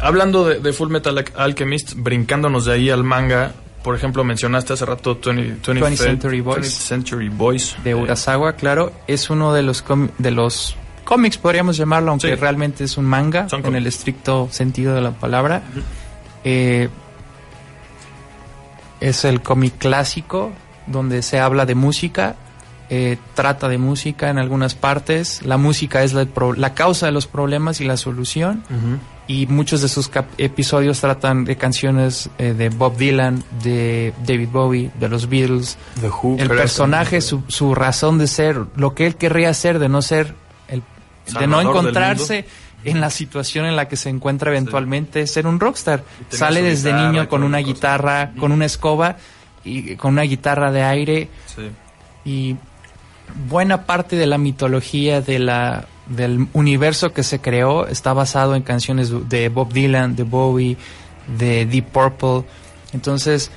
Hablando 0.01 0.45
de, 0.47 0.61
de 0.61 0.73
Full 0.73 0.91
Metal 0.91 1.19
Al- 1.19 1.33
Alchemist, 1.37 1.95
brincándonos 1.97 2.65
de 2.67 2.73
ahí 2.75 2.91
al 2.91 3.03
manga, 3.03 3.53
por 3.83 3.97
ejemplo, 3.97 4.23
mencionaste 4.23 4.73
hace 4.75 4.87
rato 4.87 5.19
20, 5.25 5.61
20th 5.63 5.97
Century 5.97 6.41
Boys. 6.41 6.59
20th 6.67 6.87
Century 6.87 7.29
Boys. 7.29 7.77
de 7.83 7.95
Urasawa, 7.97 8.53
claro, 8.55 8.93
es 9.09 9.29
uno 9.31 9.53
de 9.53 9.63
los 9.63 9.83
com- 9.83 10.09
de 10.19 10.31
los 10.31 10.77
cómics, 11.09 11.39
podríamos 11.39 11.79
llamarlo, 11.79 12.11
aunque 12.11 12.29
Sí. 12.29 12.35
realmente 12.35 12.85
es 12.85 12.99
un 12.99 13.07
manga 13.07 13.49
Son 13.49 13.65
en 13.65 13.75
el 13.77 13.87
estricto 13.87 14.49
sentido 14.51 14.95
de 14.95 15.01
la 15.01 15.13
palabra. 15.13 15.63
Eh, 16.45 16.91
es 19.01 19.25
el 19.25 19.41
cómic 19.41 19.79
clásico 19.79 20.53
donde 20.87 21.23
se 21.23 21.41
habla 21.41 21.65
de 21.65 21.75
música, 21.75 22.37
eh, 22.91 23.17
trata 23.35 23.69
de 23.69 23.79
música 23.79 24.29
en 24.31 24.39
algunas 24.39 24.75
partes, 24.75 25.43
la 25.45 25.57
música 25.57 26.03
es 26.03 26.13
la, 26.13 26.27
la 26.57 26.75
causa 26.75 27.07
de 27.07 27.13
los 27.13 27.27
problemas 27.27 27.81
y 27.81 27.85
la 27.85 27.97
solución. 27.97 28.63
Y 29.27 29.47
muchos 29.47 29.83
de 29.83 29.89
sus 29.89 30.11
episodios 30.39 31.01
tratan 31.01 31.45
de 31.45 31.57
canciones 31.57 32.31
eh, 32.39 32.55
de 32.57 32.71
Bob 32.71 32.97
Dylan, 32.97 33.45
de 33.63 34.15
David 34.27 34.49
Bowie, 34.51 34.91
de 34.99 35.09
los 35.11 35.29
Beatles, 35.29 35.77
The 36.01 36.09
Who, 36.09 36.37
el 36.39 36.49
personaje, 36.49 37.21
su, 37.21 37.43
su 37.49 37.75
razón 37.75 38.17
de 38.19 38.27
ser, 38.27 38.59
lo 38.77 38.95
que 38.95 39.07
él 39.07 39.17
querría 39.17 39.53
ser, 39.53 39.79
de 39.79 39.91
no 39.91 40.01
ser, 40.01 40.35
de 41.39 41.47
no 41.47 41.61
encontrarse 41.61 42.45
en 42.85 43.01
la 43.01 43.11
situación 43.11 43.67
en 43.67 43.77
la 43.77 43.89
que 43.89 43.97
se 43.97 44.09
encuentra 44.09 44.51
eventualmente, 44.51 45.27
ser 45.27 45.47
un 45.47 45.59
rockstar. 45.61 46.05
Sale 46.29 46.63
desde 46.63 46.91
guitarra, 46.91 47.11
niño 47.11 47.29
con 47.29 47.43
una 47.43 47.59
guitarra, 47.59 48.33
con 48.39 48.53
una 48.53 48.67
escoba 48.67 49.17
y 49.65 49.97
con 49.97 50.13
una 50.13 50.23
guitarra 50.23 50.71
de 50.71 50.83
aire 50.83 51.29
Sí. 51.47 51.71
y 52.25 52.57
buena 53.49 53.85
parte 53.85 54.17
de 54.17 54.27
la 54.27 54.39
mitología 54.39 55.21
de 55.21 55.39
la 55.39 55.87
del 56.07 56.47
universo 56.55 57.13
que 57.13 57.23
se 57.23 57.41
creó 57.41 57.87
está 57.87 58.15
basado 58.15 58.55
en 58.55 58.63
canciones 58.63 59.13
de 59.29 59.51
Bob 59.51 59.73
Dylan, 59.73 60.17
de 60.17 60.23
Bowie, 60.23 60.77
de 61.39 61.67
Deep 61.67 61.85
Purple. 61.87 62.45
Entonces, 62.95 63.51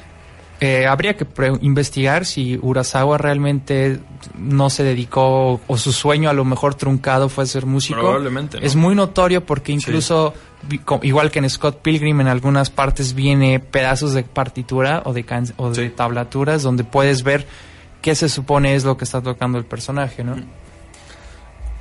eh, 0.63 0.85
habría 0.85 1.17
que 1.17 1.25
investigar 1.61 2.25
si 2.25 2.57
Urasawa 2.61 3.17
realmente 3.17 3.99
no 4.37 4.69
se 4.69 4.83
dedicó 4.83 5.59
o 5.67 5.77
su 5.77 5.91
sueño 5.91 6.29
a 6.29 6.33
lo 6.33 6.45
mejor 6.45 6.75
truncado 6.75 7.27
fue 7.29 7.47
ser 7.47 7.65
músico. 7.65 7.99
Probablemente, 7.99 8.59
¿no? 8.59 8.65
Es 8.65 8.75
muy 8.75 8.93
notorio 8.93 9.43
porque 9.43 9.71
incluso, 9.71 10.35
igual 11.01 11.31
que 11.31 11.39
en 11.39 11.49
Scott 11.49 11.81
Pilgrim, 11.81 12.21
en 12.21 12.27
algunas 12.27 12.69
partes 12.69 13.15
viene 13.15 13.59
pedazos 13.59 14.13
de 14.13 14.21
partitura 14.23 15.01
o 15.05 15.13
de, 15.13 15.23
can- 15.23 15.51
o 15.57 15.71
de 15.71 15.87
Sí. 15.87 15.93
tablaturas 15.95 16.61
donde 16.61 16.83
puedes 16.83 17.23
ver 17.23 17.47
qué 18.03 18.13
se 18.13 18.29
supone 18.29 18.75
es 18.75 18.83
lo 18.85 18.97
que 18.97 19.03
está 19.03 19.19
tocando 19.21 19.57
el 19.57 19.65
personaje, 19.65 20.23
¿no? 20.23 20.35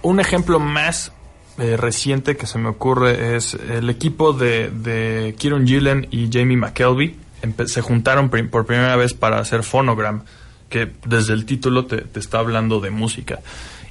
Un 0.03 0.21
ejemplo 0.21 0.59
más 0.59 1.13
eh, 1.59 1.77
reciente 1.77 2.37
que 2.39 2.47
se 2.47 2.57
me 2.59 2.71
ocurre 2.71 3.37
es 3.37 3.53
el 3.55 3.91
equipo 3.91 4.33
de, 4.33 4.71
de 4.71 5.35
Kieron 5.39 5.67
Gillen 5.67 6.09
y 6.11 6.31
Jamie 6.33 6.57
McKelvey 6.57 7.17
se 7.67 7.81
juntaron 7.81 8.29
por 8.29 8.67
primera 8.67 8.97
vez 8.97 9.15
para 9.15 9.39
hacer 9.39 9.63
Phonogram, 9.63 10.23
que 10.69 10.93
desde 11.05 11.35
el 11.35 11.45
título 11.45 11.87
te, 11.87 12.07
está 12.19 12.39
hablando 12.39 12.81
de 12.81 12.91
música. 12.91 13.41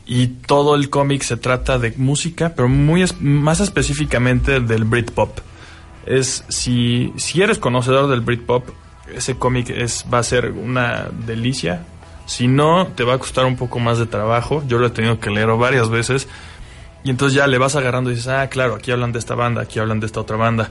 Y 0.06 0.28
todo 0.28 0.76
el 0.76 0.90
cómic 0.90 1.22
se 1.22 1.38
trata 1.38 1.78
de 1.78 1.94
música, 1.98 2.54
pero 2.56 2.68
muy 2.68 3.06
más 3.20 3.60
específicamente 3.60 4.60
del 4.60 4.86
Britpop. 4.86 5.40
Es 6.06 6.46
si, 6.48 7.14
si 7.18 7.42
eres 7.42 7.60
conocedor 7.60 8.10
del 8.10 8.22
Britpop, 8.22 8.70
ese 9.14 9.36
cómic 9.36 9.70
es 9.70 10.06
va 10.12 10.20
a 10.20 10.24
ser 10.24 10.52
una 10.52 11.08
delicia. 11.26 11.84
Si 12.26 12.48
no, 12.48 12.88
te 12.88 13.04
va 13.04 13.16
a 13.16 13.18
costar 13.18 13.46
un 13.46 13.56
poco 13.56 13.80
más 13.80 13.98
de 14.00 14.06
trabajo. 14.06 14.64
Yo 14.68 14.80
lo 14.80 14.88
he 14.88 14.92
tenido 14.92 15.20
que 15.20 15.30
leer 15.30 15.50
varias 15.50 15.90
veces. 15.90 16.28
Y 17.04 17.10
entonces 17.10 17.36
ya 17.36 17.48
le 17.48 17.58
vas 17.58 17.76
agarrando 17.76 18.12
y 18.12 18.16
dices, 18.16 18.28
ah, 18.28 18.48
claro, 18.50 18.76
aquí 18.76 18.92
hablan 18.92 19.12
de 19.12 19.20
esta 19.20 19.36
banda, 19.36 19.62
aquí 19.62 19.80
hablan 19.80 20.00
de 20.00 20.06
esta 20.06 20.20
otra 20.20 20.38
banda. 20.38 20.70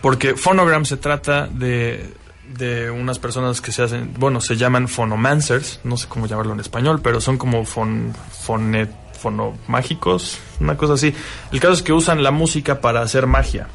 Porque 0.00 0.34
Phonogram 0.34 0.84
se 0.84 0.96
trata 0.96 1.46
de, 1.48 2.14
de 2.56 2.90
unas 2.90 3.18
personas 3.18 3.60
que 3.60 3.72
se 3.72 3.82
hacen, 3.82 4.14
bueno, 4.18 4.40
se 4.40 4.56
llaman 4.56 4.88
phonomancers, 4.88 5.80
no 5.84 5.96
sé 5.96 6.06
cómo 6.08 6.26
llamarlo 6.26 6.52
en 6.52 6.60
español, 6.60 7.00
pero 7.02 7.20
son 7.20 7.36
como 7.36 7.64
fon, 7.64 8.14
fonet, 8.30 8.90
fonomágicos, 9.20 10.38
una 10.60 10.76
cosa 10.76 10.94
así. 10.94 11.14
El 11.52 11.60
caso 11.60 11.74
es 11.74 11.82
que 11.82 11.92
usan 11.92 12.22
la 12.22 12.30
música 12.30 12.80
para 12.80 13.00
hacer 13.02 13.26
magia. 13.26 13.66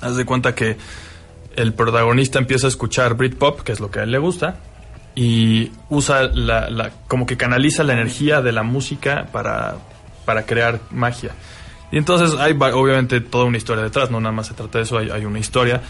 Haz 0.00 0.16
de 0.16 0.24
cuenta 0.24 0.54
que 0.54 0.76
el 1.56 1.74
protagonista 1.74 2.38
empieza 2.38 2.66
a 2.66 2.70
escuchar 2.70 3.14
Britpop, 3.14 3.60
que 3.62 3.72
es 3.72 3.80
lo 3.80 3.90
que 3.90 3.98
a 3.98 4.02
él 4.04 4.12
le 4.12 4.18
gusta, 4.18 4.56
y 5.16 5.72
usa 5.88 6.22
la, 6.32 6.70
la- 6.70 6.90
como 7.08 7.26
que 7.26 7.36
canaliza 7.36 7.82
la 7.82 7.92
energía 7.94 8.40
de 8.40 8.52
la 8.52 8.62
música 8.62 9.26
para, 9.32 9.74
para 10.24 10.46
crear 10.46 10.78
magia. 10.92 11.32
Y 11.92 11.98
entonces 11.98 12.38
hay 12.38 12.52
obviamente 12.52 13.20
toda 13.20 13.44
una 13.44 13.56
historia 13.56 13.82
detrás, 13.82 14.10
no 14.10 14.20
nada 14.20 14.32
más 14.32 14.46
se 14.46 14.54
trata 14.54 14.78
de 14.78 14.84
eso, 14.84 14.98
hay, 14.98 15.10
hay 15.10 15.24
una 15.24 15.38
historia. 15.38 15.82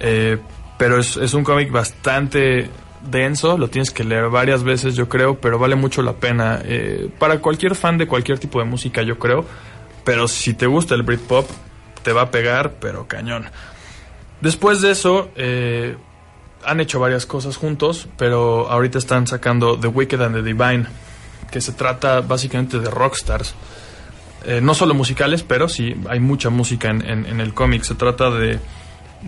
Eh, 0.00 0.38
pero 0.78 0.98
es, 0.98 1.16
es 1.16 1.34
un 1.34 1.44
cómic 1.44 1.70
bastante 1.70 2.70
denso, 3.08 3.56
lo 3.56 3.68
tienes 3.68 3.90
que 3.90 4.04
leer 4.04 4.28
varias 4.28 4.62
veces 4.62 4.94
yo 4.94 5.08
creo, 5.08 5.38
pero 5.40 5.58
vale 5.58 5.76
mucho 5.76 6.02
la 6.02 6.14
pena. 6.14 6.60
eh, 6.64 7.08
para 7.18 7.38
cualquier 7.38 7.74
fan 7.74 7.98
de 7.98 8.06
cualquier 8.06 8.38
tipo 8.38 8.58
de 8.58 8.64
música 8.64 9.02
yo 9.02 9.18
creo, 9.18 9.44
pero 10.04 10.28
si 10.28 10.54
te 10.54 10.66
gusta 10.66 10.94
el 10.94 11.02
Britpop, 11.02 11.48
te 12.02 12.12
va 12.12 12.22
a 12.22 12.30
pegar, 12.30 12.74
pero 12.80 13.06
cañón. 13.06 13.46
Después 14.40 14.80
de 14.80 14.90
eso, 14.90 15.30
eh, 15.36 15.96
han 16.64 16.80
hecho 16.80 16.98
varias 16.98 17.26
cosas 17.26 17.56
juntos, 17.56 18.08
pero 18.16 18.70
ahorita 18.70 18.98
están 18.98 19.26
sacando 19.26 19.78
The 19.78 19.88
Wicked 19.88 20.20
and 20.20 20.34
the 20.34 20.42
Divine, 20.42 20.86
que 21.50 21.60
se 21.60 21.72
trata 21.72 22.20
básicamente 22.20 22.78
de 22.78 22.90
rockstars. 22.90 23.54
Eh, 24.46 24.60
no 24.62 24.74
solo 24.74 24.94
musicales, 24.94 25.42
pero 25.42 25.68
sí 25.68 25.94
hay 26.08 26.20
mucha 26.20 26.48
música 26.50 26.88
en, 26.90 27.02
en- 27.08 27.26
en 27.26 27.40
el 27.40 27.52
cómic. 27.54 27.82
Se 27.82 27.94
trata 27.94 28.30
de 28.30 28.58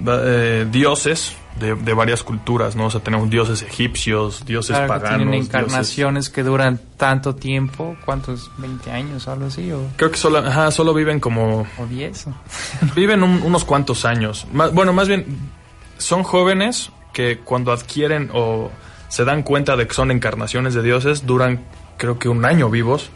eh, 0.07 0.67
dioses 0.71 1.37
de, 1.61 1.75
de 1.75 1.93
varias 1.93 2.23
culturas, 2.23 2.77
¿no? 2.77 2.87
O 2.87 2.91
sea, 2.91 3.03
tenemos 3.03 3.29
dioses 3.29 3.61
egipcios, 3.61 4.45
dioses 4.47 4.75
Claro 4.77 4.85
que 4.95 5.01
paganos. 5.01 5.19
tienen 5.19 5.35
dioses- 5.43 5.49
encarnaciones 5.49 6.31
que 6.31 6.43
duran 6.43 6.81
tanto 6.97 7.35
tiempo, 7.35 7.95
¿cuántos? 8.07 8.51
¿20 8.59 8.91
años 8.91 9.29
o 9.29 9.33
algo 9.33 9.47
así? 9.47 9.71
¿O, 9.71 9.87
Creo 9.97 10.11
que 10.11 10.17
solo, 10.17 10.39
ajá, 10.39 10.71
solo 10.71 10.95
viven 10.95 11.21
como 11.21 11.67
o 11.79 11.87
10? 11.87 12.27
Viven 12.97 13.23
un- 13.23 13.43
unos 13.43 13.65
cuantos 13.67 14.07
años. 14.07 14.47
Bueno, 14.73 14.95
más 14.95 15.09
bien, 15.09 15.27
son 15.99 16.23
jóvenes 16.23 16.91
que 17.13 17.39
cuando 17.41 17.71
adquieren 17.71 18.31
o 18.33 18.71
se 19.09 19.27
dan 19.27 19.43
cuenta 19.43 19.77
de 19.77 19.87
que 19.87 19.93
son 19.93 20.11
encarnaciones 20.11 20.73
de 20.73 20.83
dioses, 20.83 21.27
duran 21.27 21.61
creo 21.99 22.19
que 22.19 22.31
un 22.31 22.47
año 22.47 22.71
vivos, 22.71 23.11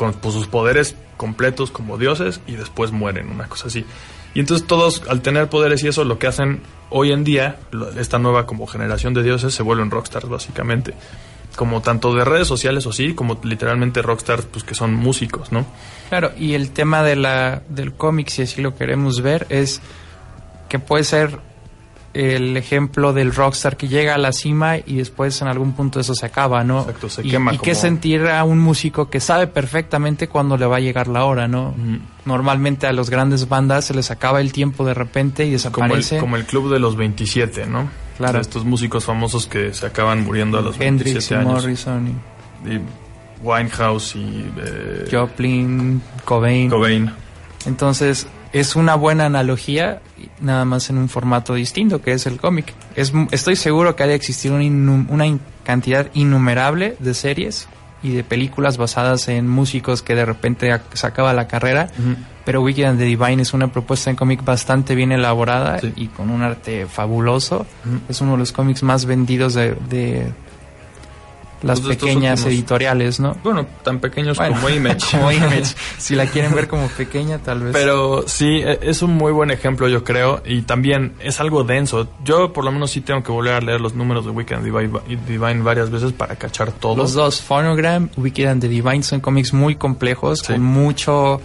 con 0.00 0.14
pues, 0.14 0.32
sus 0.32 0.46
poderes 0.46 0.96
completos 1.18 1.70
como 1.70 1.98
dioses, 1.98 2.40
y 2.46 2.56
después 2.56 2.90
mueren, 2.90 3.28
una 3.28 3.48
cosa 3.48 3.68
así. 3.68 3.84
Y 4.32 4.40
entonces 4.40 4.66
todos, 4.66 5.02
al 5.10 5.20
tener 5.20 5.50
poderes 5.50 5.84
y 5.84 5.88
eso, 5.88 6.04
lo 6.04 6.18
que 6.18 6.26
hacen 6.26 6.62
hoy 6.88 7.12
en 7.12 7.22
día, 7.22 7.58
esta 7.98 8.18
nueva 8.18 8.46
como 8.46 8.66
generación 8.66 9.12
de 9.12 9.22
dioses, 9.22 9.52
se 9.52 9.62
vuelven 9.62 9.90
rockstars 9.90 10.26
básicamente. 10.26 10.94
Como 11.54 11.82
tanto 11.82 12.14
de 12.14 12.24
redes 12.24 12.48
sociales 12.48 12.86
o 12.86 12.92
sí, 12.94 13.12
como 13.12 13.38
literalmente 13.42 14.00
rockstars, 14.00 14.46
pues 14.46 14.64
que 14.64 14.74
son 14.74 14.94
músicos, 14.94 15.52
¿no? 15.52 15.66
Claro, 16.08 16.32
y 16.38 16.54
el 16.54 16.70
tema 16.70 17.02
de 17.02 17.16
la, 17.16 17.60
del 17.68 17.92
cómic, 17.92 18.28
si 18.28 18.40
así 18.40 18.62
lo 18.62 18.74
queremos 18.74 19.20
ver, 19.20 19.46
es 19.50 19.82
que 20.70 20.78
puede 20.78 21.04
ser 21.04 21.40
el 22.12 22.56
ejemplo 22.56 23.12
del 23.12 23.32
rockstar 23.34 23.76
que 23.76 23.86
llega 23.88 24.14
a 24.14 24.18
la 24.18 24.32
cima 24.32 24.78
y 24.78 24.96
después 24.96 25.40
en 25.42 25.48
algún 25.48 25.72
punto 25.72 26.00
eso 26.00 26.14
se 26.14 26.26
acaba, 26.26 26.64
¿no? 26.64 26.80
Exacto, 26.80 27.08
se 27.08 27.26
y, 27.26 27.30
quema 27.30 27.54
y 27.54 27.58
qué 27.58 27.74
sentir 27.74 28.26
a 28.26 28.42
un 28.44 28.58
músico 28.58 29.08
que 29.10 29.20
sabe 29.20 29.46
perfectamente 29.46 30.26
cuándo 30.28 30.56
le 30.56 30.66
va 30.66 30.78
a 30.78 30.80
llegar 30.80 31.06
la 31.06 31.24
hora, 31.24 31.46
¿no? 31.46 31.74
Normalmente 32.24 32.86
a 32.86 32.92
los 32.92 33.10
grandes 33.10 33.48
bandas 33.48 33.84
se 33.84 33.94
les 33.94 34.10
acaba 34.10 34.40
el 34.40 34.52
tiempo 34.52 34.84
de 34.84 34.94
repente 34.94 35.44
y 35.44 35.56
Como 35.70 35.84
el, 35.86 35.90
desaparece. 36.00 36.18
como 36.18 36.36
el 36.36 36.44
club 36.44 36.72
de 36.72 36.80
los 36.80 36.96
27, 36.96 37.66
¿no? 37.66 37.88
Claro. 38.18 38.30
O 38.30 38.32
sea, 38.34 38.40
estos 38.40 38.64
músicos 38.64 39.04
famosos 39.04 39.46
que 39.46 39.72
se 39.72 39.86
acaban 39.86 40.24
muriendo 40.24 40.58
a 40.58 40.62
los 40.62 40.78
Hendrix 40.80 41.28
27 41.28 41.34
y 41.34 41.36
años. 41.38 41.62
Morrison 41.62 42.08
y 42.66 42.72
Y 42.74 42.80
Winehouse 43.42 44.16
y 44.16 44.44
eh, 44.58 45.08
Joplin, 45.10 46.02
Cobain. 46.24 46.68
Cobain. 46.68 47.10
Entonces, 47.66 48.26
es 48.52 48.76
una 48.76 48.94
buena 48.96 49.26
analogía, 49.26 50.00
nada 50.40 50.64
más 50.64 50.90
en 50.90 50.98
un 50.98 51.08
formato 51.08 51.54
distinto, 51.54 52.00
que 52.02 52.12
es 52.12 52.26
el 52.26 52.38
cómic. 52.38 52.72
Es, 52.96 53.12
estoy 53.30 53.56
seguro 53.56 53.96
que 53.96 54.02
ha 54.02 54.06
de 54.06 54.14
existir 54.14 54.52
una, 54.52 54.64
una 55.08 55.26
in- 55.26 55.40
cantidad 55.64 56.06
innumerable 56.14 56.96
de 56.98 57.14
series 57.14 57.68
y 58.02 58.10
de 58.12 58.24
películas 58.24 58.78
basadas 58.78 59.28
en 59.28 59.46
músicos 59.48 60.02
que 60.02 60.14
de 60.14 60.24
repente 60.24 60.70
se 60.94 61.06
acaba 61.06 61.32
la 61.34 61.46
carrera, 61.48 61.88
pero 62.46 62.62
Wicked 62.62 62.84
and 62.84 62.98
the 62.98 63.04
Divine 63.04 63.42
es 63.42 63.52
una 63.52 63.70
propuesta 63.70 64.08
en 64.08 64.16
cómic 64.16 64.42
bastante 64.42 64.94
bien 64.94 65.12
elaborada 65.12 65.78
Sí. 65.80 65.92
y 65.96 66.06
con 66.06 66.30
un 66.30 66.42
arte 66.42 66.86
fabuloso. 66.86 67.66
Es 68.08 68.20
uno 68.22 68.32
de 68.32 68.38
los 68.38 68.52
cómics 68.52 68.82
más 68.82 69.04
vendidos 69.04 69.52
de, 69.54 69.74
de 69.90 70.32
las 71.62 71.80
Pues 71.80 71.96
pequeñas 71.96 72.44
editoriales, 72.46 73.20
¿no? 73.20 73.36
Bueno, 73.44 73.66
tan 73.82 73.98
pequeños 73.98 74.38
Bueno, 74.38 74.54
como 74.60 74.68
Image. 74.70 75.06
como 75.10 75.30
Image. 75.32 75.74
Si 75.98 76.14
la 76.14 76.26
quieren 76.26 76.54
ver 76.54 76.68
como 76.68 76.88
pequeña, 76.88 77.38
tal 77.38 77.60
vez. 77.62 77.72
Pero 77.72 78.24
sí, 78.26 78.60
e- 78.64 78.78
es 78.82 79.02
un 79.02 79.12
muy 79.16 79.32
buen 79.32 79.50
ejemplo, 79.50 79.88
yo 79.88 80.02
creo, 80.04 80.42
y 80.44 80.62
también 80.62 81.14
es 81.20 81.40
algo 81.40 81.64
denso. 81.64 82.08
Yo, 82.24 82.52
por 82.52 82.64
lo 82.64 82.72
menos, 82.72 82.90
sí 82.90 83.00
tengo 83.02 83.22
que 83.22 83.30
volver 83.32 83.54
a 83.54 83.60
leer 83.60 83.80
los 83.80 83.94
números 83.94 84.24
de 84.24 84.30
Weekend 84.30 84.64
Divine, 84.64 84.90
Divine 85.26 85.62
varias 85.62 85.90
veces 85.90 86.12
para 86.12 86.36
cachar 86.36 86.72
todo. 86.72 86.96
Los 86.96 87.12
dos, 87.14 87.40
Phonogram, 87.42 88.08
Wicked 88.16 88.46
and 88.46 88.60
the 88.62 88.68
Divine, 88.68 89.02
son 89.02 89.20
cómics 89.20 89.52
muy 89.52 89.76
complejos, 89.76 90.40
Sí. 90.40 90.52
con 90.54 90.62
mucho, 90.62 91.40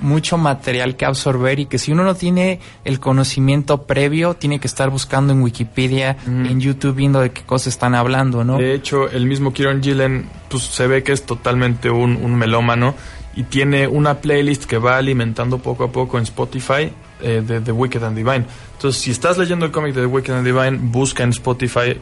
mucho 0.00 0.36
material 0.38 0.96
que 0.96 1.04
absorber 1.04 1.60
y 1.60 1.66
que 1.66 1.78
si 1.78 1.92
uno 1.92 2.02
no 2.04 2.14
tiene 2.14 2.60
el 2.84 2.98
conocimiento 3.00 3.82
previo, 3.82 4.34
tiene 4.34 4.58
que 4.58 4.66
estar 4.66 4.90
buscando 4.90 5.32
en 5.32 5.40
Wikipedia, 5.42 6.16
en 6.26 6.60
YouTube, 6.60 6.94
viendo 6.96 7.20
de 7.20 7.30
qué 7.30 7.42
cosas 7.42 7.68
están 7.68 7.94
hablando, 7.94 8.44
¿no? 8.44 8.58
De 8.58 8.74
hecho, 8.74 9.08
el 9.08 9.26
mismo 9.26 9.52
Kieron 9.52 9.82
Gillen, 9.82 10.28
pues 10.48 10.64
se 10.64 10.86
ve 10.86 11.02
que 11.02 11.12
es 11.12 11.24
totalmente 11.24 11.90
un, 11.90 12.16
un 12.16 12.34
melómano 12.34 12.94
y 13.36 13.44
tiene 13.44 13.86
una 13.88 14.16
playlist 14.20 14.64
que 14.64 14.78
va 14.78 14.96
alimentando 14.96 15.58
poco 15.58 15.84
a 15.84 15.92
poco 15.92 16.18
en 16.18 16.24
Spotify 16.24 16.90
eh, 17.22 17.42
de 17.46 17.60
The 17.60 17.72
Wicked 17.72 18.02
and 18.02 18.16
Divine. 18.16 18.44
Entonces, 18.76 19.00
si 19.00 19.10
estás 19.10 19.38
leyendo 19.38 19.64
el 19.66 19.72
cómic 19.72 19.94
de 19.94 20.02
The 20.02 20.06
Wicked 20.06 20.34
and 20.34 20.46
Divine, 20.46 20.78
busca 20.82 21.22
en 21.22 21.30
Spotify 21.30 21.96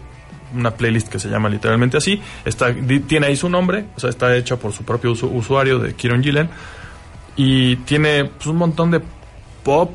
una 0.54 0.72
playlist 0.72 1.08
que 1.08 1.18
se 1.18 1.28
llama 1.30 1.48
literalmente 1.48 1.96
así. 1.96 2.20
Está, 2.44 2.74
tiene 3.06 3.26
ahí 3.28 3.36
su 3.36 3.48
nombre, 3.48 3.86
o 3.96 4.00
sea, 4.00 4.10
está 4.10 4.36
hecha 4.36 4.56
por 4.56 4.72
su 4.72 4.82
propio 4.84 5.12
usu- 5.12 5.30
usuario 5.32 5.78
de 5.78 5.94
Kieron 5.94 6.22
Gillen 6.22 6.50
y 7.36 7.76
tiene 7.76 8.26
pues, 8.26 8.46
un 8.46 8.56
montón 8.56 8.90
de 8.90 9.00
pop, 9.62 9.90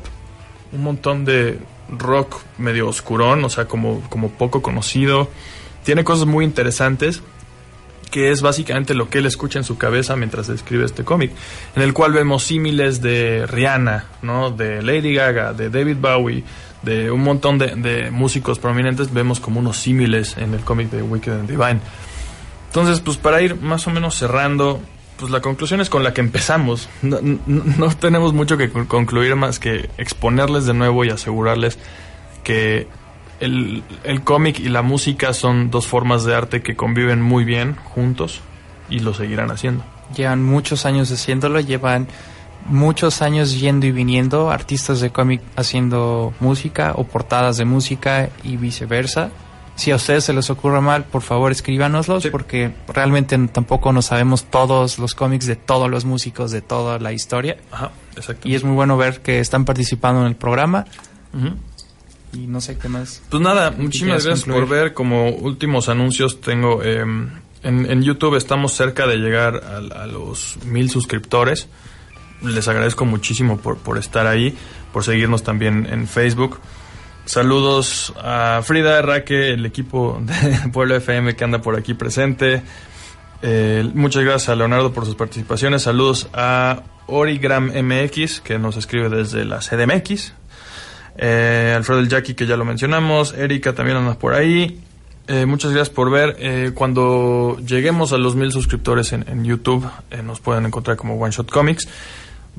un 0.72 0.82
montón 0.82 1.24
de 1.24 1.58
rock 1.90 2.36
medio 2.58 2.88
oscurón, 2.88 3.44
o 3.44 3.48
sea, 3.48 3.66
como, 3.66 4.00
como 4.08 4.30
poco 4.30 4.62
conocido. 4.62 5.28
Tiene 5.84 6.04
cosas 6.04 6.26
muy 6.26 6.44
interesantes, 6.44 7.22
que 8.10 8.30
es 8.30 8.42
básicamente 8.42 8.94
lo 8.94 9.08
que 9.08 9.18
él 9.18 9.26
escucha 9.26 9.58
en 9.58 9.64
su 9.64 9.78
cabeza 9.78 10.16
mientras 10.16 10.48
escribe 10.48 10.84
este 10.84 11.04
cómic, 11.04 11.32
en 11.76 11.82
el 11.82 11.92
cual 11.94 12.12
vemos 12.12 12.42
símiles 12.42 13.00
de 13.00 13.46
Rihanna, 13.46 14.06
¿no? 14.22 14.50
de 14.50 14.82
Lady 14.82 15.14
Gaga, 15.14 15.52
de 15.52 15.70
David 15.70 15.96
Bowie, 16.00 16.44
de 16.82 17.10
un 17.10 17.22
montón 17.22 17.58
de, 17.58 17.74
de 17.74 18.10
músicos 18.10 18.58
prominentes, 18.58 19.12
vemos 19.12 19.40
como 19.40 19.60
unos 19.60 19.78
símiles 19.78 20.36
en 20.36 20.54
el 20.54 20.60
cómic 20.60 20.90
de 20.90 21.02
Wicked 21.02 21.32
and 21.32 21.48
Divine. 21.48 21.80
Entonces, 22.68 23.00
pues 23.00 23.16
para 23.16 23.40
ir 23.40 23.56
más 23.56 23.86
o 23.86 23.90
menos 23.90 24.14
cerrando, 24.14 24.80
pues 25.18 25.30
la 25.30 25.40
conclusión 25.40 25.80
es 25.80 25.90
con 25.90 26.02
la 26.04 26.14
que 26.14 26.20
empezamos. 26.20 26.88
No, 27.02 27.18
tenemos 27.98 28.32
mucho 28.32 28.56
que 28.56 28.70
con- 28.70 28.86
concluir 28.86 29.34
más 29.36 29.58
que 29.58 29.90
exponerles 29.98 30.64
de 30.66 30.74
nuevo 30.74 31.04
y 31.04 31.10
asegurarles 31.10 31.78
que 32.44 32.86
el, 33.40 33.82
el 34.04 34.22
cómic 34.22 34.58
y 34.60 34.68
la 34.68 34.82
música 34.82 35.32
son 35.34 35.70
dos 35.70 35.86
formas 35.86 36.24
de 36.24 36.34
arte 36.34 36.62
que 36.62 36.76
conviven 36.76 37.20
muy 37.20 37.44
bien 37.44 37.76
juntos 37.76 38.40
y 38.88 39.00
lo 39.00 39.12
seguirán 39.14 39.50
haciendo. 39.50 39.84
Llevan 40.16 40.42
muchos 40.42 40.86
años 40.86 41.10
haciéndolo, 41.12 41.60
llevan 41.60 42.08
muchos 42.66 43.20
años 43.22 43.58
yendo 43.58 43.86
y 43.86 43.92
viniendo, 43.92 44.50
artistas 44.50 45.00
de 45.00 45.10
cómic 45.10 45.40
haciendo 45.56 46.32
música 46.40 46.92
o 46.96 47.04
portadas 47.04 47.56
de 47.58 47.64
música 47.64 48.30
y 48.42 48.56
viceversa. 48.56 49.30
Si 49.78 49.92
a 49.92 49.96
ustedes 49.96 50.24
se 50.24 50.32
les 50.32 50.50
ocurre 50.50 50.80
mal, 50.80 51.04
por 51.04 51.22
favor 51.22 51.52
escríbanoslos 51.52 52.24
Sí. 52.24 52.30
porque 52.30 52.72
realmente 52.88 53.38
tampoco 53.48 53.92
no 53.92 54.02
sabemos 54.02 54.44
todos 54.50 54.98
los 54.98 55.14
cómics 55.14 55.46
de 55.46 55.54
todos 55.56 55.88
los 55.88 56.04
músicos 56.04 56.50
de 56.50 56.60
toda 56.62 56.98
la 56.98 57.12
historia. 57.12 57.56
Ajá, 57.70 57.92
exacto. 58.16 58.48
Y 58.48 58.56
es 58.56 58.64
muy 58.64 58.74
bueno 58.74 58.96
ver 58.96 59.20
que 59.22 59.38
están 59.38 59.64
participando 59.64 60.22
en 60.22 60.26
el 60.26 60.34
programa 60.36 60.84
y 62.32 62.46
no 62.46 62.60
sé 62.60 62.76
qué 62.76 62.88
más. 62.88 63.22
Pues 63.30 63.40
nada, 63.42 63.70
¿Qué 63.74 63.82
muchísimas 63.82 64.24
gracias 64.24 64.44
por 64.48 64.68
ver. 64.68 64.92
Como 64.94 65.30
últimos 65.30 65.88
anuncios 65.88 66.40
tengo 66.40 66.82
eh, 66.82 67.00
en, 67.00 67.30
en 67.62 68.02
YouTube 68.02 68.34
estamos 68.36 68.72
cerca 68.72 69.06
de 69.06 69.16
llegar 69.16 69.62
a, 69.64 70.02
a 70.02 70.06
los 70.06 70.58
mil 70.64 70.90
suscriptores. 70.90 71.68
Les 72.42 72.68
agradezco 72.68 73.04
muchísimo 73.04 73.58
por, 73.58 73.78
por 73.78 73.96
estar 73.98 74.26
ahí, 74.26 74.56
por 74.92 75.04
seguirnos 75.04 75.42
también 75.42 75.86
en 75.90 76.06
Facebook. 76.06 76.58
Saludos 77.28 78.14
a 78.16 78.62
Frida, 78.64 79.02
Raque, 79.02 79.50
el 79.52 79.66
equipo 79.66 80.18
de 80.18 80.70
Pueblo 80.72 80.96
FM 80.96 81.36
que 81.36 81.44
anda 81.44 81.60
por 81.60 81.76
aquí 81.76 81.92
presente. 81.92 82.62
Eh, 83.42 83.86
muchas 83.92 84.24
gracias 84.24 84.48
a 84.48 84.54
Leonardo 84.54 84.94
por 84.94 85.04
sus 85.04 85.14
participaciones. 85.14 85.82
Saludos 85.82 86.30
a 86.32 86.84
Origram 87.06 87.66
MX 87.66 88.40
que 88.40 88.58
nos 88.58 88.78
escribe 88.78 89.10
desde 89.10 89.44
la 89.44 89.58
CDMX. 89.58 90.32
Eh, 91.18 91.74
Alfredo 91.76 92.00
el 92.00 92.08
Jackie, 92.08 92.32
que 92.32 92.46
ya 92.46 92.56
lo 92.56 92.64
mencionamos. 92.64 93.34
Erika 93.34 93.74
también 93.74 93.98
anda 93.98 94.14
por 94.14 94.32
ahí. 94.32 94.80
Eh, 95.26 95.44
muchas 95.44 95.72
gracias 95.72 95.94
por 95.94 96.10
ver. 96.10 96.34
Eh, 96.38 96.70
cuando 96.74 97.58
lleguemos 97.58 98.14
a 98.14 98.16
los 98.16 98.36
mil 98.36 98.52
suscriptores 98.52 99.12
en, 99.12 99.28
en 99.28 99.44
YouTube, 99.44 99.86
eh, 100.10 100.22
nos 100.22 100.40
pueden 100.40 100.64
encontrar 100.64 100.96
como 100.96 101.16
One 101.16 101.32
Shot 101.32 101.50
Comics. 101.50 101.88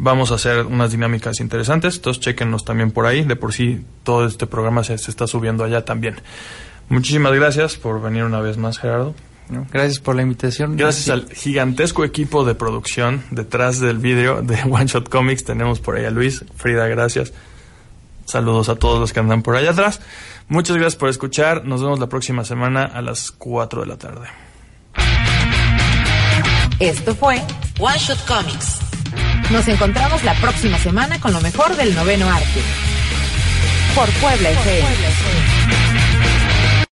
Vamos 0.01 0.31
a 0.31 0.35
hacer 0.35 0.65
unas 0.65 0.91
dinámicas 0.91 1.41
interesantes. 1.41 1.97
Entonces, 1.97 2.23
chequennos 2.23 2.63
también 2.63 2.91
por 2.91 3.05
ahí. 3.05 3.23
De 3.23 3.35
por 3.35 3.53
sí, 3.53 3.83
todo 4.03 4.25
este 4.25 4.47
programa 4.47 4.83
se, 4.85 4.97
se 4.97 5.11
está 5.11 5.27
subiendo 5.27 5.65
allá 5.65 5.83
también. 5.83 6.15
Muchísimas 6.87 7.33
gracias 7.33 7.75
por 7.75 8.01
venir 8.01 8.23
una 8.23 8.39
vez 8.39 8.57
más, 8.57 8.79
Gerardo. 8.79 9.13
Gracias 9.71 9.99
por 9.99 10.15
la 10.15 10.21
invitación. 10.21 10.77
Gracias 10.77 11.09
al 11.09 11.27
gigantesco 11.29 12.05
equipo 12.05 12.45
de 12.45 12.55
producción 12.55 13.23
detrás 13.31 13.79
del 13.79 13.97
vídeo 13.97 14.41
de 14.41 14.61
One 14.69 14.85
Shot 14.85 15.09
Comics. 15.09 15.43
Tenemos 15.43 15.79
por 15.79 15.97
ahí 15.97 16.05
a 16.05 16.11
Luis, 16.11 16.45
Frida, 16.55 16.87
gracias. 16.87 17.33
Saludos 18.25 18.69
a 18.69 18.75
todos 18.75 18.99
los 18.99 19.11
que 19.11 19.19
andan 19.19 19.41
por 19.41 19.55
allá 19.55 19.71
atrás. 19.71 20.01
Muchas 20.47 20.77
gracias 20.77 20.95
por 20.95 21.09
escuchar. 21.09 21.65
Nos 21.65 21.81
vemos 21.81 21.99
la 21.99 22.07
próxima 22.07 22.45
semana 22.45 22.85
a 22.85 23.01
las 23.01 23.31
4 23.31 23.81
de 23.81 23.87
la 23.87 23.97
tarde. 23.97 24.27
Esto 26.79 27.15
fue 27.15 27.41
One 27.79 27.97
Shot 27.97 28.25
Comics. 28.25 28.88
Nos 29.51 29.67
encontramos 29.67 30.23
la 30.23 30.35
próxima 30.35 30.77
semana 30.77 31.19
con 31.19 31.33
lo 31.33 31.41
mejor 31.41 31.75
del 31.75 31.95
noveno 31.95 32.29
arte. 32.29 32.61
Por 33.95 34.07
Puebla 34.21 34.51
FM. 34.51 35.88